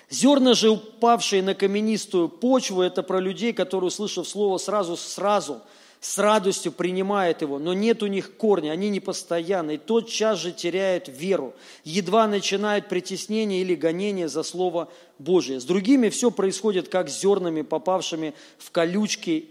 Зерна 0.09 0.53
же, 0.53 0.69
упавшие 0.69 1.43
на 1.43 1.53
каменистую 1.53 2.29
почву, 2.29 2.81
это 2.81 3.03
про 3.03 3.19
людей, 3.19 3.51
которые, 3.51 3.89
услышав 3.89 4.27
слово, 4.27 4.57
сразу, 4.57 4.95
сразу, 4.95 5.61
с 5.99 6.17
радостью 6.17 6.71
принимают 6.71 7.41
его, 7.41 7.59
но 7.59 7.73
нет 7.73 8.03
у 8.03 8.07
них 8.07 8.37
корня, 8.37 8.71
они 8.71 8.89
непостоянны, 8.89 9.75
и 9.75 9.77
тот 9.77 10.07
час 10.07 10.39
же 10.39 10.51
теряют 10.51 11.07
веру, 11.09 11.53
едва 11.83 12.27
начинают 12.27 12.87
притеснение 12.87 13.61
или 13.61 13.75
гонение 13.75 14.29
за 14.29 14.43
Слово 14.43 14.89
Божие. 15.19 15.59
С 15.59 15.65
другими 15.65 16.09
все 16.09 16.31
происходит 16.31 16.87
как 16.87 17.09
с 17.09 17.19
зернами, 17.19 17.63
попавшими 17.63 18.33
в 18.59 18.71
колючки 18.71 19.49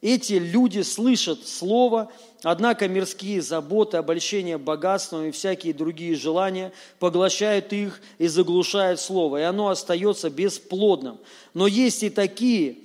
эти 0.00 0.34
люди 0.34 0.82
слышат 0.82 1.46
Слово, 1.46 2.10
однако 2.42 2.86
мирские 2.86 3.42
заботы, 3.42 3.96
обольщение 3.96 4.56
богатством 4.56 5.24
и 5.24 5.30
всякие 5.32 5.74
другие 5.74 6.14
желания 6.14 6.72
поглощают 7.00 7.72
их 7.72 8.00
и 8.18 8.28
заглушают 8.28 9.00
Слово, 9.00 9.40
и 9.40 9.42
оно 9.42 9.68
остается 9.68 10.30
бесплодным. 10.30 11.18
Но 11.52 11.66
есть 11.66 12.04
и 12.04 12.10
такие, 12.10 12.76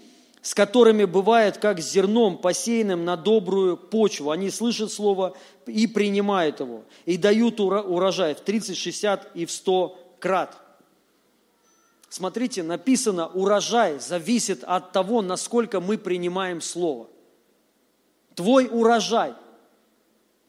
с 0.42 0.56
которыми 0.56 1.06
бывает 1.06 1.58
как 1.58 1.80
с 1.80 1.92
зерном, 1.92 2.38
посеянным 2.38 3.06
на 3.06 3.16
добрую 3.16 3.78
почву. 3.78 4.32
Они 4.32 4.50
слышат 4.50 4.92
Слово 4.92 5.38
и 5.68 5.86
принимают 5.86 6.62
его, 6.62 6.84
и 7.06 7.18
дают 7.18 7.60
урожай 7.60 8.34
в 8.34 8.42
30, 8.42 8.76
60 8.76 9.36
и 9.36 9.46
в 9.46 9.52
100 9.52 10.00
крат. 10.20 10.63
Смотрите, 12.14 12.62
написано, 12.62 13.26
урожай 13.26 14.00
зависит 14.00 14.64
от 14.64 14.92
того, 14.92 15.24
насколько 15.24 15.80
мы 15.80 15.98
принимаем 15.98 16.62
Слово. 16.62 17.08
Твой 18.36 18.70
урожай, 18.72 19.34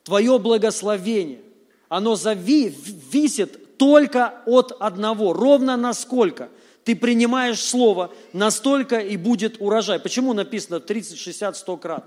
твое 0.02 0.38
благословение, 0.38 1.40
оно 1.88 2.16
зависит 2.16 3.78
только 3.78 4.42
от 4.44 4.72
одного. 4.78 5.32
Ровно 5.32 5.78
насколько 5.78 6.50
ты 6.84 6.94
принимаешь 6.94 7.60
Слово, 7.60 8.12
настолько 8.34 8.98
и 8.98 9.16
будет 9.16 9.56
урожай. 9.58 9.98
Почему 9.98 10.34
написано 10.34 10.80
30, 10.80 11.16
60, 11.16 11.56
100 11.56 11.76
крат? 11.78 12.04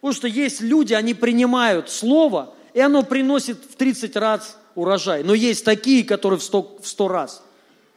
Потому 0.00 0.14
что 0.14 0.28
есть 0.28 0.62
люди, 0.62 0.94
они 0.94 1.12
принимают 1.12 1.90
Слово, 1.90 2.54
и 2.72 2.80
оно 2.80 3.02
приносит 3.02 3.58
в 3.58 3.76
30 3.76 4.16
раз 4.16 4.56
урожай. 4.74 5.24
Но 5.24 5.34
есть 5.34 5.66
такие, 5.66 6.04
которые 6.04 6.40
в 6.40 6.42
100, 6.42 6.78
в 6.80 6.88
100 6.88 7.08
раз– 7.08 7.42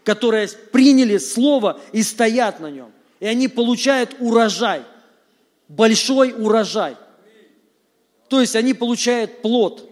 которые 0.03 0.47
приняли 0.71 1.17
Слово 1.17 1.79
и 1.91 2.03
стоят 2.03 2.59
на 2.59 2.71
нем. 2.71 2.91
И 3.19 3.25
они 3.25 3.47
получают 3.47 4.15
урожай, 4.19 4.81
большой 5.67 6.33
урожай. 6.33 6.95
То 8.29 8.41
есть 8.41 8.55
они 8.55 8.73
получают 8.73 9.41
плод. 9.41 9.89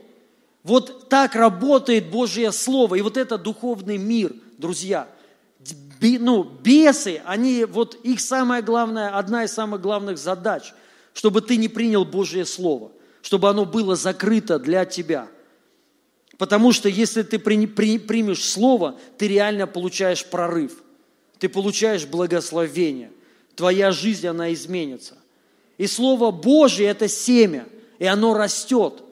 Вот 0.64 1.10
так 1.10 1.36
работает 1.36 2.10
Божье 2.10 2.51
Слово. 2.51 2.95
И 2.95 3.01
вот 3.01 3.18
это 3.18 3.38
духовный 3.38 3.97
мир, 3.97 4.34
друзья. 4.57 5.07
Ну, 6.01 6.43
бесы, 6.43 7.22
они, 7.26 7.66
вот 7.66 7.95
их 8.03 8.22
самая 8.22 8.62
главная, 8.62 9.18
одна 9.18 9.43
из 9.43 9.51
самых 9.51 9.82
главных 9.82 10.18
задач, 10.18 10.74
чтобы 11.14 11.41
ты 11.41 11.57
не 11.57 11.68
принял 11.68 12.05
Божье 12.05 12.45
Слово, 12.45 12.91
чтобы 13.22 13.49
оно 13.49 13.66
было 13.66 13.95
закрыто 13.95 14.57
для 14.57 14.86
тебя. 14.86 15.28
Потому 16.39 16.71
что 16.71 16.87
если 16.87 17.21
ты 17.21 17.37
примешь 17.37 18.45
Слово, 18.45 18.97
ты 19.17 19.27
реально 19.27 19.67
получаешь 19.67 20.25
прорыв, 20.25 20.81
ты 21.37 21.49
получаешь 21.49 22.05
благословение, 22.05 23.11
твоя 23.55 23.91
жизнь, 23.91 24.25
она 24.25 24.53
изменится. 24.53 25.17
И 25.77 25.85
Слово 25.85 26.31
Божье– 26.31 26.87
это 26.87 27.09
семя, 27.09 27.67
и 27.99 28.05
оно 28.05 28.33
растет. 28.33 29.03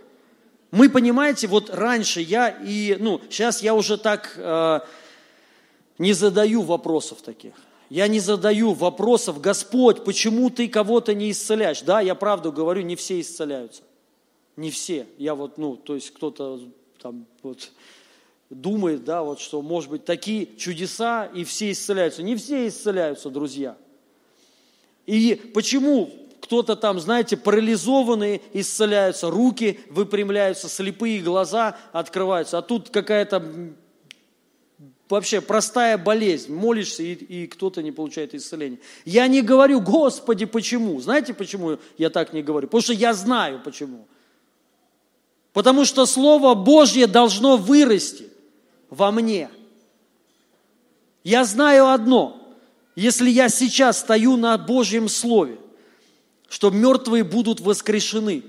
Мы, 0.71 0.89
понимаете, 0.89 1.47
вот 1.47 1.69
раньше 1.69 2.21
я 2.21 2.47
и, 2.47 2.95
ну, 2.97 3.19
сейчас 3.30 3.61
я 3.61 3.75
уже 3.75 3.97
так 3.97 4.34
э, 4.38 4.80
не 5.97 6.13
задаю 6.13 6.61
вопросов 6.61 7.21
таких. 7.21 7.55
Я 7.89 8.07
не 8.07 8.21
задаю 8.21 8.71
вопросов, 8.71 9.41
Господь, 9.41 10.05
почему 10.05 10.49
ты 10.49 10.69
кого-то 10.69 11.13
не 11.13 11.32
исцеляешь? 11.32 11.82
Да, 11.82 11.99
я 11.99 12.15
правду 12.15 12.53
говорю, 12.53 12.84
не 12.84 12.95
все 12.95 13.19
исцеляются. 13.19 13.84
Не 14.55 14.71
все. 14.71 15.07
Я 15.17 15.36
вот, 15.36 15.57
ну, 15.57 15.75
то 15.75 15.93
есть 15.93 16.13
кто-то 16.13 16.61
там 17.08 17.26
вот 17.41 17.72
думает, 18.49 19.05
да, 19.05 19.24
вот 19.24 19.39
что, 19.39 19.62
может 19.62 19.89
быть, 19.89 20.03
такие 20.03 20.45
чудеса, 20.58 21.26
и 21.26 21.45
все 21.45 21.72
исцеляются. 21.72 22.22
Не 22.22 22.36
все 22.36 22.68
исцеляются, 22.68 23.30
друзья. 23.30 23.78
И 25.05 25.36
почему 25.53 26.12
кто-то 26.41 26.76
там, 26.76 26.99
знаете, 26.99 27.38
парализованные 27.38 28.41
исцеляются, 28.51 29.30
руки 29.30 29.80
выпрямляются, 29.89 30.68
слепые 30.68 31.22
глаза 31.22 31.78
открываются, 31.93 32.58
а 32.58 32.62
тут 32.62 32.89
какая-то 32.89 33.41
вообще 35.08 35.39
простая 35.39 35.97
болезнь, 35.97 36.53
молишься, 36.53 37.03
и, 37.03 37.14
и 37.14 37.47
кто-то 37.47 37.82
не 37.82 37.93
получает 37.93 38.36
исцеления. 38.36 38.80
Я 39.05 39.28
не 39.28 39.41
говорю, 39.41 39.80
Господи, 39.80 40.45
почему? 40.45 40.99
Знаете, 40.99 41.34
почему 41.34 41.78
я 41.97 42.10
так 42.10 42.34
не 42.34 42.43
говорю? 42.43 42.68
Потому 42.68 42.82
что 42.82 42.93
я 42.93 43.14
знаю, 43.14 43.62
почему. 43.64 44.08
Потому 45.58 45.86
что 45.86 46.05
Слово 46.05 46.53
Божье 46.53 47.08
должно 47.08 47.58
вырасти 47.58 48.30
во 48.91 49.12
мне. 49.12 49.49
Я 51.24 51.45
знаю 51.45 51.88
одно, 51.88 52.39
если 52.95 53.28
я 53.28 53.49
сейчас 53.49 54.01
стою 54.01 54.38
на 54.38 54.55
Божьем 54.60 55.10
Слове, 55.10 55.58
что 56.47 56.70
мертвые 56.70 57.24
будут 57.24 57.60
воскрешены, 57.60 58.43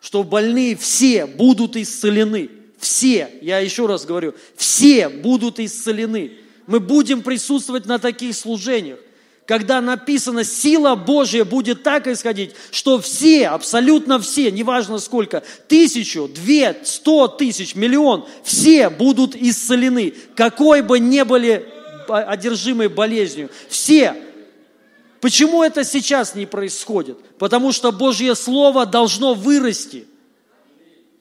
что 0.00 0.24
больные 0.24 0.76
все 0.76 1.26
будут 1.26 1.76
исцелены– 1.76 2.48
все, 2.78 3.38
я 3.42 3.58
еще 3.58 3.84
раз 3.84 4.06
говорю, 4.06 4.34
все 4.56 5.10
будут 5.10 5.60
исцелены. 5.60 6.38
Мы 6.66 6.80
будем 6.80 7.20
присутствовать 7.20 7.84
на 7.84 7.98
таких 7.98 8.34
служениях, 8.34 8.98
когда 9.50 9.80
написано, 9.80 10.44
сила 10.44 10.94
Божья 10.94 11.44
будет 11.44 11.82
так 11.82 12.06
исходить, 12.06 12.52
что 12.70 13.00
все, 13.00 13.48
абсолютно 13.48 14.20
все, 14.20 14.52
неважно 14.52 14.98
сколько, 14.98 15.42
тысячу, 15.66 16.28
две, 16.28 16.76
сто 16.84 17.26
тысяч, 17.26 17.74
миллион, 17.74 18.28
все 18.44 18.90
будут 18.90 19.34
исцелены, 19.34 20.14
какой 20.36 20.82
бы 20.82 21.00
ни 21.00 21.22
были 21.22 21.68
одержимой 22.06 22.86
болезнью. 22.86 23.50
Все. 23.68 24.14
Почему 25.20 25.64
это 25.64 25.82
сейчас 25.82 26.36
не 26.36 26.46
происходит? 26.46 27.18
Потому 27.36 27.72
что 27.72 27.90
Божье 27.90 28.36
Слово 28.36 28.86
должно 28.86 29.34
вырасти. 29.34 30.06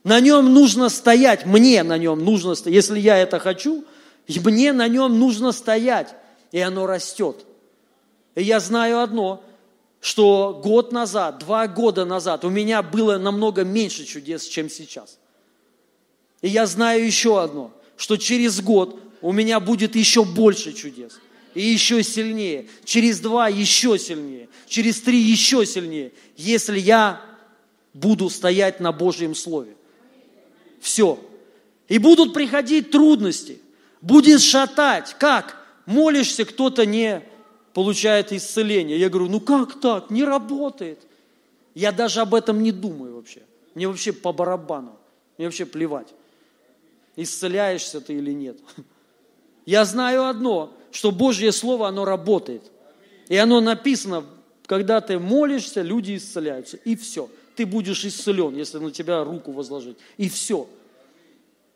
На 0.04 0.20
нем 0.20 0.54
нужно 0.54 0.90
стоять, 0.90 1.48
мне 1.48 1.82
на 1.82 1.98
нем 1.98 2.24
нужно 2.24 2.54
стоять. 2.54 2.76
Если 2.76 3.00
я 3.00 3.18
это 3.18 3.40
хочу, 3.40 3.86
мне 4.28 4.72
на 4.72 4.88
нем 4.88 5.18
нужно 5.18 5.52
стоять, 5.52 6.14
и 6.52 6.60
оно 6.60 6.86
растет. 6.86 7.48
И 8.40 8.44
я 8.44 8.62
знаю 8.62 9.02
одно, 9.02 9.44
что 10.00 10.62
год 10.64 10.94
назад, 10.94 11.40
два 11.40 11.68
года 11.68 12.06
назад 12.06 12.46
у 12.46 12.50
меня 12.50 12.82
было 12.82 13.18
намного 13.18 13.66
меньше 13.66 14.06
чудес, 14.06 14.48
чем 14.48 14.70
сейчас. 14.70 15.20
И 16.42 16.48
я 16.48 16.66
знаю 16.66 17.06
еще 17.06 17.44
одно, 17.44 17.74
что 17.98 18.16
через 18.16 18.62
год 18.62 18.98
у 19.22 19.34
меня 19.34 19.60
будет 19.60 19.98
еще 19.98 20.24
больше 20.24 20.72
чудес. 20.72 21.20
И 21.54 21.62
еще 21.62 22.02
сильнее. 22.02 22.70
Через 22.86 23.20
два 23.20 23.50
еще 23.50 24.00
сильнее. 24.00 24.48
Через 24.68 25.02
три 25.02 25.20
еще 25.20 25.66
сильнее. 25.66 26.14
Если 26.38 26.80
я 26.80 27.22
буду 27.94 28.30
стоять 28.30 28.80
на 28.80 28.94
Божьем 28.94 29.36
Слове. 29.36 29.76
Все. 30.80 31.20
И 31.90 31.98
будут 31.98 32.34
приходить 32.34 32.90
трудности. 32.90 33.60
Будет 34.00 34.40
шатать. 34.40 35.18
Как? 35.20 35.58
Молишься, 35.86 36.46
кто-то 36.46 36.86
не 36.86 37.22
получает 37.80 38.34
исцеление. 38.34 39.00
Я 39.00 39.08
говорю, 39.08 39.30
ну 39.30 39.40
как 39.40 39.80
так? 39.80 40.10
Не 40.10 40.26
работает. 40.26 41.00
Я 41.74 41.94
даже 41.94 42.20
об 42.20 42.36
этом 42.36 42.62
не 42.62 42.74
думаю 42.74 43.16
вообще. 43.16 43.42
Мне 43.74 43.88
вообще 43.88 44.12
по 44.12 44.34
барабану. 44.34 44.98
Мне 45.38 45.48
вообще 45.48 45.66
плевать. 45.66 46.14
Исцеляешься 47.16 48.02
ты 48.02 48.16
или 48.16 48.34
нет. 48.34 48.58
Я 49.66 49.86
знаю 49.86 50.26
одно, 50.26 50.74
что 50.92 51.12
Божье 51.12 51.54
Слово, 51.54 51.88
оно 51.88 52.04
работает. 52.04 52.64
И 53.30 53.38
оно 53.38 53.62
написано, 53.62 54.26
когда 54.66 55.00
ты 55.00 55.18
молишься, 55.18 55.82
люди 55.82 56.18
исцеляются. 56.18 56.76
И 56.84 56.98
все 56.98 57.30
ты 57.56 57.66
будешь 57.66 58.04
исцелен, 58.04 58.58
если 58.58 58.80
на 58.80 58.92
тебя 58.92 59.24
руку 59.24 59.54
возложить. 59.54 59.96
И 60.18 60.28
все. 60.28 60.68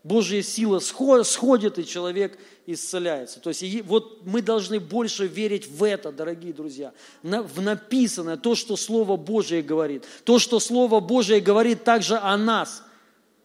Божья 0.04 0.41
сила 0.41 0.80
сходит, 0.80 1.80
и 1.80 1.86
человек 1.86 2.38
исцеляется. 2.66 3.39
То 3.39 3.49
есть 3.49 3.64
вот 3.86 4.26
мы 4.26 4.41
должны 4.41 4.80
больше 4.80 5.28
верить 5.28 5.68
в 5.68 5.82
это, 5.84 6.12
дорогие 6.12 6.54
друзья, 6.54 6.91
в 7.22 7.62
написанное, 7.62 8.36
то, 8.36 8.54
что 8.56 8.76
Слово 8.76 9.16
Божие 9.16 9.62
говорит, 9.62 10.04
то, 10.26 10.39
что 10.39 10.60
Слово 10.60 10.99
Божие 10.99 11.39
говорит 11.39 11.86
также 11.86 12.18
о 12.18 12.36
нас. 12.38 12.84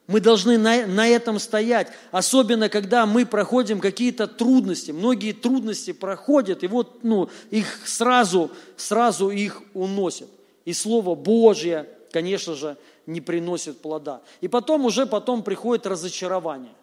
Мы 0.09 0.21
должны 0.21 0.57
на, 0.57 0.87
на 0.87 1.07
этом 1.07 1.39
стоять, 1.39 1.89
особенно 2.11 2.71
когда 2.71 3.05
мы 3.05 3.27
проходим 3.27 3.79
какие-то 3.79 4.27
трудности. 4.27 4.91
Многие 4.91 5.33
трудности 5.33 5.93
проходят, 5.93 6.65
и 6.65 6.67
вот 6.67 7.05
ну, 7.05 7.29
их 7.51 7.87
сразу, 7.87 8.51
сразу 8.77 9.29
их 9.29 9.63
уносят. 9.75 10.29
И 10.65 10.73
Слово 10.73 11.15
Божье, 11.15 11.87
конечно 12.11 12.55
же, 12.55 12.79
не 13.09 13.23
приносит 13.23 13.81
плода. 13.81 14.21
И 14.43 14.49
потом 14.49 14.85
уже 14.85 15.07
потом 15.07 15.43
приходит 15.43 15.87
разочарование. 15.87 16.75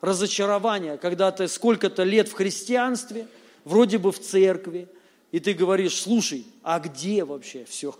Разочарование, 0.00 0.98
когда 0.98 1.30
ты 1.30 1.46
сколько-то 1.46 2.02
лет 2.02 2.28
в 2.28 2.32
христианстве, 2.32 3.28
вроде 3.64 3.98
бы 3.98 4.10
в 4.10 4.18
церкви, 4.18 4.88
и 5.30 5.38
ты 5.38 5.54
говоришь, 5.54 6.00
слушай, 6.00 6.44
а 6.62 6.80
где 6.80 7.24
вообще 7.24 7.64
все? 7.64 7.94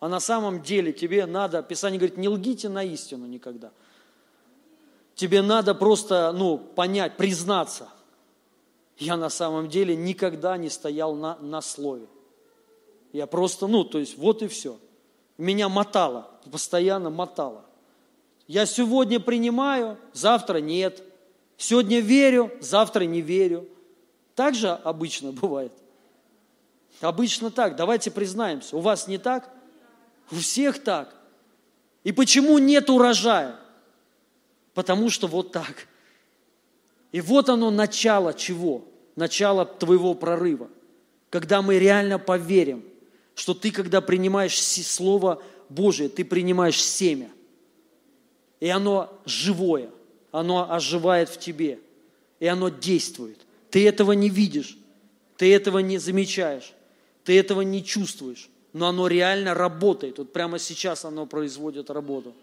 А 0.00 0.08
на 0.08 0.18
самом 0.18 0.62
деле 0.62 0.92
тебе 0.92 1.26
надо, 1.26 1.62
Писание 1.62 2.00
говорит, 2.00 2.18
не 2.18 2.28
лгите 2.28 2.68
на 2.68 2.82
истину 2.82 3.26
никогда. 3.26 3.70
Тебе 5.14 5.42
надо 5.42 5.74
просто, 5.76 6.32
ну, 6.32 6.58
понять, 6.58 7.16
признаться. 7.16 7.88
Я 8.98 9.16
на 9.16 9.30
самом 9.30 9.68
деле 9.68 9.94
никогда 9.94 10.56
не 10.56 10.70
стоял 10.70 11.14
на, 11.14 11.36
на 11.36 11.60
слове. 11.60 12.06
Я 13.12 13.28
просто, 13.28 13.68
ну, 13.68 13.84
то 13.84 13.98
есть 13.98 14.18
вот 14.18 14.42
и 14.42 14.48
все. 14.48 14.78
Меня 15.40 15.70
мотало, 15.70 16.28
постоянно 16.52 17.08
мотало. 17.08 17.64
Я 18.46 18.66
сегодня 18.66 19.18
принимаю, 19.18 19.96
завтра 20.12 20.58
нет. 20.58 21.02
Сегодня 21.56 22.00
верю, 22.00 22.52
завтра 22.60 23.04
не 23.04 23.22
верю. 23.22 23.66
Так 24.34 24.54
же 24.54 24.68
обычно 24.68 25.32
бывает. 25.32 25.72
Обычно 27.00 27.50
так. 27.50 27.74
Давайте 27.76 28.10
признаемся. 28.10 28.76
У 28.76 28.80
вас 28.80 29.06
не 29.06 29.16
так? 29.16 29.48
У 30.30 30.36
всех 30.36 30.84
так. 30.84 31.14
И 32.04 32.12
почему 32.12 32.58
нет 32.58 32.90
урожая? 32.90 33.56
Потому 34.74 35.08
что 35.08 35.26
вот 35.26 35.52
так. 35.52 35.88
И 37.12 37.22
вот 37.22 37.48
оно 37.48 37.70
начало 37.70 38.34
чего? 38.34 38.84
Начало 39.16 39.64
твоего 39.64 40.12
прорыва. 40.12 40.68
Когда 41.30 41.62
мы 41.62 41.78
реально 41.78 42.18
поверим, 42.18 42.84
что 43.40 43.54
ты, 43.54 43.70
когда 43.70 44.02
принимаешь 44.02 44.60
Слово 44.62 45.42
Божие, 45.70 46.10
ты 46.10 46.26
принимаешь 46.26 46.78
семя. 46.78 47.30
И 48.60 48.68
оно 48.68 49.18
живое, 49.24 49.88
оно 50.30 50.70
оживает 50.70 51.30
в 51.30 51.38
тебе, 51.38 51.78
и 52.38 52.46
оно 52.46 52.68
действует. 52.68 53.38
Ты 53.70 53.88
этого 53.88 54.12
не 54.12 54.28
видишь, 54.28 54.76
ты 55.38 55.54
этого 55.54 55.78
не 55.78 55.96
замечаешь, 55.96 56.74
ты 57.24 57.38
этого 57.38 57.62
не 57.62 57.82
чувствуешь, 57.82 58.50
но 58.74 58.88
оно 58.88 59.06
реально 59.06 59.54
работает. 59.54 60.18
Вот 60.18 60.34
прямо 60.34 60.58
сейчас 60.58 61.06
оно 61.06 61.24
производит 61.24 61.88
работу. 61.88 62.34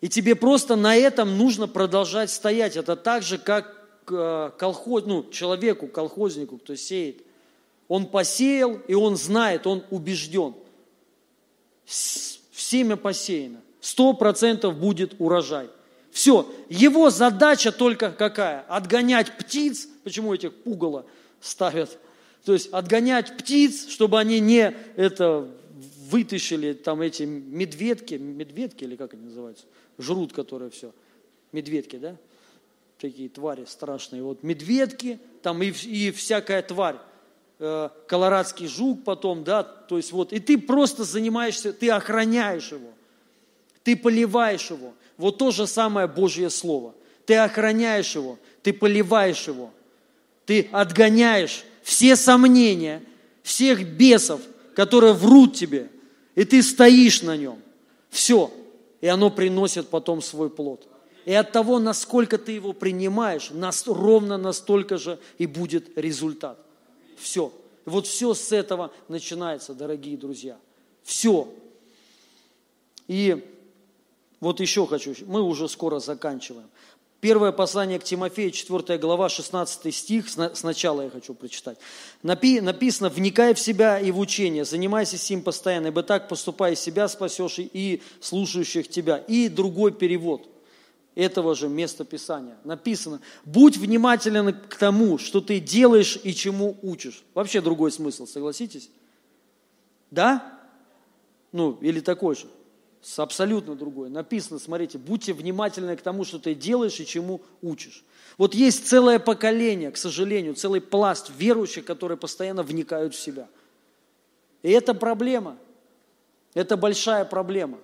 И 0.00 0.08
тебе 0.08 0.34
просто 0.34 0.74
на 0.74 0.96
этом 0.96 1.38
нужно 1.38 1.68
продолжать 1.68 2.30
стоять. 2.30 2.76
Это 2.76 2.96
так 2.96 3.22
же, 3.22 3.38
как 3.38 3.86
э, 4.10 4.50
колхоз, 4.58 5.04
ну, 5.06 5.30
человеку, 5.30 5.86
колхознику, 5.86 6.58
кто 6.58 6.74
сеет. 6.74 7.25
Он 7.88 8.06
посеял, 8.06 8.80
и 8.88 8.94
он 8.94 9.16
знает, 9.16 9.66
он 9.66 9.84
убежден. 9.90 10.54
Семя 11.86 12.96
посеяно. 12.96 13.60
Сто 13.80 14.12
процентов 14.12 14.76
будет 14.76 15.14
урожай. 15.20 15.68
Все. 16.10 16.50
Его 16.68 17.10
задача 17.10 17.70
только 17.70 18.10
какая? 18.10 18.62
Отгонять 18.62 19.36
птиц. 19.38 19.88
Почему 20.02 20.34
этих 20.34 20.52
пугало 20.52 21.06
ставят 21.40 21.98
То 22.44 22.52
есть 22.52 22.72
отгонять 22.72 23.36
птиц, 23.36 23.88
чтобы 23.88 24.18
они 24.18 24.40
не 24.40 24.74
это 24.96 25.48
вытащили 26.10 26.72
там 26.72 27.00
эти 27.00 27.24
медведки, 27.24 28.14
медведки 28.14 28.84
или 28.84 28.96
как 28.96 29.14
они 29.14 29.24
называются, 29.24 29.66
жрут, 29.98 30.32
которые 30.32 30.70
все, 30.70 30.92
медведки, 31.52 31.96
да? 31.96 32.16
Такие 32.98 33.28
твари 33.28 33.64
страшные. 33.66 34.22
Вот 34.22 34.42
медведки, 34.42 35.18
там 35.42 35.62
и, 35.62 35.68
и 35.68 36.10
всякая 36.12 36.62
тварь, 36.62 36.96
э, 37.58 37.88
колорадский 38.06 38.66
жук 38.66 39.04
потом, 39.04 39.44
да, 39.44 39.62
то 39.62 39.96
есть 39.96 40.12
вот, 40.12 40.32
и 40.32 40.38
ты 40.38 40.58
просто 40.58 41.04
занимаешься, 41.04 41.72
ты 41.72 41.90
охраняешь 41.90 42.72
его, 42.72 42.90
ты 43.82 43.96
поливаешь 43.96 44.70
его. 44.70 44.94
Вот 45.16 45.38
то 45.38 45.50
же 45.50 45.66
самое 45.66 46.06
Божье 46.06 46.50
Слово. 46.50 46.94
Ты 47.24 47.36
охраняешь 47.36 48.14
его, 48.14 48.38
ты 48.62 48.72
поливаешь 48.72 49.46
его, 49.46 49.70
ты 50.44 50.68
отгоняешь 50.72 51.64
все 51.82 52.16
сомнения, 52.16 53.02
всех 53.42 53.84
бесов, 53.96 54.40
которые 54.74 55.12
врут 55.12 55.54
тебе, 55.54 55.88
и 56.34 56.44
ты 56.44 56.62
стоишь 56.62 57.22
на 57.22 57.36
нем. 57.36 57.58
Все. 58.10 58.52
И 59.00 59.06
оно 59.06 59.30
приносит 59.30 59.88
потом 59.88 60.22
свой 60.22 60.50
плод. 60.50 60.86
И 61.24 61.32
от 61.32 61.52
того, 61.52 61.78
насколько 61.78 62.38
ты 62.38 62.52
его 62.52 62.72
принимаешь, 62.72 63.50
нас, 63.50 63.86
ровно 63.86 64.38
настолько 64.38 64.96
же 64.96 65.18
и 65.38 65.46
будет 65.46 65.96
результат. 65.96 66.58
Все. 67.16 67.52
Вот 67.84 68.06
все 68.06 68.34
с 68.34 68.52
этого 68.52 68.92
начинается, 69.08 69.74
дорогие 69.74 70.16
друзья. 70.16 70.58
Все. 71.02 71.48
И 73.06 73.52
вот 74.40 74.60
еще 74.60 74.86
хочу, 74.86 75.14
мы 75.26 75.42
уже 75.42 75.68
скоро 75.68 75.98
заканчиваем. 75.98 76.68
Первое 77.20 77.50
послание 77.50 77.98
к 77.98 78.04
Тимофею, 78.04 78.50
4 78.50 78.98
глава, 78.98 79.28
16 79.28 79.94
стих, 79.94 80.26
сначала 80.28 81.02
я 81.02 81.10
хочу 81.10 81.32
прочитать. 81.34 81.78
Напи, 82.22 82.60
написано, 82.60 83.08
вникай 83.08 83.54
в 83.54 83.58
себя 83.58 83.98
и 83.98 84.10
в 84.10 84.18
учение, 84.18 84.64
занимайся 84.64 85.16
сим 85.16 85.42
постоянно, 85.42 85.88
ибо 85.88 86.02
так 86.02 86.28
поступай, 86.28 86.76
себя 86.76 87.08
спасешь 87.08 87.58
и 87.58 88.02
слушающих 88.20 88.88
тебя. 88.88 89.16
И 89.16 89.48
другой 89.48 89.92
перевод 89.92 90.46
этого 91.16 91.56
же 91.56 91.68
места 91.68 92.04
Писания. 92.04 92.56
Написано, 92.62 93.20
будь 93.44 93.76
внимателен 93.76 94.52
к 94.52 94.76
тому, 94.76 95.18
что 95.18 95.40
ты 95.40 95.58
делаешь 95.58 96.18
и 96.22 96.32
чему 96.34 96.76
учишь. 96.82 97.24
Вообще 97.34 97.60
другой 97.60 97.90
смысл, 97.90 98.26
согласитесь? 98.26 98.90
Да? 100.10 100.60
Ну, 101.50 101.78
или 101.80 102.00
такой 102.00 102.36
же 102.36 102.46
абсолютно 103.16 103.74
другое. 103.76 104.10
Написано, 104.10 104.58
смотрите, 104.58 104.98
будьте 104.98 105.32
внимательны 105.32 105.96
к 105.96 106.02
тому, 106.02 106.24
что 106.24 106.38
ты 106.38 106.54
делаешь 106.54 106.98
и 107.00 107.06
чему 107.06 107.40
учишь. 107.62 108.04
Вот 108.36 108.54
есть 108.54 108.86
целое 108.86 109.18
поколение, 109.18 109.90
к 109.90 109.96
сожалению, 109.96 110.54
целый 110.54 110.80
пласт 110.80 111.30
верующих, 111.36 111.84
которые 111.84 112.18
постоянно 112.18 112.62
вникают 112.62 113.14
в 113.14 113.20
себя. 113.20 113.48
И 114.62 114.70
это 114.70 114.92
проблема. 114.92 115.56
Это 116.52 116.76
большая 116.76 117.24
проблема. 117.24 117.78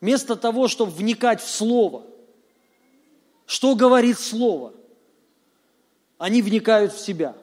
Вместо 0.00 0.36
того, 0.36 0.68
чтобы 0.68 0.92
вникать 0.92 1.42
в 1.42 1.50
Слово, 1.50 2.04
что 3.48 3.74
говорит 3.74 4.20
Слово, 4.20 4.74
они 6.18 6.42
вникают 6.42 6.92
в 6.92 7.00
себя, 7.00 7.34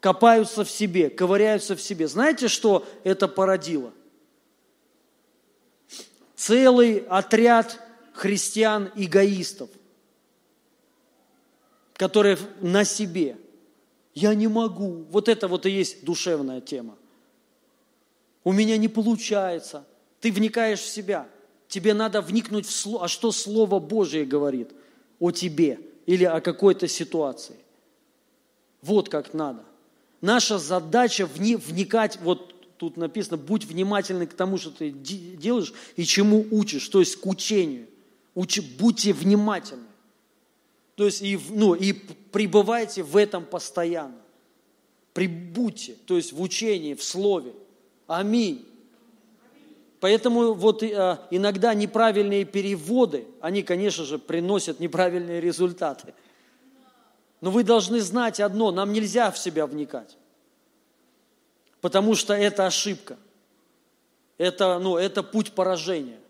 копаются 0.00 0.64
в 0.64 0.70
себе, 0.70 1.08
ковыряются 1.08 1.76
в 1.76 1.80
себе. 1.80 2.08
Знаете, 2.08 2.48
что 2.48 2.84
это 3.04 3.28
породило– 3.28 3.92
целый 6.34 6.98
отряд 7.08 7.80
христиан-эгоистов, 8.12 9.70
которые 11.94 12.38
на 12.60 12.84
себе. 12.84 13.36
Я 14.14 14.34
не 14.34 14.48
могу. 14.48 15.04
Вот 15.10 15.28
это 15.28 15.48
вот 15.48 15.66
и 15.66 15.70
есть 15.70 16.04
душевная 16.04 16.60
тема. 16.60 16.96
У 18.44 18.52
меня 18.52 18.76
не 18.76 18.88
получается. 18.88 19.86
Ты 20.20 20.30
вникаешь 20.32 20.80
в 20.80 20.88
себя. 20.88 21.26
Тебе 21.66 21.94
надо 21.94 22.20
вникнуть 22.20 22.66
в 22.66 22.70
слово. 22.70 23.06
А 23.06 23.08
что 23.08 23.32
Слово 23.32 23.78
Божие 23.78 24.24
говорит 24.24 24.70
о 25.24 25.30
тебе 25.30 25.80
или 26.04 26.24
о 26.24 26.40
какой-то 26.40 26.86
ситуации? 26.86 27.56
Вот 28.82 29.08
как 29.08 29.32
надо. 29.32 29.64
Наша 30.20 30.58
задача 30.58 31.26
вникать, 31.26 32.18
вот 32.20 32.76
тут 32.76 32.98
написано, 32.98 33.38
будь 33.38 33.64
внимательны 33.64 34.26
к 34.26 34.34
тому, 34.34 34.58
что 34.58 34.70
ты 34.70 34.90
делаешь 34.90 35.72
и 35.96 36.04
чему 36.04 36.46
учишь, 36.50 36.88
то 36.88 37.00
есть 37.00 37.16
к 37.16 37.26
учению. 37.26 37.86
Уч, 38.34 38.60
будьте 38.78 39.14
внимательны. 39.14 39.86
То 40.96 41.06
есть 41.06 41.22
и, 41.22 41.38
ну, 41.50 41.74
и 41.74 41.92
пребывайте 41.92 43.02
в 43.02 43.16
этом 43.16 43.46
постоянно. 43.46 44.20
Прибудьте, 45.14 45.96
то 46.06 46.16
есть 46.16 46.32
в 46.32 46.42
учении, 46.42 46.94
в 46.94 47.02
слове. 47.02 47.52
Аминь. 48.06 48.66
Поэтому 50.04 50.52
вот 50.52 50.82
э, 50.82 51.18
иногда 51.30 51.72
неправильные 51.72 52.44
переводы, 52.44 53.26
они, 53.40 53.62
конечно 53.62 54.04
же, 54.04 54.18
приносят 54.18 54.78
неправильные 54.78 55.40
результаты. 55.40 56.12
Но 57.40 57.50
вы 57.50 57.64
должны 57.64 58.02
знать 58.02 58.38
одно, 58.38 58.70
нам 58.70 58.92
нельзя 58.92 59.30
в 59.30 59.38
себя 59.38 59.66
вникать 59.66 60.18
потому 61.80 62.14
что 62.14 62.34
это 62.34 62.66
ошибка. 62.66 63.16
Это, 64.36 64.78
ну, 64.78 64.98
это 64.98 65.22
путь 65.22 65.52
поражения. 65.52 66.20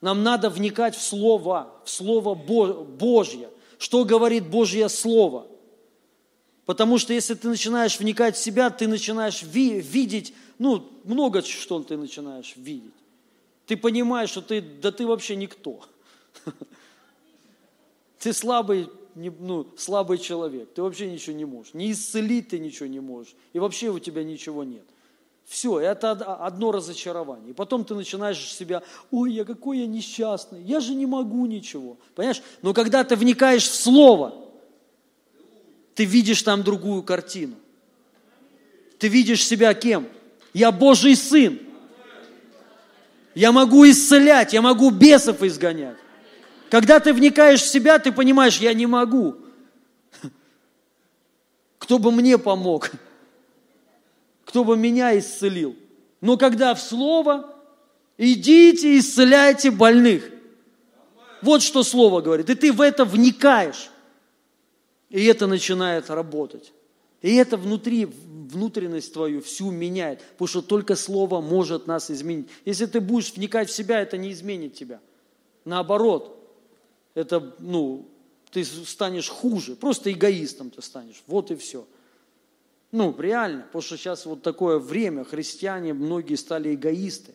Нам 0.00 0.22
надо 0.22 0.48
вникать 0.48 0.94
в 0.94 1.02
Слово, 1.02 1.72
в 1.84 1.90
Слово 1.90 2.36
Божье. 2.36 3.50
Что 3.78 4.04
говорит 4.04 4.48
Божье 4.48 4.88
Слово? 4.88 5.48
Потому 6.66 6.98
что 6.98 7.12
если 7.12 7.34
ты 7.34 7.48
начинаешь 7.48 7.98
вникать 7.98 8.36
в 8.36 8.42
себя, 8.42 8.70
ты 8.70 8.88
начинаешь 8.88 9.42
ви- 9.42 9.80
видеть, 9.80 10.34
ну, 10.58 10.90
много 11.04 11.42
что 11.42 11.82
ты 11.82 11.96
начинаешь 11.96 12.54
видеть. 12.56 12.94
Ты 13.66 13.76
понимаешь, 13.76 14.30
что 14.30 14.40
ты, 14.40 14.60
да 14.60 14.92
ты 14.92 15.06
вообще 15.06 15.36
никто. 15.36 15.80
Ты 18.18 18.32
слабый 18.32 18.88
ну, 19.14 19.66
слабый 19.76 20.18
человек, 20.18 20.72
ты 20.74 20.82
вообще 20.82 21.10
ничего 21.10 21.36
не 21.36 21.44
можешь. 21.44 21.74
Не 21.74 21.92
исцелить 21.92 22.48
ты 22.48 22.58
ничего 22.58 22.88
не 22.88 23.00
можешь. 23.00 23.34
И 23.52 23.58
вообще 23.58 23.90
у 23.90 23.98
тебя 23.98 24.24
ничего 24.24 24.64
нет. 24.64 24.84
Все, 25.44 25.78
это 25.78 26.12
одно 26.12 26.72
разочарование. 26.72 27.50
И 27.50 27.52
потом 27.52 27.84
ты 27.84 27.94
начинаешь 27.94 28.52
себя, 28.52 28.82
ой, 29.10 29.32
я 29.32 29.44
какой 29.44 29.78
я 29.78 29.86
несчастный, 29.86 30.62
я 30.62 30.80
же 30.80 30.94
не 30.94 31.06
могу 31.06 31.46
ничего. 31.46 31.96
Понимаешь? 32.14 32.42
Но 32.62 32.72
когда 32.72 33.04
ты 33.04 33.14
вникаешь 33.14 33.68
в 33.68 33.74
Слово, 33.74 34.34
ты 35.94 36.04
видишь 36.04 36.42
там 36.42 36.62
другую 36.62 37.02
картину. 37.02 37.54
Ты 38.98 39.08
видишь 39.08 39.44
себя 39.44 39.74
кем? 39.74 40.08
Я 40.52 40.72
Божий 40.72 41.16
Сын. 41.16 41.58
Я 43.34 43.52
могу 43.52 43.88
исцелять, 43.88 44.52
я 44.52 44.62
могу 44.62 44.90
бесов 44.90 45.42
изгонять. 45.42 45.96
Когда 46.70 47.00
ты 47.00 47.12
вникаешь 47.12 47.60
в 47.62 47.66
себя, 47.66 47.98
ты 47.98 48.12
понимаешь, 48.12 48.58
я 48.58 48.72
не 48.74 48.86
могу. 48.86 49.36
Кто 51.78 51.98
бы 51.98 52.10
мне 52.10 52.38
помог? 52.38 52.90
Кто 54.44 54.64
бы 54.64 54.76
меня 54.76 55.18
исцелил? 55.18 55.76
Но 56.20 56.36
когда 56.36 56.74
в 56.74 56.80
Слово, 56.80 57.54
идите 58.16 58.98
исцеляйте 58.98 59.70
больных. 59.70 60.30
Вот 61.42 61.62
что 61.62 61.82
Слово 61.82 62.20
говорит. 62.20 62.48
И 62.48 62.54
ты 62.54 62.72
в 62.72 62.80
это 62.80 63.04
вникаешь. 63.04 63.90
И 65.14 65.26
это 65.26 65.46
начинает 65.46 66.10
работать. 66.10 66.72
И 67.22 67.36
это 67.36 67.56
внутри, 67.56 68.04
внутренность 68.04 69.12
твою 69.12 69.40
всю 69.42 69.70
меняет. 69.70 70.20
Потому 70.32 70.48
что 70.48 70.60
только 70.60 70.96
Слово 70.96 71.40
может 71.40 71.86
нас 71.86 72.10
изменить. 72.10 72.48
Если 72.64 72.86
ты 72.86 73.00
будешь 73.00 73.32
вникать 73.32 73.70
в 73.70 73.72
себя, 73.72 74.00
это 74.00 74.18
не 74.18 74.32
изменит 74.32 74.74
тебя. 74.74 75.00
Наоборот, 75.64 76.36
это, 77.14 77.54
ну, 77.60 78.08
ты 78.50 78.64
станешь 78.64 79.28
хуже, 79.28 79.76
просто 79.76 80.12
эгоистом 80.12 80.70
ты 80.70 80.82
станешь, 80.82 81.22
вот 81.28 81.52
и 81.52 81.54
все. 81.54 81.86
Ну, 82.90 83.14
реально, 83.16 83.62
потому 83.62 83.82
что 83.82 83.96
сейчас 83.96 84.26
вот 84.26 84.42
такое 84.42 84.80
время, 84.80 85.22
христиане, 85.22 85.94
многие 85.94 86.34
стали 86.34 86.74
эгоисты. 86.74 87.34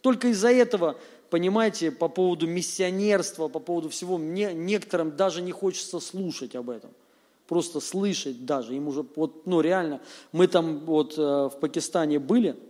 Только 0.00 0.28
из-за 0.28 0.50
этого, 0.50 0.98
понимаете, 1.30 1.90
по 1.90 2.08
поводу 2.08 2.46
миссионерства, 2.46 3.48
по 3.48 3.60
поводу 3.60 3.88
всего, 3.88 4.18
мне 4.18 4.52
некоторым 4.52 5.16
даже 5.16 5.40
не 5.42 5.52
хочется 5.52 6.00
слушать 6.00 6.54
об 6.54 6.70
этом. 6.70 6.90
Просто 7.46 7.80
слышать 7.80 8.44
даже. 8.44 8.74
Им 8.74 8.88
уже, 8.88 9.04
вот, 9.16 9.46
ну, 9.46 9.60
реально, 9.60 10.00
мы 10.32 10.46
там 10.46 10.80
вот 10.80 11.18
э, 11.18 11.22
в 11.22 11.54
Пакистане 11.60 12.18
были– 12.18 12.56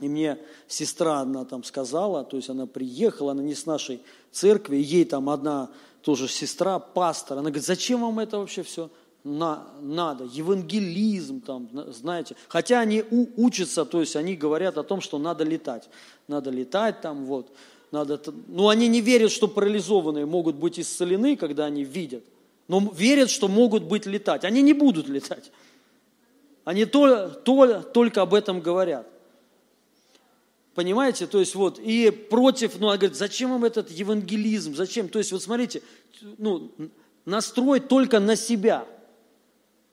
и 0.00 0.08
мне 0.08 0.38
сестра 0.68 1.20
одна 1.20 1.44
там 1.44 1.64
сказала, 1.64 2.22
то 2.22 2.36
есть 2.36 2.50
она 2.50 2.66
приехала, 2.66 3.32
она 3.32 3.42
не 3.42 3.54
с 3.54 3.64
нашей 3.64 4.02
церкви, 4.30 4.76
ей 4.76 5.06
там 5.06 5.30
одна 5.30 5.70
тоже 6.02 6.28
сестра, 6.28 6.78
пастор, 6.78 7.38
она 7.38 7.48
говорит, 7.48 7.64
зачем 7.64 8.02
вам 8.02 8.18
это 8.18 8.38
вообще 8.38 8.62
все 8.62 8.90
на, 9.24 9.66
надо? 9.80 10.24
Евангелизм 10.24 11.40
там, 11.40 11.68
знаете. 11.92 12.36
Хотя 12.48 12.80
они 12.80 13.04
у, 13.10 13.26
учатся, 13.36 13.86
то 13.86 14.00
есть 14.00 14.16
они 14.16 14.36
говорят 14.36 14.76
о 14.76 14.82
том, 14.82 15.00
что 15.00 15.18
надо 15.18 15.44
летать. 15.44 15.88
Надо 16.28 16.50
летать 16.50 17.00
там, 17.00 17.24
вот. 17.24 17.50
Надо, 17.92 18.20
ну, 18.48 18.68
они 18.68 18.88
не 18.88 19.00
верят, 19.00 19.30
что 19.30 19.48
парализованные 19.48 20.26
могут 20.26 20.56
быть 20.56 20.78
исцелены, 20.78 21.36
когда 21.36 21.66
они 21.66 21.84
видят. 21.84 22.24
Но 22.68 22.80
верят, 22.94 23.30
что 23.30 23.48
могут 23.48 23.84
быть 23.84 24.06
летать. 24.06 24.44
Они 24.44 24.60
не 24.62 24.72
будут 24.72 25.08
летать. 25.08 25.52
Они 26.64 26.84
то, 26.84 27.28
то, 27.28 27.82
только 27.82 28.22
об 28.22 28.34
этом 28.34 28.60
говорят. 28.60 29.06
Понимаете? 30.74 31.26
То 31.26 31.38
есть 31.38 31.54
вот, 31.54 31.78
и 31.78 32.10
против, 32.10 32.78
ну, 32.78 32.88
она 32.88 32.98
говорит, 32.98 33.16
зачем 33.16 33.50
вам 33.50 33.64
этот 33.64 33.90
евангелизм, 33.90 34.74
зачем? 34.74 35.08
То 35.08 35.18
есть 35.18 35.32
вот 35.32 35.42
смотрите, 35.42 35.80
ну, 36.38 36.70
настроить 37.24 37.88
только 37.88 38.20
на 38.20 38.36
себя. 38.36 38.84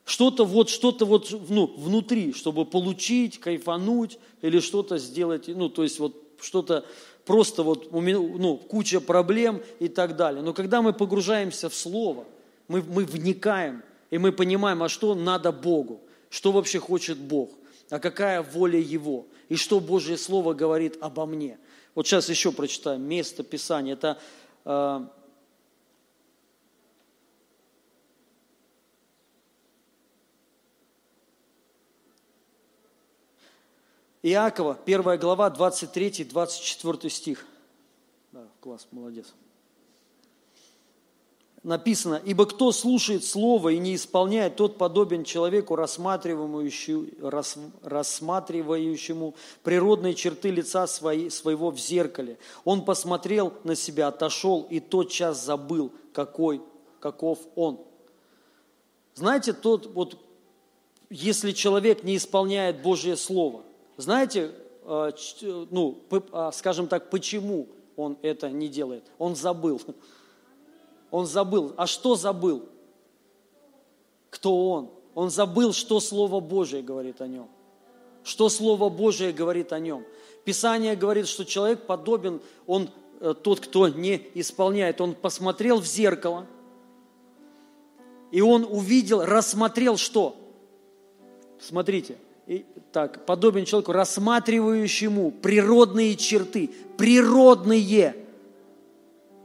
Что-то 0.04 0.44
вот, 0.44 0.68
что-то 0.68 1.06
вот, 1.06 1.30
ну, 1.48 1.66
внутри, 1.66 2.34
чтобы 2.34 2.66
получить, 2.66 3.40
кайфануть 3.40 4.18
или 4.42 4.60
что-то 4.60 4.98
сделать, 4.98 5.48
ну, 5.48 5.70
то 5.70 5.84
есть 5.84 5.98
вот 5.98 6.20
что-то 6.40 6.84
просто 7.24 7.62
вот, 7.62 7.90
ну, 7.92 8.56
куча 8.56 9.00
проблем 9.00 9.62
и 9.78 9.88
так 9.88 10.16
далее. 10.16 10.42
Но 10.42 10.52
когда 10.52 10.82
мы 10.82 10.92
погружаемся 10.92 11.68
в 11.68 11.74
Слово, 11.74 12.24
мы, 12.68 12.82
мы 12.82 13.04
вникаем, 13.04 13.82
и 14.10 14.18
мы 14.18 14.32
понимаем, 14.32 14.82
а 14.82 14.88
что 14.88 15.14
надо 15.14 15.52
Богу, 15.52 16.00
что 16.30 16.52
вообще 16.52 16.78
хочет 16.78 17.18
Бог, 17.18 17.50
а 17.90 17.98
какая 17.98 18.42
воля 18.42 18.78
Его, 18.78 19.26
и 19.48 19.56
что 19.56 19.80
Божье 19.80 20.16
Слово 20.16 20.54
говорит 20.54 20.96
обо 21.00 21.26
мне. 21.26 21.58
Вот 21.94 22.06
сейчас 22.06 22.28
еще 22.28 22.52
прочитаем 22.52 23.02
место 23.02 23.42
Писания. 23.42 23.94
Это 23.94 24.18
Иакова, 34.26 34.78
1 34.86 35.18
глава, 35.18 35.50
23-24 35.50 37.10
стих. 37.10 37.44
Да, 38.32 38.48
класс, 38.60 38.88
молодец. 38.90 39.34
Написано, 41.62 42.22
«Ибо 42.24 42.46
кто 42.46 42.72
слушает 42.72 43.22
Слово 43.22 43.70
и 43.70 43.78
не 43.78 43.94
исполняет, 43.94 44.56
тот 44.56 44.78
подобен 44.78 45.24
человеку, 45.24 45.76
рассматривающему, 45.76 47.06
рассматривающему 47.82 49.34
природные 49.62 50.14
черты 50.14 50.50
лица 50.50 50.86
свои, 50.86 51.28
своего 51.28 51.70
в 51.70 51.78
зеркале. 51.78 52.38
Он 52.64 52.82
посмотрел 52.86 53.52
на 53.62 53.74
себя, 53.76 54.08
отошел 54.08 54.66
и 54.70 54.80
тот 54.80 55.10
час 55.10 55.44
забыл, 55.44 55.92
какой, 56.14 56.62
каков 56.98 57.40
он». 57.56 57.78
Знаете, 59.16 59.52
тот, 59.52 59.86
вот, 59.88 60.16
если 61.10 61.52
человек 61.52 62.04
не 62.04 62.16
исполняет 62.16 62.80
Божье 62.80 63.18
Слово– 63.18 63.64
знаете, 63.96 64.52
э, 64.84 65.12
ну, 65.70 65.98
а, 66.32 66.52
скажем 66.52 66.88
так, 66.88 67.10
почему 67.10 67.68
он 67.96 68.18
это 68.22 68.50
не 68.50 68.68
делает? 68.68 69.04
Он 69.18 69.36
забыл. 69.36 69.80
Он 71.10 71.26
забыл. 71.26 71.74
А 71.76 71.86
что 71.86 72.16
забыл? 72.16 72.68
Кто 74.30 74.70
он? 74.70 74.90
Он 75.14 75.30
забыл, 75.30 75.72
что 75.72 76.00
Слово 76.00 76.40
Божие 76.40 76.82
говорит 76.82 77.20
о 77.20 77.28
нем. 77.28 77.48
Что 78.24 78.48
Слово 78.48 78.88
Божие 78.88 79.32
говорит 79.32 79.72
о 79.72 79.78
нем. 79.78 80.04
Писание 80.44 80.96
говорит, 80.96 81.28
что 81.28 81.44
человек 81.44 81.86
подобен, 81.86 82.40
он 82.66 82.90
э, 83.20 83.34
тот, 83.40 83.60
кто 83.60 83.88
не 83.88 84.26
исполняет. 84.34 85.00
Он 85.00 85.14
посмотрел 85.14 85.80
в 85.80 85.86
зеркало, 85.86 86.46
и 88.30 88.40
он 88.40 88.66
увидел, 88.68 89.24
рассмотрел 89.24 89.96
что? 89.96 90.34
Смотрите, 91.60 92.18
и, 92.46 92.66
так, 92.92 93.24
подобен 93.24 93.64
человеку, 93.64 93.92
рассматривающему 93.92 95.30
природные 95.30 96.14
черты, 96.16 96.70
природные, 96.98 98.14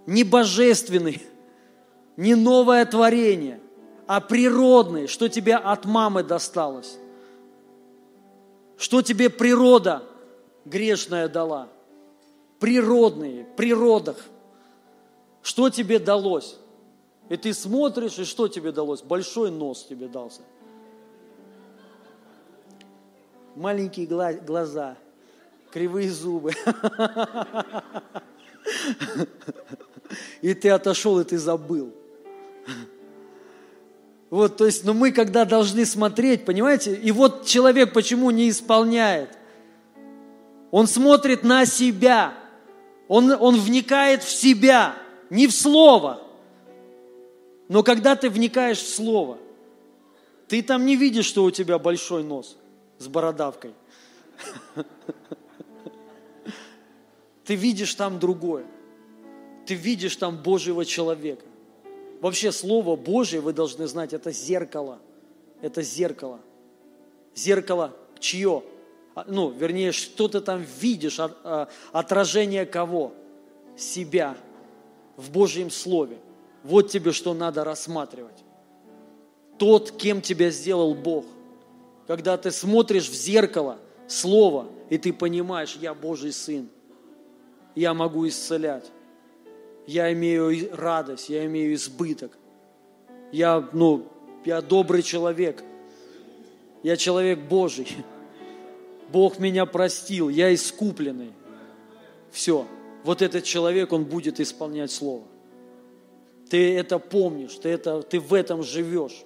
не 0.05 0.23
божественные, 0.23 1.21
не 2.17 2.35
новое 2.35 2.85
творение, 2.85 3.61
а 4.05 4.19
природные, 4.19 5.07
что 5.07 5.29
тебе 5.29 5.55
от 5.55 5.85
мамы 5.85 6.23
досталось, 6.23 6.97
что 8.77 9.01
тебе 9.01 9.29
природа 9.29 10.03
грешная 10.65 11.29
дала, 11.29 11.69
природные, 12.59 13.45
природах, 13.55 14.17
что 15.41 15.69
тебе 15.69 15.99
далось. 15.99 16.57
И 17.29 17.37
ты 17.37 17.53
смотришь, 17.53 18.19
и 18.19 18.25
что 18.25 18.47
тебе 18.47 18.71
далось? 18.71 19.03
Большой 19.03 19.51
нос 19.51 19.85
тебе 19.87 20.07
дался– 20.07 20.41
маленькие 23.59 24.07
глаза, 24.07 24.95
кривые 25.71 26.09
зубы. 26.09 26.53
И 30.41 30.53
ты 30.53 30.69
отошел, 30.69 31.19
и 31.19 31.23
ты 31.23 31.37
забыл. 31.37 31.93
Вот, 34.29 34.57
то 34.57 34.65
есть, 34.65 34.85
но 34.85 34.93
ну 34.93 34.99
мы 34.99 35.11
когда 35.11 35.43
должны 35.43 35.85
смотреть, 35.85 36.45
понимаете, 36.45 36.95
и 36.95 37.11
вот 37.11 37.45
человек 37.45 37.93
почему 37.93 38.31
не 38.31 38.49
исполняет? 38.49 39.37
Он 40.71 40.87
смотрит 40.87 41.43
на 41.43 41.65
себя, 41.65 42.33
он, 43.07 43.31
он 43.31 43.59
вникает 43.59 44.23
в 44.23 44.31
себя, 44.31 44.95
не 45.29 45.47
в 45.47 45.51
слово. 45.51 46.21
Но 47.67 47.83
когда 47.83 48.15
ты 48.15 48.29
вникаешь 48.29 48.79
в 48.79 48.95
слово, 48.95 49.37
ты 50.47 50.61
там 50.61 50.85
не 50.85 50.95
видишь, 50.95 51.25
что 51.25 51.43
у 51.43 51.51
тебя 51.51 51.77
большой 51.77 52.23
нос 52.23 52.58
с 52.99 53.07
бородавкой. 53.07 53.73
Ты 57.45 57.55
видишь 57.55 57.95
там 57.95 58.19
другое. 58.19 58.65
Ты 59.65 59.73
видишь 59.73 60.15
там 60.15 60.37
Божьего 60.37 60.85
человека. 60.85 61.45
Вообще 62.21 62.51
Слово 62.51 62.95
Божье, 62.95 63.39
вы 63.39 63.53
должны 63.53 63.87
знать, 63.87 64.13
это 64.13 64.31
зеркало. 64.31 64.99
Это 65.61 65.81
зеркало. 65.81 66.39
Зеркало 67.33 67.95
чье? 68.19 68.63
А, 69.15 69.25
ну, 69.27 69.49
вернее, 69.49 69.91
что 69.91 70.27
ты 70.27 70.41
там 70.41 70.65
видишь, 70.79 71.19
а, 71.19 71.69
отражение 71.91 72.65
кого? 72.65 73.13
Себя 73.77 74.37
в 75.15 75.31
Божьем 75.31 75.71
Слове. 75.71 76.19
Вот 76.63 76.89
тебе 76.89 77.13
что 77.13 77.33
надо 77.33 77.63
рассматривать. 77.63 78.43
Тот, 79.57 79.91
кем 79.91 80.21
тебя 80.21 80.49
сделал 80.49 80.93
Бог– 80.93 81.25
когда 82.09 82.37
ты 82.37 82.49
смотришь 82.49 83.07
в 83.07 83.13
зеркало 83.13 83.77
Слово, 84.07 84.65
и 84.89 84.97
ты 84.97 85.13
понимаешь, 85.13 85.77
я 85.79 85.93
Божий 85.93 86.31
Сын, 86.31 86.67
я 87.75 87.93
могу 87.93 88.27
исцелять, 88.27 88.89
я 89.85 90.11
имею 90.13 90.75
радость, 90.75 91.29
я 91.29 91.45
имею 91.45 91.75
избыток, 91.75 92.35
я, 93.31 93.69
ну, 93.73 94.07
я 94.43 94.59
добрый 94.63 95.03
человек, 95.03 95.63
я 96.81 96.97
человек 96.97 97.41
Божий, 97.41 97.87
Бог 99.09 99.37
меня 99.37 99.67
простил, 99.67 100.29
я 100.29 100.51
искупленный. 100.51 101.33
Все, 102.31 102.65
вот 103.03 103.21
этот 103.21 103.43
человек, 103.43 103.93
он 103.93 104.05
будет 104.05 104.39
исполнять 104.39 104.89
Слово. 104.89 105.25
Ты 106.49 106.75
это 106.75 106.97
помнишь, 106.97 107.53
ты, 107.61 107.69
это, 107.69 108.01
ты 108.01 108.19
в 108.19 108.33
этом 108.33 108.63
живешь. 108.63 109.25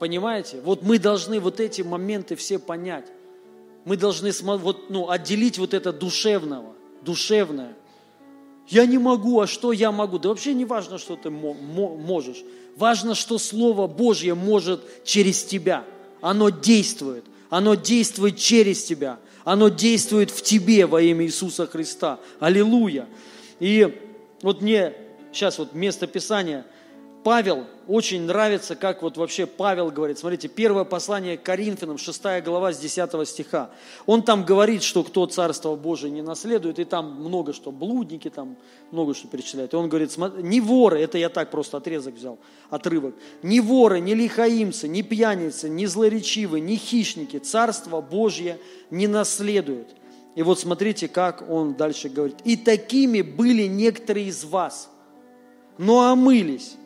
Понимаете? 0.00 0.62
Вот 0.64 0.82
мы 0.82 0.98
должны 0.98 1.40
вот 1.40 1.60
эти 1.60 1.82
моменты 1.82 2.34
все 2.34 2.58
понять. 2.58 3.04
Мы 3.84 3.98
должны 3.98 4.32
вот, 4.40 4.88
ну, 4.88 5.10
отделить 5.10 5.58
вот 5.58 5.74
это 5.74 5.92
душевного, 5.92 6.72
душевное. 7.02 7.74
Я 8.66 8.86
не 8.86 8.96
могу, 8.96 9.40
а 9.40 9.46
что 9.46 9.72
я 9.72 9.92
могу? 9.92 10.18
Да 10.18 10.30
вообще 10.30 10.54
не 10.54 10.64
важно, 10.64 10.96
что 10.96 11.16
ты 11.16 11.28
можешь. 11.28 12.42
Важно, 12.76 13.14
что 13.14 13.36
Слово 13.36 13.86
Божье 13.88 14.34
может 14.34 14.80
через 15.04 15.44
тебя. 15.44 15.84
Оно 16.22 16.48
действует. 16.48 17.26
Оно 17.50 17.74
действует 17.74 18.38
через 18.38 18.82
тебя. 18.82 19.18
Оно 19.44 19.68
действует 19.68 20.30
в 20.30 20.40
тебе 20.40 20.86
во 20.86 21.02
имя 21.02 21.26
Иисуса 21.26 21.66
Христа. 21.66 22.20
Аллилуйя. 22.38 23.06
И 23.58 24.00
вот 24.40 24.62
мне 24.62 24.94
сейчас 25.30 25.58
вот 25.58 25.74
место 25.74 26.06
Писания– 26.06 26.64
Павел, 27.22 27.66
очень 27.86 28.22
нравится, 28.22 28.76
как 28.76 29.02
вот 29.02 29.18
вообще 29.18 29.44
Павел 29.44 29.90
говорит. 29.90 30.18
Смотрите, 30.18 30.48
первое 30.48 30.84
послание 30.84 31.36
к 31.36 31.42
Коринфянам, 31.42 31.98
6 31.98 32.22
глава 32.42 32.72
с 32.72 32.78
10 32.78 33.28
стиха. 33.28 33.70
Он 34.06 34.22
там 34.22 34.44
говорит, 34.44 34.82
что 34.82 35.04
кто 35.04 35.26
Царство 35.26 35.76
Божие 35.76 36.10
не 36.10 36.22
наследует, 36.22 36.78
и 36.78 36.84
там 36.84 37.20
много 37.22 37.52
что, 37.52 37.72
блудники, 37.72 38.30
там 38.30 38.56
много 38.90 39.14
что 39.14 39.28
перечисляет. 39.28 39.74
И 39.74 39.76
он 39.76 39.90
говорит, 39.90 40.16
не 40.38 40.62
воры, 40.62 41.00
это 41.00 41.18
я 41.18 41.28
так 41.28 41.50
просто 41.50 41.76
отрезок 41.76 42.14
взял, 42.14 42.38
отрывок, 42.70 43.14
не 43.42 43.60
воры, 43.60 44.00
не 44.00 44.14
лихаимцы, 44.14 44.88
не 44.88 45.02
пьяницы, 45.02 45.68
не 45.68 45.86
злоречивые, 45.86 46.62
не 46.62 46.76
хищники, 46.76 47.38
Царство 47.38 48.00
Божье 48.00 48.58
не 48.90 49.06
наследуют. 49.08 49.88
И 50.36 50.42
вот 50.42 50.58
смотрите, 50.58 51.08
как 51.08 51.50
он 51.50 51.74
дальше 51.74 52.08
говорит. 52.08 52.36
И 52.44 52.56
такими 52.56 53.20
были 53.20 53.64
некоторые 53.64 54.28
из 54.28 54.44
вас, 54.44 54.88
но 55.76 56.08
омылись 56.08 56.76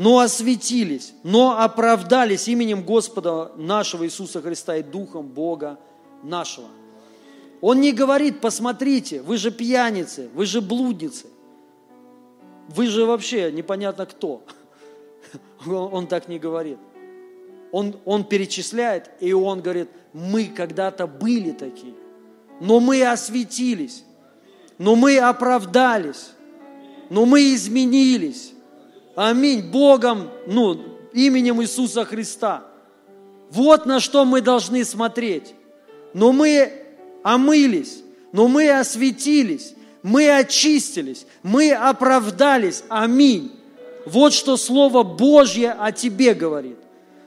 но 0.00 0.20
осветились, 0.20 1.12
но 1.24 1.60
оправдались 1.60 2.48
именем 2.48 2.82
Господа 2.82 3.52
нашего 3.56 4.06
Иисуса 4.06 4.40
Христа 4.40 4.76
и 4.76 4.82
Духом 4.82 5.26
Бога 5.26 5.78
нашего. 6.22 6.68
Он 7.60 7.82
не 7.82 7.92
говорит, 7.92 8.40
посмотрите, 8.40 9.20
вы 9.20 9.36
же 9.36 9.50
пьяницы, 9.50 10.30
вы 10.32 10.46
же 10.46 10.62
блудницы, 10.62 11.26
вы 12.68 12.86
же 12.86 13.04
вообще 13.04 13.52
непонятно 13.52 14.06
кто. 14.06 14.42
Он 15.66 16.06
так 16.06 16.28
не 16.28 16.38
говорит. 16.38 16.78
он, 17.70 17.94
он 18.06 18.24
перечисляет, 18.24 19.10
и 19.20 19.34
он 19.34 19.60
говорит, 19.60 19.90
мы 20.14 20.46
когда-то 20.46 21.06
были 21.06 21.50
такие, 21.50 21.94
но 22.58 22.80
мы 22.80 23.02
осветились, 23.02 24.04
но 24.78 24.96
мы 24.96 25.18
оправдались, 25.18 26.30
но 27.10 27.26
мы 27.26 27.54
изменились. 27.54 28.54
Аминь. 29.14 29.62
Богом, 29.62 30.30
ну, 30.46 30.80
именем 31.12 31.62
Иисуса 31.62 32.04
Христа. 32.04 32.64
Вот 33.50 33.86
на 33.86 34.00
что 34.00 34.24
мы 34.24 34.40
должны 34.40 34.84
смотреть. 34.84 35.54
Но 36.14 36.32
мы 36.32 36.72
омылись, 37.22 38.02
но 38.32 38.48
мы 38.48 38.70
осветились, 38.70 39.74
мы 40.02 40.30
очистились, 40.30 41.26
мы 41.42 41.72
оправдались. 41.72 42.84
Аминь. 42.88 43.52
Вот 44.06 44.32
что 44.32 44.56
Слово 44.56 45.02
Божье 45.02 45.72
о 45.72 45.92
тебе 45.92 46.34
говорит. 46.34 46.78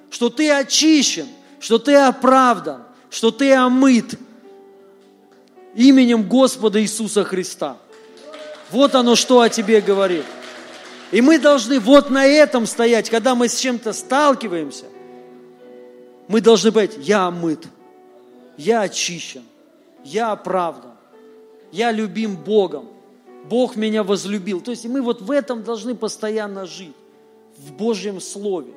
Что 0.10 0.30
ты 0.30 0.52
очищен, 0.52 1.28
что 1.60 1.78
ты 1.80 1.96
оправдан, 1.96 2.84
что 3.10 3.32
ты 3.32 3.54
омыт 3.54 4.20
именем 5.76 6.28
Господа 6.28 6.82
Иисуса 6.82 7.24
Христа. 7.24 7.78
Вот 8.72 8.96
оно, 8.96 9.16
что 9.16 9.42
о 9.42 9.50
тебе 9.50 9.82
говорит. 9.82 10.26
И 11.14 11.22
мы 11.22 11.38
должны 11.38 11.80
вот 11.80 12.10
на 12.10 12.26
этом 12.26 12.66
стоять, 12.66 13.08
когда 13.12 13.36
мы 13.36 13.48
с 13.48 13.60
чем-то 13.60 13.94
сталкиваемся. 13.94 14.86
Мы 16.28 16.42
должны 16.42 16.72
быть, 16.72 16.98
я 16.98 17.28
омыт, 17.28 17.68
я 18.58 18.82
очищен, 18.82 19.44
я 20.04 20.32
оправдан, 20.32 20.94
я 21.72 21.92
любим 21.92 22.36
Богом, 22.36 22.88
Бог 23.48 23.76
меня 23.76 24.04
возлюбил. 24.04 24.60
То 24.60 24.72
есть 24.72 24.86
мы 24.86 25.04
вот 25.04 25.22
в 25.22 25.30
этом 25.30 25.62
должны 25.62 25.94
постоянно 25.94 26.66
жить, 26.66 26.96
в 27.60 27.74
Божьем 27.74 28.20
Слове. 28.20 28.74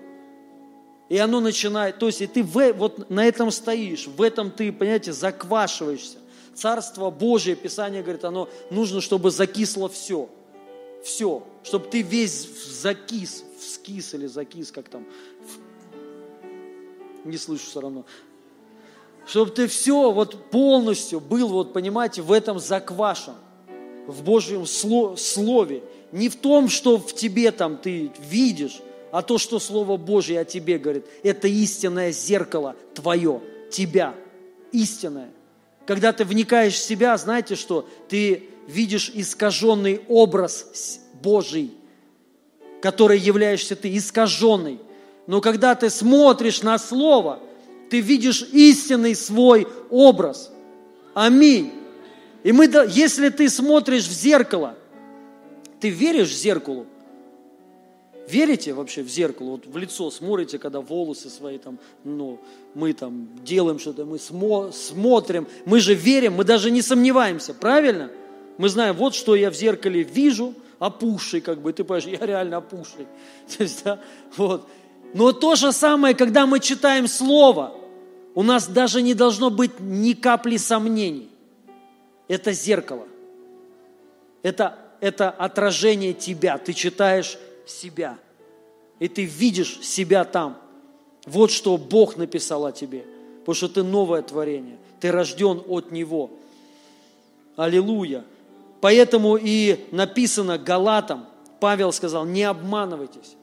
И 1.09 1.17
оно 1.17 1.41
начинает, 1.41 1.99
то 1.99 2.05
есть 2.07 2.21
и 2.21 2.27
ты 2.27 2.43
в, 2.43 2.73
вот 2.75 3.09
на 3.09 3.25
этом 3.25 3.51
стоишь, 3.51 4.09
в 4.09 4.21
этом 4.21 4.51
ты, 4.51 4.73
понимаете, 4.73 5.15
заквашиваешься. 5.15 6.19
Царство 6.55 7.09
Божие, 7.09 7.57
Писание 7.57 8.03
говорит, 8.03 8.27
оно 8.27 8.51
нужно, 8.71 9.01
чтобы 9.01 9.31
закисло 9.31 9.89
все. 9.89 10.29
Все. 11.07 11.47
Чтобы 11.63 11.87
ты 11.87 12.03
весь 12.03 12.49
закис, 12.83 13.45
вскис 13.61 14.13
или 14.15 14.27
закис, 14.27 14.73
как 14.73 14.89
там. 14.89 15.07
Не 17.25 17.37
слышу 17.37 17.65
все 17.67 17.81
равно. 17.81 18.05
Чтобы 19.25 19.53
ты 19.53 19.69
все 19.69 20.11
вот 20.11 20.51
полностью 20.51 21.21
был, 21.21 21.49
вот 21.49 21.73
понимаете, 21.73 22.23
в 22.23 22.33
этом 22.33 22.59
заквашен. 22.59 23.35
В 24.09 24.25
Божьем 24.25 24.67
Слове. 24.67 25.85
Не 26.11 26.29
в 26.29 26.35
том, 26.35 26.69
что 26.69 26.99
в 26.99 27.15
тебе 27.15 27.53
там 27.53 27.77
ты 27.77 28.11
видишь, 28.19 28.81
а 29.13 29.23
то, 29.23 29.39
что 29.39 29.61
Слово 29.61 29.97
Божье 29.97 30.41
о 30.41 30.45
тебе 30.45 30.77
говорит. 30.77 31.07
Это 31.23 31.47
истинное 31.47 32.11
зеркало 32.11 32.75
твое, 32.95 33.41
тебя. 33.71 34.13
Истинное. 34.73 35.31
Когда 35.87 36.13
ты 36.13 36.25
вникаешь 36.25 36.75
в 36.75 36.85
себя, 36.85 37.17
знаете 37.17 37.55
что? 37.55 37.89
Ты 38.09 38.51
видишь 38.67 39.11
искаженный 39.15 40.01
образ 40.09 41.01
Божий, 41.23 41.73
который 42.81 43.19
являешься 43.19 43.77
ты, 43.77 43.97
искаженный. 43.97 44.79
Но 45.27 45.41
когда 45.41 45.75
ты 45.75 45.91
смотришь 45.91 46.63
на 46.63 46.79
Слово, 46.79 47.41
ты 47.91 48.01
видишь 48.01 48.43
истинный 48.53 49.15
свой 49.15 49.67
образ. 49.91 50.53
Аминь. 51.15 51.73
И 52.43 52.53
мы, 52.53 52.71
если 52.89 53.29
ты 53.29 53.49
смотришь 53.49 54.07
в 54.07 54.13
зеркало, 54.13 54.77
ты 55.81 55.91
веришь 55.91 56.35
зеркалу? 56.35 56.87
Верите 58.29 58.73
вообще 58.73 59.03
в 59.03 59.09
зеркало? 59.09 59.51
Вот 59.51 59.67
в 59.67 59.77
лицо 59.77 60.11
смотрите, 60.11 60.59
когда 60.59 60.81
волосы 60.81 61.31
свои 61.31 61.59
там, 61.59 61.79
ну, 62.03 62.41
мы 62.75 62.93
там 62.93 63.29
делаем 63.45 63.79
что-то, 63.79 64.05
мы 64.05 64.19
смо 64.19 64.73
смотрим, 64.73 65.47
мы 65.65 65.79
же 65.79 65.95
верим, 65.95 66.35
мы 66.35 66.45
даже 66.45 66.73
не 66.73 66.83
сомневаемся, 66.83 67.55
правильно? 67.55 68.11
Мы 68.59 68.69
знаем, 68.69 68.95
вот 68.95 69.15
что 69.15 69.35
я 69.35 69.51
в 69.51 69.55
зеркале 69.55 70.03
вижу, 70.03 70.55
опухший, 70.79 71.41
как 71.41 71.61
бы, 71.61 71.73
ты 71.73 71.85
понимаешь, 71.85 72.21
я 72.21 72.27
реально 72.27 72.59
опухший. 72.59 73.07
То 73.57 73.63
есть, 73.63 73.85
да, 73.85 74.01
вот. 74.37 74.69
Но 75.15 75.33
то 75.33 75.55
же 75.55 75.73
самое, 75.73 76.15
когда 76.15 76.47
мы 76.47 76.61
читаем 76.61 77.07
Слово, 77.07 77.75
у 78.35 78.43
нас 78.43 78.69
даже 78.69 79.03
не 79.03 79.15
должно 79.15 79.51
быть 79.51 79.81
ни 79.81 80.13
капли 80.13 80.57
сомнений. 80.57 81.31
Это 82.29 82.53
зеркало. 82.53 83.07
Это, 84.43 84.79
это 85.01 85.31
отражение 85.31 86.13
тебя. 86.13 86.59
Ты 86.59 86.73
читаешь 86.73 87.39
себя. 87.67 88.19
И 88.99 89.09
ты 89.09 89.25
видишь 89.25 89.81
себя 89.83 90.25
там. 90.25 90.59
Вот 91.25 91.51
что 91.51 91.77
Бог 91.77 92.17
написал 92.17 92.67
о 92.67 92.73
тебе. 92.73 93.05
Потому 93.41 93.55
что 93.55 93.69
ты 93.69 93.83
новое 93.83 94.23
творение. 94.23 94.77
Ты 95.01 95.11
рожден 95.13 95.63
от 95.67 95.91
Него. 95.91 96.31
Аллилуйя. 97.57 98.25
Поэтому 98.81 99.37
и 99.37 99.87
написано 99.91 100.59
Галатам, 100.59 101.27
Павел 101.61 101.93
сказал, 101.93 102.25
не 102.27 102.43
обманывайтесь. 102.43 103.37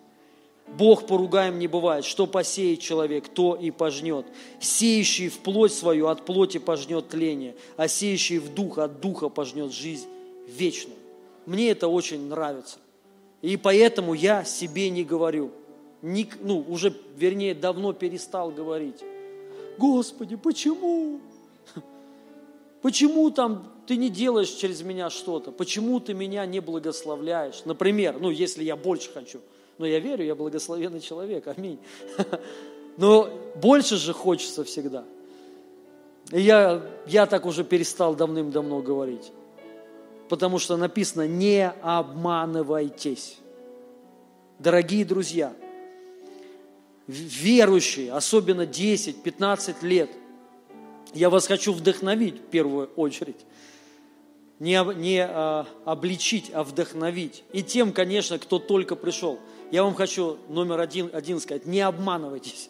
Бог 0.68 1.06
поругаем 1.08 1.60
не 1.60 1.68
бывает. 1.68 2.06
Что 2.06 2.26
посеет 2.26 2.80
человек, 2.80 3.28
то 3.28 3.56
и 3.56 3.72
пожнет. 3.72 4.26
Сеющий 4.60 5.30
в 5.30 5.40
плоть 5.40 5.74
свою 5.74 6.08
от 6.08 6.26
плоти 6.26 6.58
пожнет 6.58 7.10
тление, 7.10 7.56
а 7.78 7.88
сеющий 7.88 8.40
в 8.40 8.54
дух 8.54 8.78
от 8.78 9.00
духа 9.00 9.30
пожнет 9.30 9.72
жизнь 9.74 10.08
вечную. 10.48 10.98
Мне 11.46 11.72
это 11.72 11.88
очень 11.88 12.28
нравится. 12.28 12.78
И 13.42 13.58
поэтому 13.58 14.14
я 14.14 14.46
себе 14.46 14.90
не 14.90 15.04
говорю, 15.04 15.52
не, 16.02 16.30
ну, 16.42 16.64
уже, 16.68 16.94
вернее, 17.18 17.54
давно 17.54 17.94
перестал 17.94 18.52
говорить. 18.52 19.04
Господи, 19.78 20.36
почему? 20.36 21.20
Почему 22.84 23.32
там 23.32 23.72
ты 23.88 23.96
не 23.98 24.10
делаешь 24.10 24.50
через 24.50 24.84
меня 24.84 25.10
что-то? 25.10 25.52
Почему 25.52 26.00
ты 26.00 26.14
меня 26.14 26.46
не 26.46 26.60
благословляешь? 26.60 27.64
Например, 27.66 28.18
ну, 28.20 28.30
если 28.30 28.64
я 28.64 28.76
больше 28.76 29.12
хочу. 29.12 29.40
Но 29.80 29.88
я 29.88 29.98
верю, 29.98 30.24
я 30.24 30.36
благословенный 30.36 31.02
человек, 31.02 31.48
аминь. 31.48 31.80
Но 32.98 33.28
больше 33.56 33.98
же 33.98 34.14
хочется 34.14 34.64
всегда. 34.64 35.04
И 36.32 36.40
я, 36.40 36.86
я 37.08 37.26
так 37.26 37.48
уже 37.48 37.64
перестал 37.64 38.14
давным-давно 38.14 38.84
говорить 38.84 39.32
потому 40.34 40.58
что 40.58 40.78
написано 40.78 41.28
«не 41.28 41.70
обманывайтесь». 41.70 43.38
Дорогие 44.58 45.06
друзья, 45.06 45.54
верующие, 47.06 48.12
особенно 48.12 48.64
10-15 48.64 49.76
лет, 49.82 50.10
я 51.14 51.30
вас 51.30 51.48
хочу 51.48 51.74
вдохновить 51.74 52.36
в 52.36 52.50
первую 52.50 52.90
очередь. 52.96 53.46
Не, 54.60 54.82
не 54.96 55.20
а, 55.24 55.68
обличить, 55.86 56.52
а 56.54 56.64
вдохновить. 56.64 57.44
И 57.52 57.64
тем, 57.64 57.92
конечно, 57.92 58.40
кто 58.40 58.60
только 58.60 58.96
пришел. 58.96 59.40
Я 59.72 59.84
вам 59.84 59.96
хочу 59.96 60.38
номер 60.50 60.80
один, 60.80 61.10
один 61.14 61.40
сказать, 61.40 61.66
не 61.66 61.82
обманывайтесь. 61.82 62.70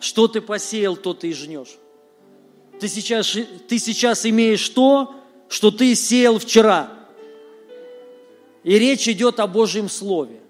Что 0.00 0.28
ты 0.28 0.40
посеял, 0.40 0.96
то 0.96 1.14
ты 1.14 1.28
и 1.28 1.32
жнешь. 1.32 1.76
Ты 2.80 2.88
сейчас, 2.88 3.36
ты 3.68 3.78
сейчас 3.78 4.26
имеешь 4.26 4.68
то, 4.68 5.14
что 5.48 5.70
ты 5.70 5.94
сеял 5.94 6.38
вчера. 6.38 6.90
И 8.64 8.78
речь 8.78 9.08
идет 9.08 9.40
о 9.40 9.46
Божьем 9.46 9.88
Слове. 9.88 10.40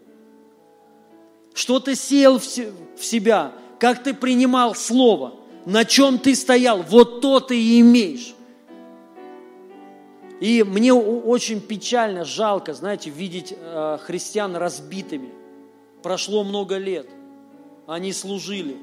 Что 1.52 1.78
ты 1.80 1.94
сеял 1.94 2.38
в 2.38 3.04
себя, 3.04 3.52
как 3.78 4.02
ты 4.02 4.14
принимал 4.14 4.74
Слово, 4.74 5.34
на 5.66 5.84
чем 5.84 6.18
ты 6.18 6.34
стоял, 6.34 6.82
вот 6.82 7.20
то 7.20 7.40
ты 7.40 7.60
и 7.60 7.80
имеешь. 7.80 8.34
И 10.40 10.62
мне 10.62 10.92
очень 10.92 11.60
печально, 11.60 12.24
жалко, 12.24 12.74
знаете, 12.74 13.08
видеть 13.10 13.54
э, 13.56 13.98
христиан 14.02 14.56
разбитыми. 14.56 15.30
Прошло 16.02 16.44
много 16.44 16.76
лет, 16.76 17.08
они 17.86 18.12
служили, 18.12 18.76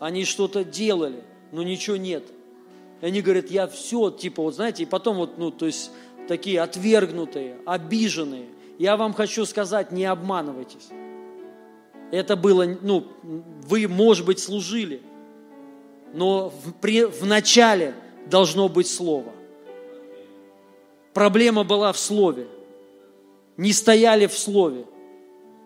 они 0.00 0.24
что-то 0.24 0.64
делали, 0.64 1.22
но 1.52 1.62
ничего 1.62 1.96
нет– 1.96 2.24
и 3.00 3.06
они 3.06 3.22
говорят, 3.22 3.50
я 3.50 3.66
все, 3.66 4.10
типа, 4.10 4.42
вот 4.42 4.54
знаете, 4.54 4.82
и 4.82 4.86
потом 4.86 5.16
вот, 5.16 5.38
ну, 5.38 5.50
то 5.50 5.66
есть 5.66 5.90
такие 6.28 6.60
отвергнутые, 6.60 7.56
обиженные. 7.64 8.46
Я 8.78 8.96
вам 8.96 9.14
хочу 9.14 9.44
сказать, 9.46 9.90
не 9.92 10.04
обманывайтесь. 10.04 10.88
Это 12.10 12.36
было, 12.36 12.66
ну, 12.82 13.06
вы, 13.22 13.88
может 13.88 14.26
быть, 14.26 14.38
служили, 14.38 15.00
но 16.12 16.50
в, 16.50 16.72
при, 16.80 17.04
в 17.04 17.24
начале 17.24 17.94
должно 18.26 18.68
быть 18.68 18.88
Слово. 18.88 19.32
Проблема 21.12 21.64
была 21.64 21.92
в 21.92 21.98
Слове. 21.98 22.46
Не 23.56 23.72
стояли 23.72 24.26
в 24.26 24.38
Слове. 24.38 24.86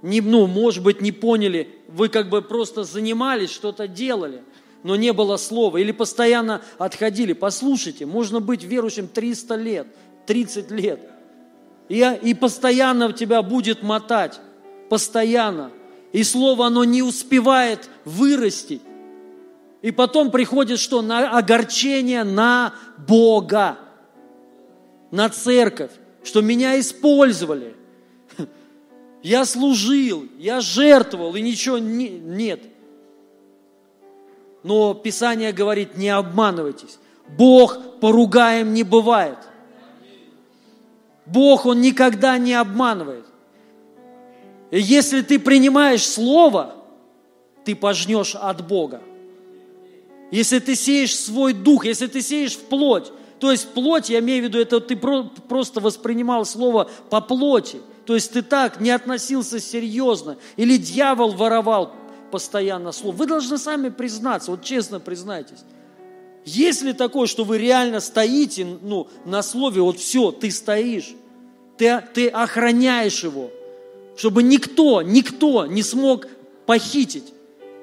Не, 0.03 0.21
ну, 0.21 0.47
может 0.47 0.83
быть, 0.83 1.01
не 1.01 1.13
поняли, 1.13 1.69
вы 1.89 2.09
как 2.09 2.29
бы 2.29 2.43
просто 2.43 2.85
занимались, 2.85 3.51
что-то 3.51 3.89
делали– 3.89 4.43
но 4.85 4.97
не 4.97 5.13
было 5.13 5.39
слова, 5.39 5.79
или 5.79 5.91
постоянно 5.91 6.63
отходили. 6.79 7.33
Послушайте, 7.33 8.07
можно 8.07 8.41
быть 8.41 8.63
верующим 8.63 9.09
300 9.09 9.55
лет, 9.57 9.87
30 10.27 10.71
лет, 10.71 11.01
и, 11.89 12.19
и 12.23 12.35
постоянно 12.35 13.13
тебя 13.13 13.43
будет 13.43 13.83
мотать, 13.83 14.39
постоянно. 14.91 15.73
И 16.13 16.23
слово, 16.23 16.67
оно 16.67 16.85
не 16.85 17.03
успевает 17.03 17.89
вырасти. 18.05 18.81
И 19.85 19.91
потом 19.91 20.31
приходит 20.31 20.79
что? 20.79 21.03
На 21.03 21.37
огорчение 21.37 22.25
на 22.25 22.73
Бога, 23.07 23.77
на 25.11 25.29
церковь, 25.29 25.91
что 26.23 26.41
меня 26.41 26.81
использовали. 26.81 27.77
Я 29.23 29.45
служил, 29.45 30.27
я 30.39 30.63
жертвовал, 30.63 31.35
и 31.35 31.43
ничего 31.43 31.77
не, 31.77 32.09
нет. 32.09 32.63
Но 34.63 34.95
Писание 34.95 35.53
говорит, 35.53 35.99
не 35.99 36.09
обманывайтесь. 36.09 36.99
Бог 37.37 38.01
поругаем 38.01 38.73
не 38.73 38.85
бывает. 38.85 39.39
Бог, 41.27 41.67
Он 41.67 41.83
никогда 41.83 42.39
не 42.39 42.55
обманывает. 42.55 43.27
И 44.71 44.81
если 44.81 45.21
ты 45.21 45.39
принимаешь 45.39 46.07
Слово, 46.07 46.75
ты 47.67 47.77
пожнешь 47.77 48.35
от 48.35 48.67
Бога. 48.67 49.03
Если 50.35 50.59
ты 50.59 50.75
сеешь 50.75 51.17
свой 51.17 51.53
дух, 51.53 51.85
если 51.85 52.09
ты 52.09 52.21
сеешь 52.21 52.57
в 52.57 52.63
плоть, 52.63 53.13
то 53.39 53.53
есть 53.53 53.69
плоть, 53.69 54.11
я 54.11 54.19
имею 54.19 54.43
в 54.43 54.47
виду, 54.49 54.59
это 54.59 54.81
ты 54.81 54.97
просто 54.97 55.79
воспринимал 55.79 56.45
слово 56.45 56.91
по 57.09 57.21
плоти, 57.21 57.81
то 58.05 58.17
есть 58.17 58.33
ты 58.33 58.43
так 58.43 58.81
не 58.81 58.91
относился 58.91 59.61
серьезно, 59.61 60.37
или 60.57 60.77
дьявол 60.77 61.35
воровал 61.35 61.93
постоянно 62.33 62.91
слово. 62.91 63.15
Вы 63.15 63.27
должны 63.27 63.59
сами 63.59 63.91
признаться, 63.91 64.51
вот 64.51 64.65
честно 64.65 64.99
признайтесь. 64.99 65.61
Есть 66.45 66.83
ли 66.83 66.95
такое, 66.95 67.29
что 67.29 67.45
вы 67.45 67.59
реально 67.59 68.01
стоите 68.01 68.67
ну, 68.83 69.07
на 69.25 69.41
слове, 69.41 69.83
вот 69.83 70.01
все, 70.01 70.33
ты 70.33 70.51
стоишь, 70.51 71.15
ты, 71.79 72.03
ты 72.13 72.27
охраняешь 72.27 73.23
его, 73.23 73.51
чтобы 74.17 74.43
никто, 74.43 75.01
никто 75.01 75.65
не 75.65 75.85
смог 75.85 76.27
похитить. 76.67 77.34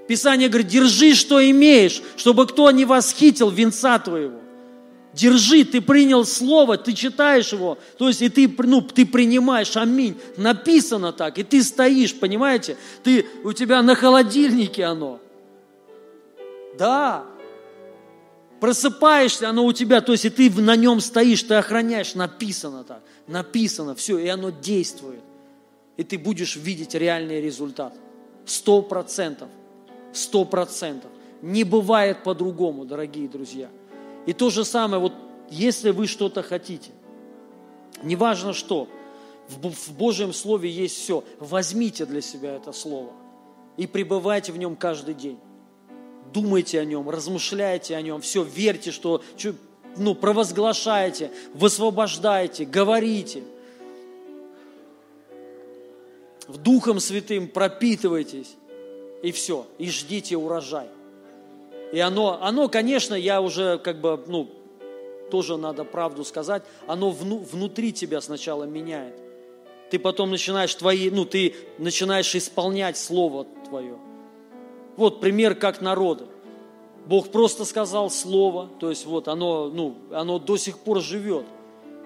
Писание 0.07 0.49
говорит, 0.49 0.67
держи, 0.67 1.13
что 1.13 1.43
имеешь, 1.49 2.01
чтобы 2.17 2.45
кто 2.47 2.69
не 2.71 2.85
восхитил 2.85 3.49
венца 3.49 3.99
твоего. 3.99 4.39
Держи, 5.13 5.65
ты 5.65 5.81
принял 5.81 6.25
слово, 6.25 6.77
ты 6.77 6.93
читаешь 6.93 7.51
его, 7.51 7.77
то 7.97 8.07
есть 8.07 8.21
и 8.21 8.29
ты, 8.29 8.53
ну, 8.57 8.81
ты 8.81 9.05
принимаешь, 9.05 9.75
аминь. 9.75 10.17
Написано 10.37 11.11
так, 11.11 11.37
и 11.37 11.43
ты 11.43 11.63
стоишь, 11.63 12.17
понимаете? 12.17 12.77
Ты, 13.03 13.25
у 13.43 13.51
тебя 13.51 13.81
на 13.81 13.95
холодильнике 13.95 14.85
оно. 14.85 15.19
Да. 16.77 17.25
Просыпаешься, 18.61 19.49
оно 19.49 19.65
у 19.65 19.73
тебя, 19.73 20.01
то 20.01 20.13
есть 20.13 20.23
и 20.25 20.29
ты 20.29 20.49
на 20.51 20.75
нем 20.75 21.01
стоишь, 21.01 21.43
ты 21.43 21.55
охраняешь, 21.55 22.15
написано 22.15 22.83
так, 22.83 23.01
написано, 23.27 23.95
все, 23.95 24.17
и 24.17 24.27
оно 24.27 24.49
действует. 24.49 25.21
И 25.97 26.03
ты 26.03 26.17
будешь 26.17 26.55
видеть 26.55 26.93
реальный 26.93 27.41
результат. 27.41 27.93
Сто 28.45 28.81
процентов. 28.81 29.49
Сто 30.13 30.45
процентов. 30.45 31.11
Не 31.41 31.63
бывает 31.63 32.23
по-другому, 32.23 32.85
дорогие 32.85 33.27
друзья– 33.27 33.69
и 34.25 34.33
то 34.33 34.49
же 34.49 34.65
самое, 34.65 35.01
вот 35.01 35.13
если 35.49 35.91
вы 35.91 36.07
что-то 36.07 36.43
хотите, 36.43 36.91
неважно 38.03 38.53
что, 38.53 38.87
в 39.47 39.93
Божьем 39.93 40.33
Слове 40.33 40.69
есть 40.69 40.95
все. 40.95 41.23
Возьмите 41.39 42.05
для 42.05 42.21
себя 42.21 42.55
это 42.55 42.71
Слово 42.71 43.11
и 43.77 43.87
пребывайте 43.87 44.51
в 44.51 44.57
нем 44.57 44.75
каждый 44.75 45.15
день. 45.15 45.39
Думайте 46.33 46.79
о 46.79 46.85
нем, 46.85 47.09
размышляйте 47.09 47.95
о 47.95 48.01
нем, 48.01 48.21
все, 48.21 48.43
верьте, 48.43 48.91
что 48.91 49.21
ну, 49.97 50.15
провозглашаете, 50.15 51.31
высвобождаете, 51.53 52.63
говорите. 52.63 53.43
В 56.47 56.57
Духом 56.57 56.99
Святым 56.99 57.49
пропитывайтесь, 57.49 58.55
и 59.21 59.31
все, 59.31 59.65
и 59.77 59.89
ждите 59.89 60.37
урожай. 60.37 60.87
И 61.91 61.99
оно, 61.99 62.39
оно, 62.41 62.69
конечно, 62.69 63.15
я 63.15 63.41
уже 63.41 63.77
как 63.77 63.99
бы, 63.99 64.23
ну, 64.27 64.49
тоже 65.29 65.57
надо 65.57 65.83
правду 65.83 66.23
сказать, 66.23 66.63
оно 66.87 67.09
вну, 67.09 67.37
внутри 67.37 67.93
тебя 67.93 68.21
сначала 68.21 68.63
меняет. 68.63 69.15
Ты 69.89 69.99
потом 69.99 70.31
начинаешь 70.31 70.73
твои, 70.73 71.09
ну, 71.09 71.25
ты 71.25 71.53
начинаешь 71.77 72.33
исполнять 72.35 72.97
Слово 72.97 73.45
Твое. 73.67 73.97
Вот 74.95 75.19
пример 75.19 75.55
как 75.55 75.81
народа. 75.81 76.25
Бог 77.05 77.29
просто 77.29 77.65
сказал 77.65 78.09
Слово, 78.09 78.69
то 78.79 78.89
есть 78.89 79.05
вот 79.05 79.27
оно, 79.27 79.69
ну, 79.69 79.95
оно 80.11 80.39
до 80.39 80.57
сих 80.57 80.77
пор 80.79 81.01
живет. 81.01 81.45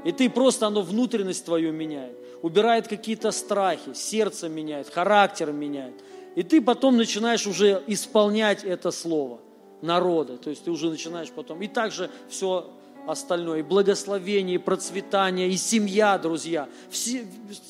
И 0.03 0.11
ты 0.11 0.29
просто, 0.29 0.67
оно 0.67 0.81
внутренность 0.81 1.45
твою 1.45 1.73
меняет. 1.73 2.17
Убирает 2.41 2.87
какие-то 2.87 3.31
страхи, 3.31 3.93
сердце 3.93 4.49
меняет, 4.49 4.89
характер 4.89 5.51
меняет. 5.51 5.95
И 6.35 6.43
ты 6.43 6.61
потом 6.61 6.97
начинаешь 6.97 7.47
уже 7.47 7.81
исполнять 7.87 8.63
это 8.63 8.91
Слово 8.91 9.39
народа. 9.81 10.37
То 10.37 10.49
есть 10.49 10.65
ты 10.65 10.71
уже 10.71 10.89
начинаешь 10.89 11.29
потом. 11.29 11.61
И 11.61 11.67
также 11.67 12.11
все 12.29 12.69
остальное, 13.07 13.59
и 13.59 13.63
благословение, 13.63 14.55
и 14.55 14.59
процветание, 14.59 15.49
и 15.49 15.57
семья, 15.57 16.17
друзья. 16.17 16.67
Все, 16.89 17.25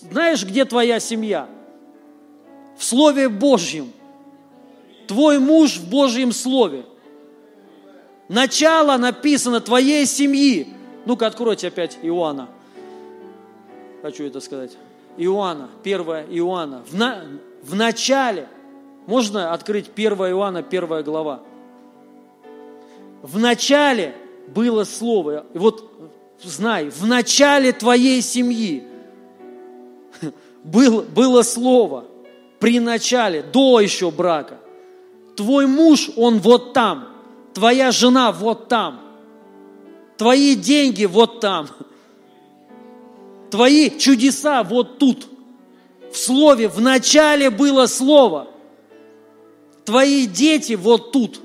знаешь, 0.09 0.43
где 0.45 0.65
твоя 0.65 0.99
семья? 0.99 1.47
В 2.77 2.83
Слове 2.83 3.29
Божьем. 3.29 3.91
Твой 5.07 5.39
муж 5.39 5.77
в 5.77 5.89
Божьем 5.89 6.31
Слове. 6.31 6.85
Начало 8.27 8.97
написано 8.97 9.59
твоей 9.59 10.05
семьи. 10.05 10.67
Ну-ка, 11.05 11.27
откройте 11.27 11.67
опять 11.67 11.99
Иоанна. 12.01 12.49
Хочу 14.01 14.23
это 14.23 14.39
сказать. 14.39 14.75
Иоанна, 15.17 15.69
1 15.83 16.01
Иоанна. 16.31 16.83
В, 16.89 16.95
на, 16.95 17.25
в 17.61 17.75
начале, 17.75 18.47
можно 19.07 19.53
открыть 19.53 19.89
1 19.95 20.13
Иоанна, 20.13 20.59
1 20.59 21.03
глава 21.03 21.41
в 23.25 23.39
начале 23.39 24.15
было 24.47 24.83
слово. 24.83 25.45
И 25.53 25.57
вот 25.57 25.91
знай, 26.43 26.89
в 26.89 27.07
начале 27.07 27.71
твоей 27.71 28.21
семьи 28.21 28.83
был, 30.63 31.01
было 31.01 31.41
слово. 31.41 32.05
При 32.59 32.79
начале, 32.79 33.41
до 33.41 33.79
еще 33.79 34.11
брака. 34.11 34.59
Твой 35.35 35.65
муж, 35.65 36.11
он 36.15 36.37
вот 36.37 36.73
там. 36.73 37.07
Твоя 37.53 37.91
жена 37.91 38.31
вот 38.31 38.67
там. 38.67 39.01
Твои 40.17 40.55
деньги 40.55 41.05
вот 41.05 41.39
там. 41.39 41.67
Твои 43.49 43.89
чудеса 43.97 44.63
вот 44.63 44.99
тут. 44.99 45.27
В 46.11 46.15
слове, 46.15 46.67
в 46.67 46.79
начале 46.79 47.49
было 47.49 47.87
слово. 47.87 48.47
Твои 49.85 50.25
дети 50.25 50.73
вот 50.73 51.11
тут. 51.11 51.41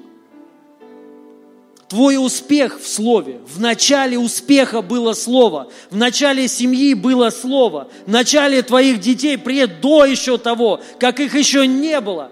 Твой 1.88 2.16
успех 2.24 2.80
в 2.80 2.86
Слове. 2.86 3.40
В 3.46 3.60
начале 3.60 4.18
успеха 4.18 4.80
было 4.80 5.12
Слово. 5.12 5.68
В 5.90 5.96
начале 5.96 6.48
семьи 6.48 6.94
было 6.94 7.30
Слово. 7.30 7.88
В 8.06 8.10
начале 8.10 8.62
твоих 8.62 9.00
детей, 9.00 9.36
пред 9.36 9.80
до 9.80 10.04
еще 10.04 10.38
того, 10.38 10.80
как 10.98 11.20
их 11.20 11.34
еще 11.34 11.66
не 11.66 12.00
было. 12.00 12.30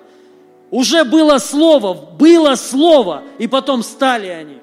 Уже 0.70 1.04
было 1.04 1.38
Слово, 1.38 1.94
было 1.94 2.54
Слово, 2.54 3.24
и 3.38 3.46
потом 3.46 3.82
стали 3.82 4.28
они. 4.28 4.58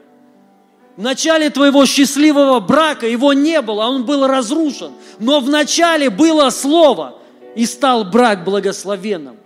В 0.95 1.01
начале 1.01 1.49
твоего 1.49 1.85
счастливого 1.85 2.61
брака 2.61 3.05
его 3.05 3.33
не 3.33 3.61
было, 3.61 3.85
он 3.85 4.05
был 4.05 4.25
разрушен. 4.25 4.93
Но 5.19 5.41
в 5.41 5.49
начале 5.49 6.09
было 6.09 6.49
Слово, 6.51 7.19
и 7.55 7.65
стал 7.65 8.05
брак 8.05 8.45
благословенным. 8.45 9.37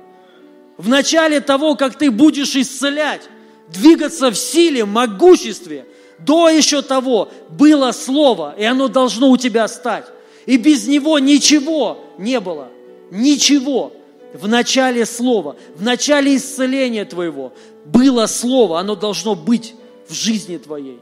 В 0.80 0.88
начале 0.88 1.42
того, 1.42 1.76
как 1.76 1.98
ты 1.98 2.10
будешь 2.10 2.56
исцелять, 2.56 3.24
двигаться 3.68 4.32
в 4.32 4.38
силе, 4.38 4.86
могуществе. 4.86 5.86
До 6.20 6.48
еще 6.48 6.82
того 6.82 7.28
было 7.50 7.92
Слово, 7.92 8.56
и 8.58 8.64
оно 8.64 8.88
должно 8.88 9.30
у 9.30 9.36
тебя 9.36 9.68
стать. 9.68 10.06
И 10.46 10.56
без 10.56 10.88
него 10.88 11.20
ничего 11.20 12.06
не 12.18 12.40
было. 12.40 12.70
Ничего. 13.12 13.92
В 14.34 14.48
начале 14.48 15.06
Слова, 15.06 15.58
в 15.76 15.84
начале 15.84 16.38
исцеления 16.38 17.04
твоего 17.04 17.52
было 17.84 18.26
Слово, 18.26 18.80
оно 18.80 18.96
должно 18.96 19.36
быть 19.36 19.76
в 20.08 20.14
жизни 20.14 20.56
твоей. 20.56 21.02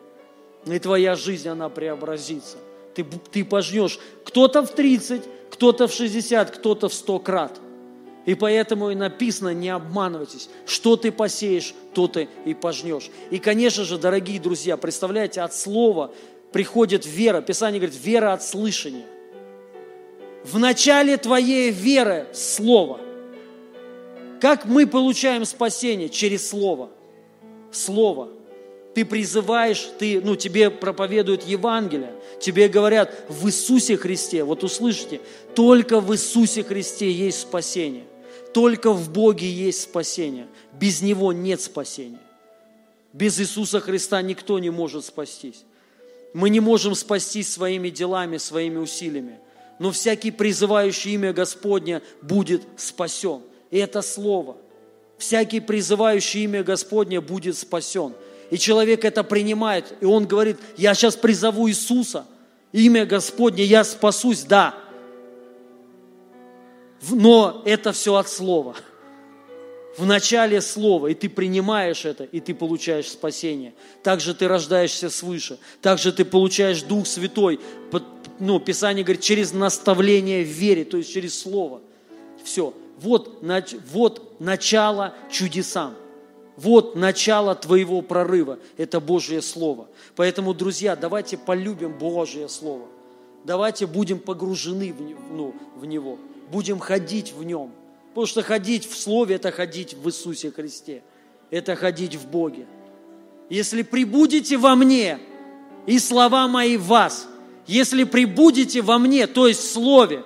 И 0.65 0.79
твоя 0.79 1.15
жизнь, 1.15 1.49
она 1.49 1.69
преобразится. 1.69 2.57
Ты, 2.95 3.05
ты 3.31 3.45
пожнешь 3.45 3.99
кто-то 4.25 4.63
в 4.65 4.73
30, 4.73 5.21
кто-то 5.51 5.87
в 5.87 5.93
60, 5.93 6.49
кто-то 6.49 6.89
в 6.89 6.93
100 6.95 7.19
крат– 7.19 7.59
и 8.27 8.35
поэтому 8.35 8.91
и 8.91 8.95
написано, 8.95 9.53
не 9.53 9.69
обманывайтесь. 9.69 10.49
Что 10.65 10.97
ты 10.97 11.13
посеешь, 11.13 11.73
то 11.93 12.09
ты 12.09 12.27
и 12.43 12.53
пожнешь. 12.53 13.09
И, 13.31 13.39
конечно 13.39 13.85
же, 13.85 13.97
дорогие 13.97 14.37
друзья, 14.37 14.75
представляете, 14.75 15.39
от 15.39 15.55
слова 15.55 16.11
приходит 16.51 17.05
вера. 17.05 17.39
Писание 17.39 17.79
говорит, 17.79 17.97
вера 18.03 18.33
от 18.33 18.43
слышания. 18.43 19.05
В 20.43 20.59
начале 20.59 21.15
твоей 21.15 21.71
веры 21.71 22.27
слово. 22.33 22.99
Как 24.41 24.65
мы 24.65 24.85
получаем 24.87 25.45
спасение? 25.45 26.09
Через 26.09 26.49
слово. 26.49 26.89
Слово. 27.71 28.27
Ты 28.93 29.05
призываешь, 29.05 29.87
ты, 29.99 30.19
ну, 30.19 30.35
тебе 30.35 30.69
проповедуют 30.69 31.43
Евангелие, 31.43 32.11
тебе 32.41 32.67
говорят 32.67 33.15
в 33.29 33.47
Иисусе 33.47 33.95
Христе, 33.95 34.43
вот 34.43 34.65
услышите, 34.65 35.21
только 35.55 36.01
в 36.01 36.13
Иисусе 36.13 36.63
Христе 36.63 37.09
есть 37.09 37.39
спасение– 37.39 38.03
только 38.57 38.91
в 38.91 39.11
Боге 39.11 39.47
есть 39.47 39.83
спасение. 39.83 40.47
Без 40.73 41.03
Него 41.03 41.31
нет 41.31 41.61
спасения. 41.61 42.17
Без 43.13 43.39
Иисуса 43.39 43.79
Христа 43.79 44.19
никто 44.23 44.57
не 44.57 44.71
может 44.71 45.05
спастись. 45.05 45.63
Мы 46.33 46.49
не 46.49 46.59
можем 46.59 46.95
спастись 46.95 47.53
своими 47.53 47.91
делами, 47.91 48.37
своими 48.37 48.77
усилиями. 48.77 49.37
Но 49.77 49.91
всякий 49.91 50.31
призывающий 50.31 51.13
имя 51.13 51.33
Господня 51.33 52.01
будет 52.23 52.63
спасен. 52.77 53.41
И 53.69 53.77
это 53.77 54.01
слово. 54.01 54.57
Всякий 55.19 55.59
призывающий 55.59 56.45
имя 56.45 56.63
Господня 56.63 57.21
будет 57.21 57.55
спасен. 57.59 58.15
И 58.49 58.57
человек 58.57 59.05
это 59.05 59.23
принимает, 59.23 59.93
и 60.01 60.05
он 60.05 60.25
говорит, 60.25 60.57
я 60.77 60.95
сейчас 60.95 61.15
призову 61.15 61.69
Иисуса, 61.69 62.25
имя 62.71 63.05
Господне, 63.05 63.63
я 63.65 63.83
спасусь, 63.83 64.41
да. 64.41 64.73
Но 67.09 67.61
это 67.65 67.91
все 67.91 68.15
от 68.15 68.27
слова 68.29 68.75
в 69.97 70.05
начале 70.05 70.61
слова, 70.61 71.07
и 71.07 71.15
ты 71.15 71.27
принимаешь 71.27 72.05
это, 72.05 72.23
и 72.23 72.39
ты 72.39 72.53
получаешь 72.53 73.09
спасение. 73.09 73.73
Также 74.03 74.35
ты 74.35 74.47
рождаешься 74.47 75.09
свыше, 75.09 75.57
также 75.81 76.13
ты 76.13 76.23
получаешь 76.23 76.83
Дух 76.83 77.07
Святой. 77.07 77.59
Ну, 78.39 78.59
Писание 78.59 79.03
говорит, 79.03 79.23
через 79.23 79.53
наставление 79.53 80.43
в 80.43 80.47
вере, 80.47 80.85
то 80.85 80.97
есть 80.97 81.11
через 81.11 81.39
слово. 81.39 81.81
Все. 82.43 82.73
Вот, 82.99 83.43
вот 83.91 84.39
начало 84.39 85.15
чудесам. 85.31 85.95
Вот 86.55 86.95
начало 86.95 87.55
твоего 87.55 88.01
прорыва. 88.01 88.57
Это 88.77 88.99
Божье 88.99 89.43
Слово. 89.43 89.87
Поэтому, 90.15 90.55
друзья, 90.55 90.95
давайте 90.95 91.37
полюбим 91.37 91.93
Божье 91.93 92.49
Слово. 92.49 92.87
Давайте 93.43 93.85
будем 93.85 94.17
погружены 94.17 94.91
в, 94.91 95.31
ну, 95.31 95.53
в 95.75 95.85
Него. 95.85 96.17
Будем 96.51 96.79
ходить 96.79 97.33
в 97.33 97.43
Нем. 97.43 97.71
Потому 98.09 98.25
что 98.25 98.41
ходить 98.41 98.89
в 98.89 98.97
Слове– 98.97 99.35
это 99.37 99.51
ходить 99.51 99.93
в 99.93 100.07
Иисусе 100.07 100.51
Христе. 100.51 101.03
Это 101.51 101.75
ходить 101.75 102.15
в 102.15 102.27
Боге. 102.27 102.65
Если 103.49 103.81
прибудете 103.81 104.57
во 104.57 104.75
мне, 104.75 105.19
и 105.85 105.99
слова 105.99 106.47
мои 106.47 106.77
в 106.77 106.85
вас, 106.85 107.27
если 107.65 108.03
прибудете 108.03 108.81
во 108.81 108.97
мне, 108.97 109.27
то 109.27 109.47
есть 109.47 109.61
в 109.61 109.71
Слове, 109.71 110.23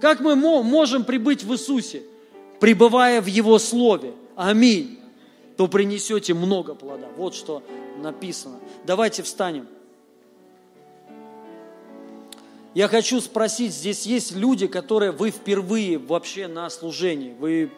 как 0.00 0.20
мы 0.20 0.36
можем 0.36 1.04
прибыть 1.04 1.44
в 1.44 1.52
Иисусе? 1.52 2.02
Пребывая 2.60 3.20
в 3.20 3.26
Его 3.26 3.58
Слове. 3.58 4.14
Аминь. 4.36 4.98
То 5.56 5.66
принесете 5.66 6.34
много 6.34 6.74
плода. 6.74 7.08
Вот 7.16 7.34
что 7.34 7.62
написано. 8.00 8.58
Давайте 8.84 9.22
встанем. 9.22 9.66
Я 12.78 12.86
хочу 12.86 13.20
спросить, 13.20 13.74
здесь 13.74 14.06
есть 14.06 14.36
люди, 14.36 14.68
которые 14.68 15.10
вы 15.10 15.32
впервые 15.32 15.98
вообще 15.98 16.46
на 16.46 16.70
служении, 16.70 17.32
вы 17.32 17.72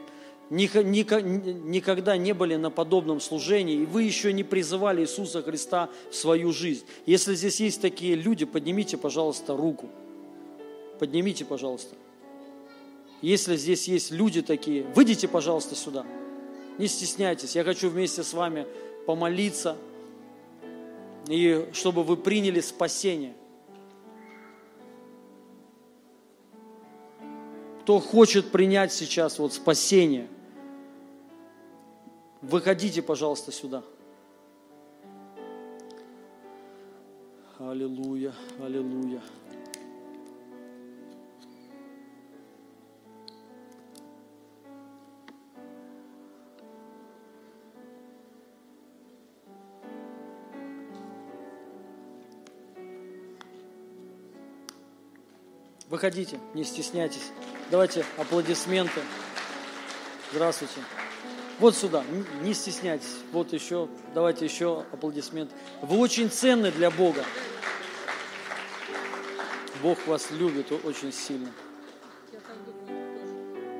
никогда 0.51 2.19
не 2.19 2.35
были 2.35 2.57
на 2.57 2.71
подобном 2.71 3.19
служении, 3.19 3.77
и 3.77 3.87
вы 3.87 4.03
еще 4.03 4.31
не 4.31 4.45
призывали 4.45 5.01
Иисуса 5.01 5.41
Христа 5.41 5.89
в 6.11 6.15
свою 6.15 6.53
жизнь. 6.53 6.85
Если 7.07 7.35
здесь 7.35 7.61
есть 7.61 7.81
такие 7.81 8.15
люди, 8.15 8.45
поднимите, 8.45 8.99
пожалуйста, 8.99 9.57
руку. 9.57 9.89
Поднимите, 10.99 11.47
пожалуйста. 11.47 11.97
Если 13.23 13.57
здесь 13.57 13.89
есть 13.89 14.11
люди 14.11 14.43
такие, 14.43 14.83
выйдите, 14.95 15.29
пожалуйста, 15.29 15.77
сюда. 15.77 16.05
Не 16.77 16.89
стесняйтесь. 16.89 17.57
Я 17.57 17.65
хочу 17.65 17.89
вместе 17.89 18.23
с 18.23 18.35
вами 18.35 18.67
помолиться, 19.07 19.79
и 21.27 21.71
чтобы 21.73 22.05
вы 22.05 22.19
приняли 22.19 22.61
спасение. 22.61 23.33
Кто 27.91 27.99
хочет 27.99 28.53
принять 28.53 28.93
сейчас 28.93 29.41
вот 29.41 29.53
спасение, 29.53 30.29
выходите, 32.41 33.03
пожалуйста, 33.03 33.51
сюда. 33.51 33.83
Аллилуйя, 37.59 38.33
аллилуйя. 38.61 39.21
Выходите, 55.89 56.39
не 56.55 56.63
стесняйтесь. 56.63 57.33
Давайте 57.71 58.05
аплодисменты. 58.17 59.01
Здравствуйте. 60.33 60.81
Вот 61.61 61.77
сюда, 61.77 62.03
не 62.43 62.53
стесняйтесь. 62.53 63.19
Вот 63.31 63.53
еще, 63.53 63.89
давайте 64.13 64.45
еще 64.45 64.85
аплодисменты. 64.91 65.55
Вы 65.81 65.99
очень 65.99 66.31
ценны 66.31 66.73
для 66.73 66.91
Бога. 66.91 67.25
Бог 69.85 70.05
вас 70.09 70.33
любит 70.33 70.73
очень 70.85 71.13
сильно. 71.13 71.49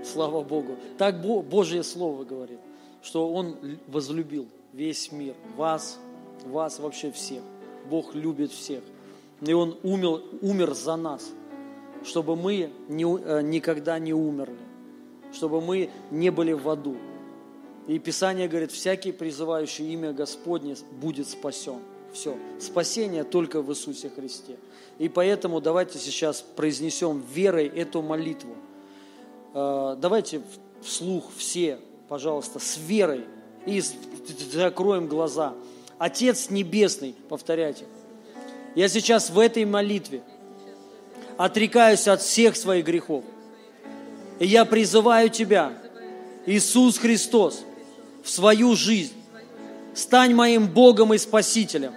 Слава 0.05 0.43
Богу. 0.43 0.77
Так 0.97 1.21
Божье 1.21 1.83
Слово 1.83 2.23
говорит, 2.23 2.61
что 3.03 3.33
Он 3.33 3.79
возлюбил 3.89 4.49
весь 4.73 5.11
мир, 5.11 5.35
вас, 5.57 5.99
вас 6.45 6.79
вообще 6.79 7.11
всех. 7.11 7.43
Бог 7.87 8.15
любит 8.15 8.53
всех. 8.53 8.85
И 9.41 9.53
Он 9.53 9.77
умер, 9.83 10.23
умер 10.43 10.75
за 10.75 10.95
нас– 10.95 11.29
чтобы 12.05 12.37
мы 12.37 12.71
не, 12.89 13.05
э, 13.05 13.43
никогда 13.43 13.99
не 13.99 14.13
умерли, 14.13 14.59
чтобы 15.33 15.61
мы 15.61 15.91
не 16.11 16.31
были 16.31 16.53
в 16.53 16.69
аду. 16.69 16.97
И 17.87 17.99
Писание 17.99 18.49
говорит, 18.49 18.73
всякий 18.73 19.13
призывающий 19.13 19.93
имя 19.93 20.13
Господне 20.13 20.77
будет 21.01 21.29
спасен. 21.29 21.81
Все. 22.13 22.37
Спасение 22.59 23.25
только 23.25 23.63
в 23.63 23.71
Иисусе 23.71 24.11
Христе. 24.11 24.57
И 24.99 25.09
поэтому 25.09 25.61
давайте 25.61 25.99
сейчас 25.99 26.41
произнесем 26.41 27.23
верой 27.33 27.67
эту 27.67 28.03
молитву. 28.03 28.55
Э, 29.55 29.97
давайте 29.99 30.43
вслух 30.83 31.25
все, 31.37 31.79
пожалуйста, 32.09 32.59
с 32.59 32.79
верой 32.79 33.25
и 33.67 33.83
закроем 34.53 35.07
глаза. 35.07 35.55
Отец 35.99 36.51
Небесный, 36.51 37.15
повторяйте. 37.29 37.85
Я 38.75 38.89
сейчас 38.89 39.31
в 39.31 39.39
этой 39.39 39.65
молитве 39.65 40.23
отрекаюсь 41.41 42.07
от 42.07 42.21
всех 42.21 42.55
своих 42.55 42.85
грехов. 42.85 43.25
И 44.41 44.47
я 44.47 44.67
призываю 44.67 45.31
Тебя, 45.31 45.73
Иисус 46.45 46.99
Христос, 46.99 47.65
в 48.23 48.29
свою 48.29 48.77
жизнь. 48.77 49.15
Стань 49.95 50.35
моим 50.35 50.69
Богом 50.69 51.15
и 51.15 51.19
Спасителем. 51.19 51.95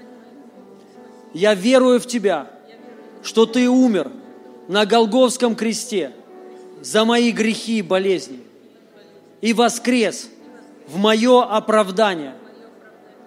Я 1.34 1.56
верую 1.56 2.00
в 2.00 2.08
Тебя, 2.08 2.50
что 3.22 3.46
Ты 3.46 3.68
умер 3.68 4.14
на 4.70 4.86
Голговском 4.86 5.58
кресте 5.58 6.14
за 6.82 7.04
мои 7.04 7.32
грехи 7.32 7.80
и 7.80 7.82
болезни 7.82 8.40
и 9.42 9.52
воскрес 9.52 10.30
в 10.88 10.96
мое 10.96 11.44
оправдание. 11.44 12.36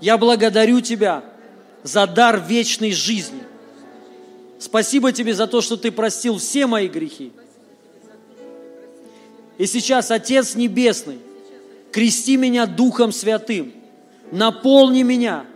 Я 0.00 0.16
благодарю 0.16 0.80
Тебя 0.80 1.22
за 1.82 2.06
дар 2.06 2.40
вечной 2.40 2.92
жизни– 2.92 3.42
Спасибо 4.58 5.12
тебе 5.12 5.34
за 5.34 5.46
то, 5.46 5.60
что 5.60 5.76
ты 5.76 5.90
простил 5.90 6.38
все 6.38 6.66
мои 6.66 6.88
грехи. 6.88 7.32
И 9.58 9.66
сейчас, 9.66 10.10
Отец 10.10 10.54
Небесный, 10.54 11.18
крести 11.92 12.36
меня 12.36 12.66
Духом 12.66 13.12
Святым, 13.12 13.72
наполни 14.30 15.02
меня, 15.02 15.46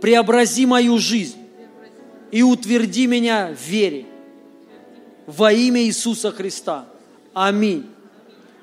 преобрази 0.00 0.66
мою 0.66 0.98
жизнь 0.98 1.38
и 2.30 2.42
утверди 2.42 3.06
меня 3.06 3.54
в 3.54 3.68
вере. 3.68 4.06
Во 5.26 5.52
имя 5.52 5.82
Иисуса 5.82 6.32
Христа. 6.32 6.86
Аминь. 7.34 7.86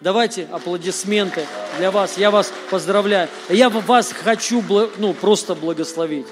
Давайте 0.01 0.47
аплодисменты 0.51 1.45
для 1.77 1.91
вас. 1.91 2.17
Я 2.17 2.29
вас 2.29 2.53
поздравляю. 2.69 3.29
Я 3.49 3.69
вас 3.69 4.11
хочу 4.11 4.63
ну, 4.97 5.13
просто 5.13 5.55
благословить. 5.55 6.27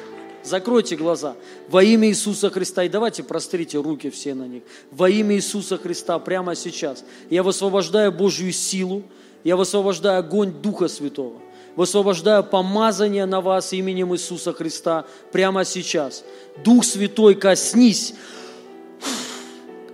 Закройте 0.46 0.96
глаза. 0.96 1.36
Во 1.70 1.84
имя 1.84 2.08
Иисуса 2.10 2.52
Христа. 2.52 2.84
И 2.84 2.90
давайте 2.90 3.24
прострите 3.24 3.80
руки 3.80 4.12
все 4.12 4.36
на 4.36 4.48
них. 4.48 4.64
Во 4.92 5.10
имя 5.10 5.36
Иисуса 5.36 5.78
Христа 5.78 6.20
прямо 6.20 6.56
сейчас. 6.56 7.04
Я 7.30 7.42
высвобождаю 7.42 8.12
Божью 8.12 8.54
силу. 8.54 9.04
Я 9.44 9.58
высвобождаю 9.58 10.20
огонь 10.20 10.52
Духа 10.52 10.88
Святого. 10.88 11.42
Высвобождаю 11.76 12.44
помазание 12.44 13.26
на 13.26 13.42
вас 13.42 13.74
именем 13.74 14.14
Иисуса 14.14 14.54
Христа 14.54 15.06
прямо 15.32 15.66
сейчас. 15.66 16.24
Дух 16.64 16.86
Святой, 16.86 17.34
коснись. 17.36 18.14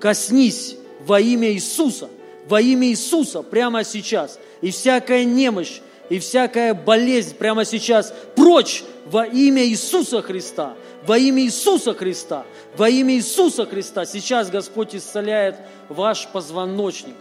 Коснись 0.02 0.76
во 1.06 1.20
имя 1.20 1.52
Иисуса. 1.54 2.10
Во 2.50 2.60
имя 2.60 2.90
Иисуса 2.90 3.42
прямо 3.42 3.86
сейчас. 3.86 4.38
И 4.60 4.72
всякая 4.72 5.24
немощь, 5.24 5.80
и 6.12 6.20
всякая 6.20 6.74
болезнь 6.74 7.36
прямо 7.36 7.64
сейчас 7.64 8.14
прочь 8.36 8.84
во 9.06 9.26
имя 9.26 9.66
Иисуса 9.66 10.22
Христа, 10.22 10.76
во 11.08 11.18
имя 11.18 11.44
Иисуса 11.44 11.94
Христа, 11.94 12.46
во 12.76 12.90
имя 12.90 13.16
Иисуса 13.16 13.66
Христа. 13.66 14.06
Сейчас 14.06 14.50
Господь 14.50 14.94
исцеляет 14.94 15.56
ваш 15.88 16.28
позвоночник. 16.28 17.16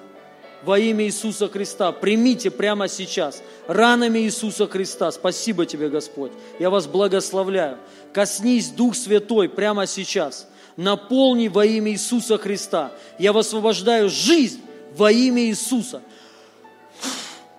во 0.65 0.79
имя 0.79 1.07
Иисуса 1.07 1.49
Христа. 1.49 1.93
Примите 1.93 2.51
прямо 2.51 2.89
сейчас, 2.89 3.43
ранами 3.69 4.19
Иисуса 4.19 4.67
Христа. 4.67 5.11
Спасибо 5.13 5.65
тебе, 5.67 5.89
Господь. 5.89 6.33
Я 6.59 6.69
вас 6.69 6.87
благословляю. 6.87 7.79
Коснись, 8.13 8.69
Дух 8.71 8.95
Святой, 8.97 9.49
прямо 9.49 9.87
сейчас. 9.87 10.49
Наполни 10.77 11.49
во 11.49 11.65
имя 11.65 11.93
Иисуса 11.93 12.39
Христа. 12.39 12.93
Я 13.19 13.33
высвобождаю 13.33 14.11
жизнь 14.11 14.61
во 14.97 15.11
имя 15.11 15.45
Иисуса. 15.45 16.03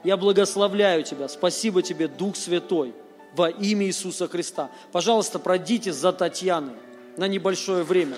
Я 0.04 0.18
благословляю 0.18 1.04
Тебя. 1.04 1.28
Спасибо 1.28 1.82
Тебе, 1.82 2.08
Дух 2.08 2.36
Святой, 2.36 2.94
во 3.34 3.50
имя 3.50 3.86
Иисуса 3.86 4.28
Христа. 4.28 4.72
Пожалуйста, 4.92 5.40
пройдите 5.40 5.94
за 5.94 6.12
Татьяной 6.12 6.76
на 7.18 7.28
небольшое 7.28 7.84
время. 7.84 8.18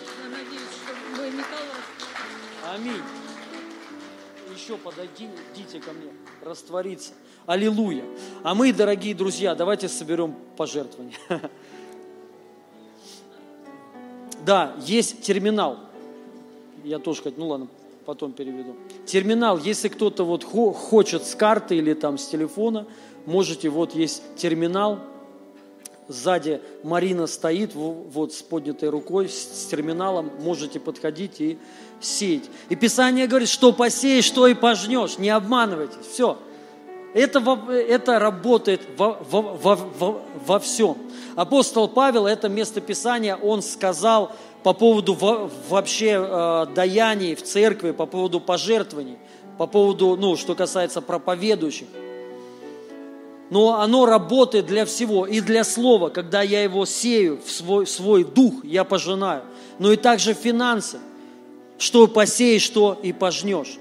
Аминь. 2.74 3.02
Еще 4.56 4.78
подойдите 4.78 5.80
ко 5.80 5.92
мне, 5.92 6.12
раствориться. 6.42 7.12
Аллилуйя. 7.46 8.06
А 8.44 8.56
мы, 8.56 8.72
дорогие 8.72 9.14
друзья, 9.14 9.56
давайте 9.56 9.90
соберем 9.90 10.36
пожертвования. 10.58 11.18
Да, 14.46 14.76
есть 14.82 15.22
терминал. 15.22 15.80
Я 16.84 17.00
тоже 17.00 17.22
хоть, 17.22 17.38
ну 17.38 17.48
ладно, 17.48 17.70
потом 18.06 18.34
переведу. 18.34 18.76
Терминал, 19.06 19.58
если 19.58 19.88
кто-то 19.88 20.24
вот 20.24 20.44
хочет 20.44 21.26
с 21.26 21.36
карты 21.36 21.78
или 21.78 21.94
там 21.94 22.18
с 22.18 22.28
телефона, 22.28 22.86
можете, 23.26 23.70
вот 23.70 23.96
есть 23.96 24.22
терминал, 24.36 25.00
сзади 26.08 26.62
Марина 26.84 27.28
стоит 27.28 27.76
вот 27.76 28.34
с 28.34 28.42
поднятой 28.42 28.90
рукой, 28.90 29.30
с 29.30 29.68
терминалом, 29.70 30.32
можете 30.42 30.80
подходить 30.80 31.40
и 31.40 31.58
сеять. 32.02 32.50
И 32.70 32.76
Писание 32.76 33.28
говорит, 33.28 33.50
что 33.50 33.72
посеешь, 33.72 34.26
что 34.26 34.48
и 34.48 34.54
пожнешь, 34.54 35.18
не 35.18 35.30
обманывайтесь, 35.30 36.06
все. 36.12 36.38
Это, 37.14 37.40
это 37.70 38.18
работает 38.18 38.82
во, 38.98 39.20
во, 39.30 39.42
во, 39.42 39.76
во, 39.76 40.22
во 40.46 40.60
всем. 40.60 40.98
Апостол 41.36 41.88
Павел, 41.88 42.26
это 42.26 42.50
место 42.50 42.82
Писания, 42.82 43.36
он 43.36 43.62
сказал 43.62 44.32
по 44.64 44.74
поводу 44.74 45.14
вообще 45.70 46.18
э, 46.18 46.66
даяний 46.74 47.36
в 47.36 47.44
церкви, 47.44 47.92
по 47.92 48.06
поводу 48.06 48.40
пожертвований, 48.40 49.18
по 49.58 49.68
поводу, 49.68 50.16
ну, 50.16 50.38
что 50.38 50.56
касается 50.56 51.02
проповедующих. 51.02 51.88
Но 53.50 53.80
оно 53.80 54.06
работает 54.06 54.66
для 54.66 54.86
всего, 54.86 55.28
и 55.28 55.42
для 55.42 55.64
слова, 55.64 56.10
когда 56.10 56.42
я 56.42 56.64
его 56.64 56.86
сею 56.86 57.40
в 57.46 57.52
свой, 57.52 57.86
свой 57.86 58.24
дух, 58.24 58.64
я 58.64 58.84
пожинаю. 58.84 59.44
Но 59.80 59.92
и 59.92 59.98
также 59.98 60.34
финансы, 60.34 60.98
что 61.78 62.08
посеешь, 62.08 62.64
что 62.64 62.98
и 63.04 63.12
пожнешь. 63.12 63.78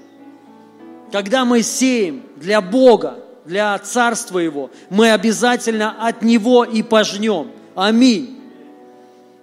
Когда 1.11 1.45
мы 1.45 1.63
сеем 1.63 2.23
для 2.35 2.59
Бога, 2.59 3.19
для 3.45 3.77
Царства 3.79 4.39
Его, 4.39 4.69
мы 4.89 5.11
обязательно 5.11 6.05
от 6.05 6.21
Него 6.21 6.65
и 6.65 6.83
пожнем. 6.83 7.51
Аминь. 7.73 8.42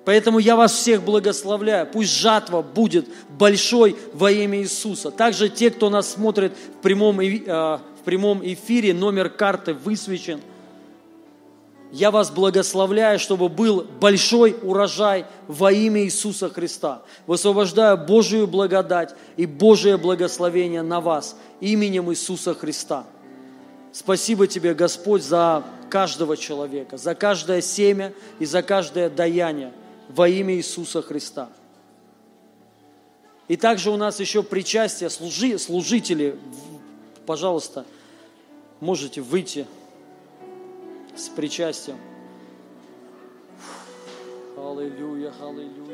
Поэтому 0.05 0.39
я 0.39 0.56
вас 0.56 0.72
всех 0.72 1.02
благословляю. 1.02 1.86
Пусть 1.86 2.10
жатва 2.10 2.62
будет 2.62 3.06
большой 3.28 3.97
во 4.14 4.31
имя 4.31 4.60
Иисуса. 4.60 5.10
Также 5.10 5.48
те, 5.48 5.70
кто 5.70 5.90
нас 5.90 6.10
смотрит 6.10 6.52
в 6.78 6.82
прямом, 6.82 7.20
э, 7.20 7.78
в 8.01 8.05
прямом 8.05 8.40
эфире, 8.43 8.94
номер 8.94 9.28
карты 9.28 9.74
высвечен. 9.74 10.40
Я 11.93 12.10
вас 12.10 12.31
благословляю, 12.31 13.18
чтобы 13.18 13.48
был 13.48 13.85
большой 14.01 14.56
урожай 14.62 15.27
во 15.48 15.72
имя 15.72 16.05
Иисуса 16.05 16.48
Христа. 16.48 17.02
Высвобождаю 17.27 17.98
Божию 17.98 18.47
благодать 18.47 19.14
и 19.36 19.44
Божие 19.44 19.97
благословение 19.97 20.82
на 20.82 21.01
вас 21.01 21.36
именем 21.60 22.10
Иисуса 22.10 22.55
Христа. 22.55 23.05
Спасибо 23.93 24.47
тебе, 24.47 24.72
Господь, 24.72 25.24
за 25.24 25.64
каждого 25.90 26.36
человека, 26.36 26.97
за 26.97 27.16
каждое 27.16 27.60
семя 27.60 28.12
и 28.39 28.47
за 28.47 28.62
каждое 28.62 29.10
даяние 29.10 29.72
во 30.11 30.28
имя 30.28 30.55
Иисуса 30.55 31.03
Христа. 31.03 31.49
И 33.49 33.57
также 33.57 33.91
у 33.91 33.97
нас 33.97 34.20
еще 34.20 34.43
причастие, 34.43 35.11
служи, 35.11 35.59
служители, 35.59 36.39
пожалуйста, 37.27 37.85
можете 38.81 39.20
выйти 39.20 39.66
с 41.16 41.28
причастием. 41.28 41.99
Аллилуйя, 44.57 45.32
аллилуйя. 45.41 45.90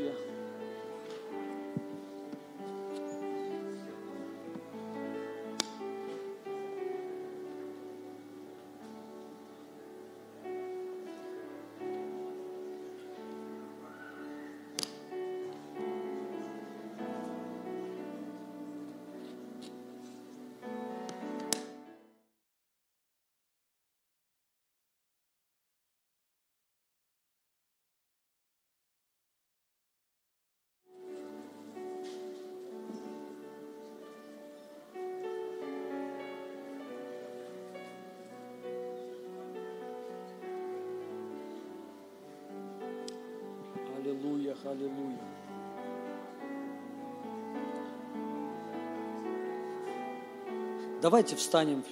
Давайте 51.07 51.37
встанем 51.37 51.85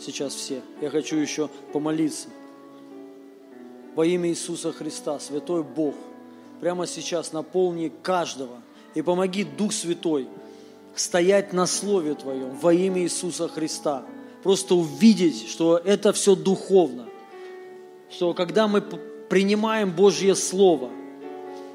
сейчас 0.00 0.34
все. 0.34 0.62
Я 0.80 0.90
хочу 0.90 1.14
еще 1.14 1.48
помолиться. 1.72 2.26
Во 3.94 4.04
имя 4.04 4.30
Иисуса 4.30 4.72
Христа, 4.72 5.20
Святой 5.20 5.62
Бог, 5.62 5.94
прямо 6.60 6.88
сейчас 6.88 7.32
наполни 7.32 7.92
каждого 8.02 8.60
и 8.96 9.02
помоги 9.02 9.44
Дух 9.44 9.72
Святой 9.72 10.26
стоять 10.96 11.52
на 11.52 11.68
Слове 11.68 12.16
Твоем 12.16 12.50
во 12.56 12.74
имя 12.74 13.02
Иисуса 13.02 13.46
Христа. 13.46 14.04
Просто 14.42 14.74
увидеть, 14.74 15.48
что 15.48 15.78
это 15.78 16.12
все 16.12 16.34
духовно. 16.34 17.06
Что 18.10 18.34
когда 18.34 18.66
мы 18.66 18.80
принимаем 18.80 19.92
Божье 19.92 20.34
Слово, 20.34 20.90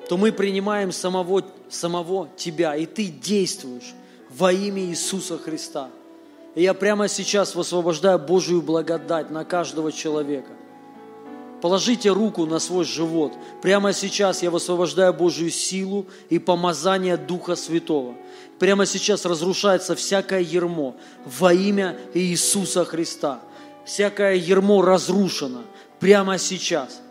то 0.09 0.17
мы 0.17 0.33
принимаем 0.33 0.91
самого, 0.91 1.45
самого 1.69 2.27
Тебя, 2.35 2.75
и 2.75 2.85
Ты 2.85 3.05
действуешь 3.05 3.93
во 4.29 4.51
имя 4.51 4.81
Иисуса 4.83 5.37
Христа. 5.37 5.89
И 6.55 6.63
я 6.63 6.73
прямо 6.73 7.07
сейчас 7.07 7.55
высвобождаю 7.55 8.19
Божию 8.19 8.61
благодать 8.61 9.31
на 9.31 9.43
каждого 9.43 9.91
человека. 9.91 10.51
Положите 11.61 12.09
руку 12.09 12.45
на 12.45 12.59
свой 12.59 12.83
живот. 12.83 13.33
Прямо 13.61 13.93
сейчас 13.93 14.43
я 14.43 14.51
высвобождаю 14.51 15.13
Божью 15.13 15.49
силу 15.49 16.05
и 16.29 16.37
помазание 16.37 17.15
Духа 17.15 17.55
Святого. 17.55 18.15
Прямо 18.59 18.85
сейчас 18.85 19.25
разрушается 19.25 19.95
всякое 19.95 20.41
ермо 20.41 20.95
во 21.25 21.53
имя 21.53 21.97
Иисуса 22.13 22.83
Христа. 22.83 23.39
Всякое 23.85 24.35
ермо 24.35 24.81
разрушено 24.81 25.61
прямо 25.99 26.37
сейчас. 26.37 27.01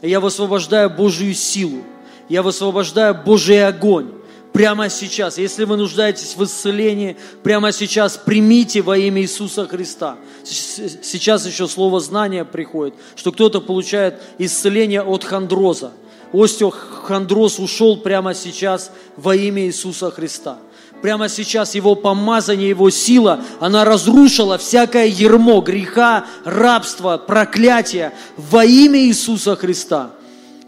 Я 0.00 0.18
высвобождаю 0.18 0.88
Божью 0.88 1.34
силу 1.34 1.84
я 2.30 2.44
высвобождаю 2.44 3.14
Божий 3.14 3.66
огонь 3.66 4.12
прямо 4.52 4.88
сейчас. 4.88 5.38
Если 5.38 5.64
вы 5.64 5.76
нуждаетесь 5.76 6.36
в 6.36 6.44
исцелении, 6.44 7.16
прямо 7.42 7.72
сейчас 7.72 8.16
примите 8.16 8.82
во 8.82 8.96
имя 8.96 9.22
Иисуса 9.22 9.66
Христа. 9.66 10.16
Сейчас 10.44 11.46
еще 11.46 11.68
слово 11.68 12.00
знания 12.00 12.44
приходит, 12.44 12.94
что 13.16 13.32
кто-то 13.32 13.60
получает 13.60 14.20
исцеление 14.38 15.02
от 15.02 15.24
хондроза. 15.24 15.92
Остеохондроз 16.32 17.58
ушел 17.58 17.96
прямо 17.96 18.34
сейчас 18.34 18.92
во 19.16 19.34
имя 19.34 19.66
Иисуса 19.66 20.10
Христа. 20.10 20.58
Прямо 21.02 21.28
сейчас 21.28 21.74
Его 21.74 21.94
помазание, 21.94 22.68
Его 22.68 22.90
сила, 22.90 23.42
она 23.58 23.84
разрушила 23.84 24.58
всякое 24.58 25.06
ермо 25.06 25.60
греха, 25.60 26.26
рабства, 26.44 27.16
проклятия 27.16 28.12
во 28.36 28.64
имя 28.64 29.00
Иисуса 29.00 29.56
Христа. 29.56 30.10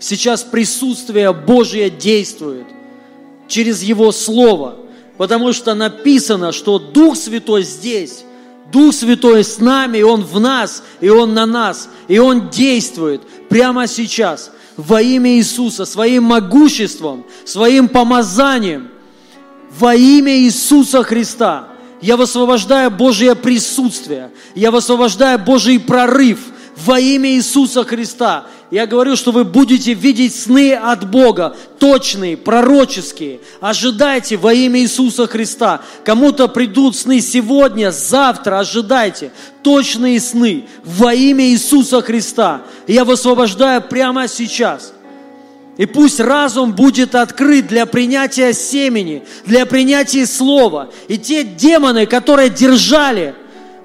Сейчас 0.01 0.43
присутствие 0.43 1.33
Божие 1.33 1.91
действует 1.91 2.67
через 3.53 3.83
Его 3.83 4.13
Слово, 4.13 4.77
потому 5.19 5.53
что 5.53 5.75
написано, 5.75 6.53
что 6.53 6.79
Дух 6.79 7.17
Святой 7.17 7.63
здесь, 7.63 8.25
Дух 8.73 8.95
Святой 8.95 9.45
с 9.45 9.59
нами, 9.59 9.99
и 9.99 10.03
Он 10.03 10.25
в 10.25 10.41
нас, 10.41 10.83
и 11.01 11.11
Он 11.11 11.35
на 11.35 11.45
нас, 11.45 11.91
и 12.09 12.19
Он 12.19 12.49
действует 12.49 13.21
прямо 13.51 13.87
сейчас 13.87 14.51
во 14.79 15.03
имя 15.03 15.37
Иисуса, 15.37 15.85
своим 15.85 16.25
могуществом, 16.25 17.27
своим 17.45 17.89
помазанием, 17.89 18.89
во 19.79 19.95
имя 19.95 20.35
Иисуса 20.39 21.03
Христа. 21.03 21.69
Я 22.01 22.17
высвобождаю 22.17 22.91
Божье 22.91 23.35
присутствие. 23.35 24.31
Я 24.55 24.71
высвобождаю 24.71 25.39
Божий 25.39 25.79
прорыв 25.79 26.41
во 26.85 26.99
имя 26.99 27.31
Иисуса 27.31 27.85
Христа. 27.85 28.47
Я 28.73 28.87
говорю, 28.87 29.17
что 29.17 29.33
вы 29.33 29.45
будете 29.45 29.93
видеть 29.93 30.35
сны 30.35 30.73
от 30.73 31.11
Бога, 31.11 31.55
точные, 31.79 32.39
пророческие. 32.39 33.41
Ожидайте 33.61 34.39
во 34.39 34.55
имя 34.55 34.81
Иисуса 34.81 35.27
Христа. 35.27 35.83
Кому-то 36.07 36.49
придут 36.49 36.97
сны 36.97 37.21
сегодня, 37.21 37.91
завтра, 37.91 38.61
ожидайте. 38.61 39.31
Точные 39.63 40.19
сны 40.21 40.65
во 40.85 41.13
имя 41.13 41.45
Иисуса 41.51 42.01
Христа. 42.01 42.63
Я 42.87 43.05
высвобождаю 43.05 43.83
прямо 43.83 44.27
сейчас. 44.27 44.95
И 45.77 45.85
пусть 45.85 46.19
разум 46.19 46.73
будет 46.73 47.15
открыт 47.15 47.67
для 47.67 47.85
принятия 47.85 48.55
семени, 48.55 49.23
для 49.45 49.67
принятия 49.67 50.27
слова. 50.27 50.89
И 51.09 51.19
те 51.19 51.45
демоны, 51.45 52.07
которые 52.07 52.49
держали 52.49 53.35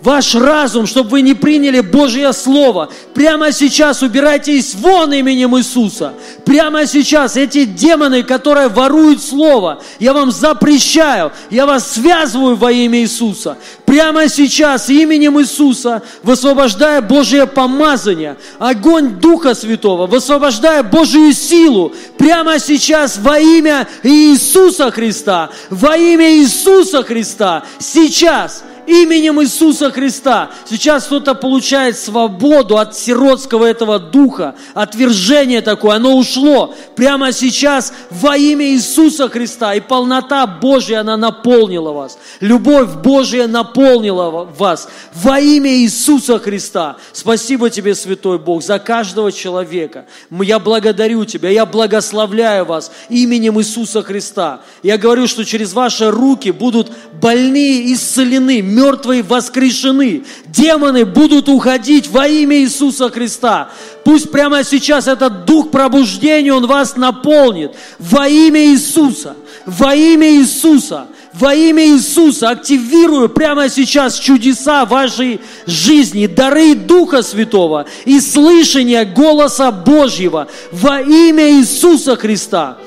ваш 0.07 0.35
разум, 0.35 0.87
чтобы 0.87 1.09
вы 1.09 1.21
не 1.21 1.33
приняли 1.33 1.81
Божье 1.81 2.31
Слово. 2.31 2.89
Прямо 3.13 3.51
сейчас 3.51 4.01
убирайтесь 4.01 4.73
вон 4.75 5.11
именем 5.11 5.57
Иисуса. 5.57 6.13
Прямо 6.45 6.85
сейчас 6.87 7.35
эти 7.35 7.65
демоны, 7.65 8.23
которые 8.23 8.69
воруют 8.69 9.21
Слово, 9.21 9.83
я 9.99 10.13
вам 10.13 10.31
запрещаю, 10.31 11.33
я 11.49 11.65
вас 11.65 11.91
связываю 11.91 12.55
во 12.55 12.71
имя 12.71 13.01
Иисуса. 13.01 13.57
Прямо 13.85 14.29
сейчас 14.29 14.89
именем 14.89 15.41
Иисуса, 15.41 16.01
высвобождая 16.23 17.01
Божье 17.01 17.45
помазание, 17.45 18.37
огонь 18.59 19.19
Духа 19.19 19.55
Святого, 19.55 20.07
высвобождая 20.07 20.83
Божию 20.83 21.33
силу, 21.33 21.91
прямо 22.17 22.59
сейчас 22.59 23.17
во 23.17 23.37
имя 23.39 23.85
Иисуса 24.03 24.89
Христа, 24.89 25.49
во 25.69 25.97
имя 25.97 26.31
Иисуса 26.37 27.03
Христа, 27.03 27.65
сейчас– 27.79 28.63
именем 28.87 29.41
Иисуса 29.41 29.91
Христа. 29.91 30.49
Сейчас 30.65 31.05
кто-то 31.05 31.35
получает 31.35 31.97
свободу 31.97 32.77
от 32.77 32.95
сиротского 32.97 33.65
этого 33.65 33.99
духа, 33.99 34.55
отвержение 34.73 35.61
такое, 35.61 35.97
оно 35.97 36.17
ушло 36.17 36.73
прямо 36.95 37.31
сейчас 37.31 37.93
во 38.09 38.35
имя 38.37 38.65
Иисуса 38.67 39.29
Христа. 39.29 39.75
И 39.75 39.79
полнота 39.79 40.47
Божья, 40.47 41.01
она 41.01 41.17
наполнила 41.17 41.91
вас. 41.91 42.17
Любовь 42.39 42.95
Божья 43.03 43.47
наполнила 43.47 44.45
вас 44.57 44.87
во 45.13 45.39
имя 45.39 45.71
Иисуса 45.71 46.39
Христа. 46.39 46.97
Спасибо 47.11 47.69
тебе, 47.69 47.93
Святой 47.93 48.39
Бог, 48.39 48.63
за 48.63 48.79
каждого 48.79 49.31
человека. 49.31 50.05
Я 50.31 50.59
благодарю 50.59 51.25
тебя, 51.25 51.49
я 51.49 51.65
благословляю 51.65 52.65
вас 52.65 52.91
именем 53.09 53.59
Иисуса 53.59 54.01
Христа. 54.01 54.61
Я 54.81 54.97
говорю, 54.97 55.27
что 55.27 55.43
через 55.43 55.73
ваши 55.73 56.09
руки 56.09 56.51
будут 56.51 56.91
больные 57.21 57.93
исцелены, 57.93 58.61
мертвые 58.77 59.23
воскрешены. 59.23 60.23
Демоны 60.45 61.03
будут 61.03 61.49
уходить 61.49 62.07
во 62.07 62.27
имя 62.27 62.57
Иисуса 62.59 63.09
Христа. 63.09 63.69
Пусть 64.03 64.31
прямо 64.31 64.63
сейчас 64.63 65.07
этот 65.07 65.45
дух 65.45 65.71
пробуждения, 65.71 66.53
он 66.53 66.67
вас 66.67 66.95
наполнит. 66.95 67.71
Во 67.97 68.27
имя 68.27 68.63
Иисуса. 68.67 69.35
Во 69.65 69.95
имя 69.95 70.29
Иисуса. 70.29 71.07
Во 71.33 71.53
имя 71.53 71.87
Иисуса 71.87 72.49
активирую 72.49 73.29
прямо 73.29 73.69
сейчас 73.69 74.17
чудеса 74.17 74.85
вашей 74.85 75.39
жизни, 75.65 76.25
дары 76.25 76.73
Духа 76.73 77.21
Святого 77.21 77.85
и 78.05 78.19
слышание 78.19 79.05
голоса 79.05 79.71
Божьего 79.71 80.47
во 80.71 81.01
имя 81.01 81.49
Иисуса 81.59 82.15
Христа. 82.15 82.77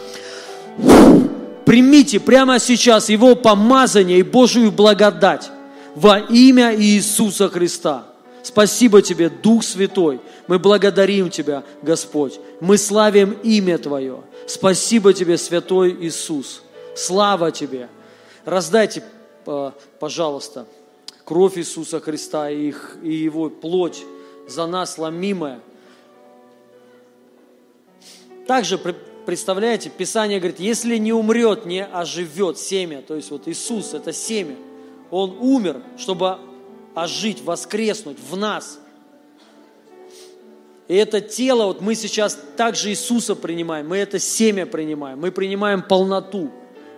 Примите 1.65 2.19
прямо 2.19 2.59
сейчас 2.59 3.09
Его 3.09 3.37
помазание 3.37 4.19
и 4.19 4.25
Божию 4.25 4.73
благодать 4.73 5.51
во 5.95 6.19
имя 6.19 6.75
Иисуса 6.75 7.49
Христа. 7.49 8.07
Спасибо 8.43 9.03
Тебе, 9.03 9.29
Дух 9.29 9.63
Святой. 9.65 10.21
Мы 10.47 10.59
благодарим 10.59 11.31
Тебя, 11.31 11.63
Господь. 11.83 12.41
Мы 12.61 12.79
славим 12.79 13.33
имя 13.43 13.79
Твое. 13.79 14.23
Спасибо 14.47 15.13
Тебе, 15.13 15.37
Святой 15.37 15.97
Иисус. 16.07 16.63
Слава 16.97 17.53
Тебе. 17.53 17.89
Раздайте, 18.45 19.05
пожалуйста, 19.99 20.67
кровь 21.25 21.59
Иисуса 21.59 22.01
Христа 22.01 22.51
и, 22.51 22.69
их, 22.69 22.97
и 23.03 23.13
Его 23.13 23.51
плоть 23.51 24.03
за 24.49 24.67
нас 24.67 24.97
ломимая. 24.97 25.61
Также 28.47 28.79
представляете, 29.27 29.91
Писание 29.91 30.41
говорит, 30.41 30.59
если 30.59 30.97
не 30.97 31.13
умрет, 31.13 31.67
не 31.67 31.85
оживет 31.85 32.59
семя. 32.59 33.03
То 33.03 33.15
есть 33.15 33.31
вот 33.31 33.47
Иисус– 33.47 33.93
это 33.95 34.13
семя– 34.13 34.57
он 35.11 35.37
умер, 35.41 35.83
чтобы 35.97 36.39
ожить, 36.95 37.43
воскреснуть 37.43 38.19
в 38.19 38.37
нас. 38.37 38.79
И 40.89 40.95
это 40.95 41.21
тело, 41.21 41.67
вот 41.67 41.81
мы 41.81 41.95
сейчас 41.95 42.39
также 42.57 42.91
Иисуса 42.91 43.37
принимаем, 43.37 43.89
мы 43.89 43.99
это 43.99 44.19
семя 44.19 44.67
принимаем, 44.67 45.21
мы 45.21 45.31
принимаем 45.31 45.83
полноту, 45.83 46.51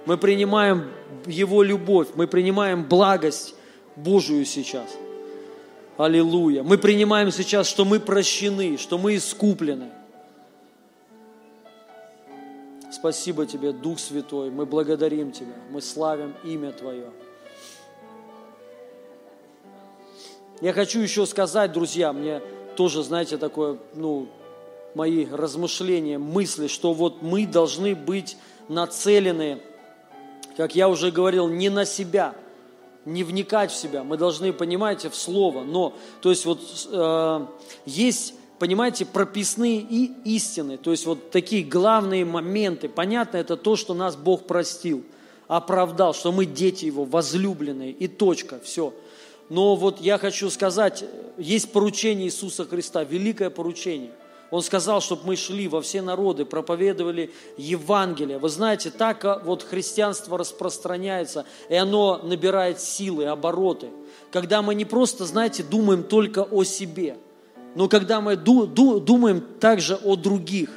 мы 0.06 0.16
принимаем 0.16 0.90
Его 1.26 1.62
любовь, 1.62 2.09
мы 2.14 2.26
принимаем 2.26 2.84
благость 2.84 3.55
Божию 3.97 4.44
сейчас. 4.47 4.89
Аллилуйя. 5.98 6.62
Мы 6.62 6.78
принимаем 6.78 7.30
сейчас, 7.30 7.68
что 7.68 7.84
мы 7.84 8.01
прощены, 8.01 8.78
что 8.78 8.97
мы 8.97 9.16
искуплены. 9.16 9.90
Спасибо 12.90 13.47
Тебе, 13.47 13.72
Дух 13.72 13.98
Святой. 13.98 14.51
Мы 14.51 14.64
благодарим 14.64 15.32
Тебя. 15.32 15.55
Мы 15.70 15.82
славим 15.82 16.34
имя 16.44 16.72
Твое. 16.72 17.10
Я 20.62 20.72
хочу 20.72 21.01
еще 21.01 21.26
сказать, 21.26 21.72
друзья, 21.72 22.12
мне 22.12 22.40
тоже, 22.76 23.02
знаете, 23.02 23.36
такое, 23.36 23.78
ну, 23.94 24.28
мои 24.94 25.26
размышления, 25.26 26.18
мысли, 26.18 26.68
что 26.68 26.93
вот 26.93 27.20
мы 27.20 27.48
должны 27.48 27.97
быть 27.97 28.36
нацелены, 28.68 29.60
как 30.56 30.76
я 30.76 30.89
уже 30.89 31.10
говорил, 31.10 31.48
не 31.48 31.68
на 31.68 31.84
себя, 31.84 32.36
не 33.05 33.24
вникать 33.24 33.72
в 33.72 33.74
себя. 33.74 34.05
Мы 34.05 34.16
должны, 34.16 34.52
понимаете, 34.52 35.10
в 35.10 35.16
слово. 35.16 35.64
Но, 35.64 35.94
то 36.20 36.30
есть 36.30 36.44
вот 36.44 36.60
э, 36.93 37.47
есть, 37.84 38.34
понимаете, 38.60 39.05
прописные 39.05 39.78
и 39.80 40.12
истины. 40.24 40.76
То 40.76 40.93
есть 40.93 41.06
вот 41.06 41.32
такие 41.32 41.64
главные 41.64 42.24
моменты. 42.24 42.89
Понятно, 42.89 43.39
это 43.39 43.56
то, 43.56 43.74
что 43.74 43.94
нас 43.94 44.14
Бог 44.14 44.47
простил, 44.47 45.02
оправдал, 45.48 46.14
что 46.14 46.30
мы 46.30 46.47
дети 46.47 46.84
Его, 46.84 47.05
возлюбленные 47.05 47.90
и 47.90 48.06
точка, 48.06 48.60
все. 48.62 48.94
Но 49.52 49.76
вот 49.76 50.00
я 50.00 50.16
хочу 50.16 50.48
сказать, 50.48 51.04
есть 51.36 51.72
поручение 51.72 52.28
Иисуса 52.28 52.64
Христа, 52.64 53.04
великое 53.04 53.50
поручение. 53.50 54.12
Он 54.50 54.62
сказал, 54.62 55.02
чтобы 55.02 55.26
мы 55.26 55.36
шли 55.36 55.68
во 55.68 55.82
все 55.82 56.00
народы, 56.00 56.46
проповедовали 56.46 57.30
Евангелие. 57.58 58.38
Вы 58.38 58.48
знаете, 58.48 58.90
так 58.90 59.22
а, 59.26 59.42
вот 59.44 59.62
христианство 59.62 60.38
распространяется, 60.38 61.44
и 61.68 61.74
оно 61.74 62.22
набирает 62.22 62.80
силы, 62.80 63.26
обороты. 63.26 63.88
Когда 64.30 64.62
мы 64.62 64.74
не 64.74 64.86
просто, 64.86 65.26
знаете, 65.26 65.62
думаем 65.62 66.04
только 66.04 66.44
о 66.44 66.64
себе, 66.64 67.18
но 67.74 67.90
когда 67.90 68.22
мы 68.22 68.36
думаем 68.36 69.42
также 69.60 69.96
о 69.96 70.16
других, 70.16 70.70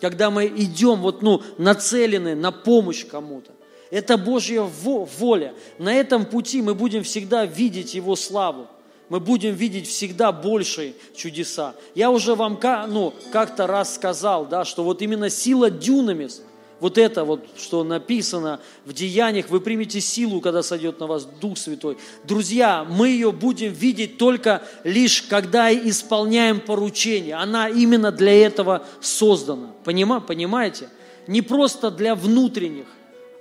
когда 0.00 0.30
мы 0.30 0.46
идем 0.46 1.00
вот, 1.00 1.22
ну, 1.22 1.42
нацелены 1.58 2.36
на 2.36 2.52
помощь 2.52 3.04
кому-то. 3.04 3.50
Это 3.92 4.16
Божья 4.16 4.62
воля. 4.62 5.52
На 5.78 5.92
этом 5.92 6.24
пути 6.24 6.62
мы 6.62 6.74
будем 6.74 7.02
всегда 7.02 7.44
видеть 7.44 7.92
Его 7.92 8.16
славу. 8.16 8.66
Мы 9.10 9.20
будем 9.20 9.54
видеть 9.54 9.86
всегда 9.86 10.32
большие 10.32 10.94
чудеса. 11.14 11.74
Я 11.94 12.10
уже 12.10 12.34
вам 12.34 12.58
ну, 12.88 13.12
как-то 13.32 13.66
раз 13.66 13.94
сказал, 13.94 14.46
да, 14.46 14.64
что 14.64 14.82
вот 14.82 15.02
именно 15.02 15.28
сила 15.28 15.70
дюнамис, 15.70 16.40
вот 16.80 16.96
это 16.96 17.24
вот, 17.24 17.44
что 17.58 17.84
написано 17.84 18.60
в 18.86 18.94
Деяниях, 18.94 19.50
вы 19.50 19.60
примете 19.60 20.00
силу, 20.00 20.40
когда 20.40 20.62
сойдет 20.62 20.98
на 20.98 21.06
вас 21.06 21.26
Дух 21.26 21.58
Святой. 21.58 21.98
Друзья, 22.24 22.86
мы 22.88 23.08
ее 23.10 23.30
будем 23.30 23.74
видеть 23.74 24.16
только 24.16 24.62
лишь, 24.84 25.20
когда 25.20 25.70
исполняем 25.70 26.60
поручение. 26.60 27.34
Она 27.34 27.68
именно 27.68 28.10
для 28.10 28.32
этого 28.32 28.86
создана. 29.02 29.72
Понимаете? 29.84 30.88
Не 31.26 31.42
просто 31.42 31.90
для 31.90 32.14
внутренних, 32.14 32.86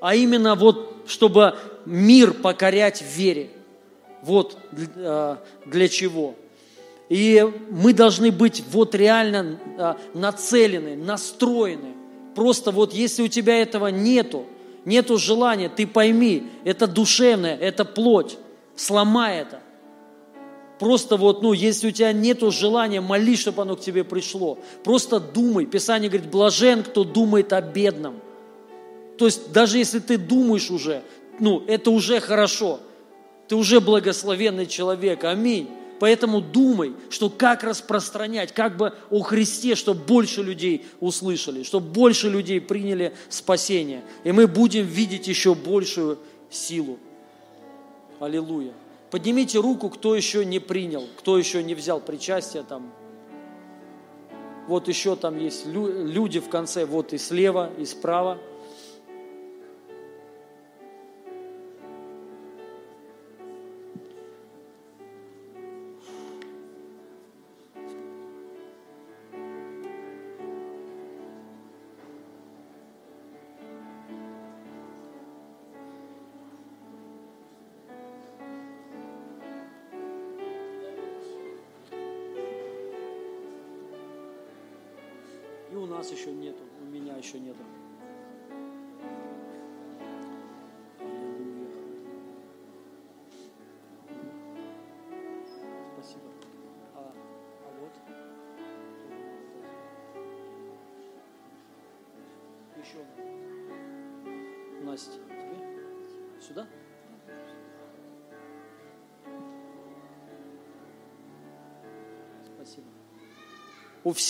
а 0.02 0.16
именно 0.16 0.56
вот, 0.56 1.04
чтобы 1.06 1.56
мир 1.86 2.34
покорять 2.34 3.02
в 3.02 3.06
вере. 3.06 3.52
Вот 4.24 4.58
э, 4.96 5.36
для 5.66 5.88
чего. 5.88 6.36
И 7.08 7.48
мы 7.70 7.94
должны 7.94 8.32
быть 8.32 8.64
вот 8.72 8.96
реально 8.96 9.60
э, 9.78 9.94
нацелены, 10.14 10.96
настроены. 10.96 11.94
Просто 12.36 12.72
вот 12.72 12.94
если 12.94 13.24
у 13.24 13.28
тебя 13.28 13.62
этого 13.62 13.88
нету, 13.88 14.46
нету 14.86 15.18
желания, 15.18 15.70
ты 15.70 15.86
пойми, 15.86 16.50
это 16.64 16.88
душевное, 16.88 17.56
это 17.56 17.86
плоть, 17.86 18.38
сломай 18.76 19.40
это. 19.40 19.60
Просто 20.80 21.16
вот, 21.16 21.44
ну, 21.44 21.54
если 21.54 21.90
у 21.90 21.92
тебя 21.92 22.12
нету 22.12 22.50
желания, 22.50 23.02
молись, 23.02 23.42
чтобы 23.42 23.62
оно 23.62 23.76
к 23.76 23.82
тебе 23.82 24.04
пришло. 24.04 24.58
Просто 24.84 25.20
думай. 25.20 25.68
Писание 25.68 26.10
говорит, 26.10 26.32
блажен, 26.32 26.82
кто 26.82 27.04
думает 27.04 27.54
о 27.54 27.62
бедном– 27.62 28.16
то 29.22 29.28
есть 29.28 29.52
даже 29.52 29.78
если 29.78 30.00
ты 30.00 30.18
думаешь 30.18 30.72
уже, 30.72 31.04
ну, 31.38 31.64
это 31.68 31.92
уже 31.92 32.20
хорошо. 32.20 32.80
Ты 33.48 33.56
уже 33.56 33.80
благословенный 33.80 34.66
человек. 34.66 35.26
Аминь. 35.26 35.70
Поэтому 36.00 36.42
думай, 36.42 36.96
что 37.12 37.30
как 37.30 37.64
распространять, 37.64 38.52
как 38.52 38.78
бы 38.78 38.96
о 39.12 39.22
Христе, 39.22 39.76
чтобы 39.76 40.04
больше 40.04 40.42
людей 40.42 40.88
услышали, 41.00 41.62
чтобы 41.62 41.92
больше 41.92 42.30
людей 42.30 42.60
приняли 42.60 43.14
спасение. 43.30 44.02
И 44.24 44.32
мы 44.32 44.48
будем 44.48 44.88
видеть 44.88 45.28
еще 45.28 45.54
большую 45.54 46.18
силу. 46.50 46.98
Аллилуйя. 48.20 48.74
Поднимите 49.12 49.60
руку, 49.60 49.92
кто 49.92 50.16
еще 50.16 50.44
не 50.44 50.58
принял, 50.58 51.08
кто 51.20 51.38
еще 51.38 51.62
не 51.62 51.76
взял 51.76 52.00
причастие 52.00 52.64
там. 52.64 52.92
Вот 54.68 54.88
еще 54.88 55.16
там 55.16 55.38
есть 55.38 55.68
люди 55.68 56.40
в 56.40 56.50
конце, 56.50 56.86
вот 56.86 57.14
и 57.14 57.20
слева, 57.20 57.70
и 57.78 57.86
справа. 57.86 58.40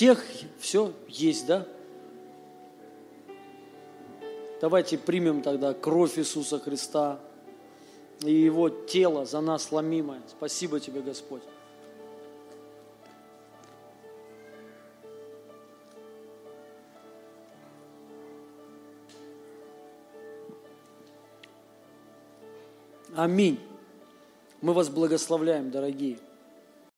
Всех 0.01 0.25
все 0.57 0.93
есть, 1.07 1.45
да? 1.45 1.67
Давайте 4.59 4.97
примем 4.97 5.43
тогда 5.43 5.75
кровь 5.75 6.17
Иисуса 6.17 6.59
Христа 6.59 7.19
и 8.23 8.33
Его 8.33 8.69
тело 8.69 9.27
за 9.27 9.41
нас 9.41 9.71
ломимое. 9.71 10.23
Спасибо 10.27 10.79
тебе, 10.79 11.01
Господь. 11.01 11.43
Аминь. 23.15 23.59
Мы 24.61 24.73
вас 24.73 24.89
благословляем, 24.89 25.69
дорогие. 25.69 26.17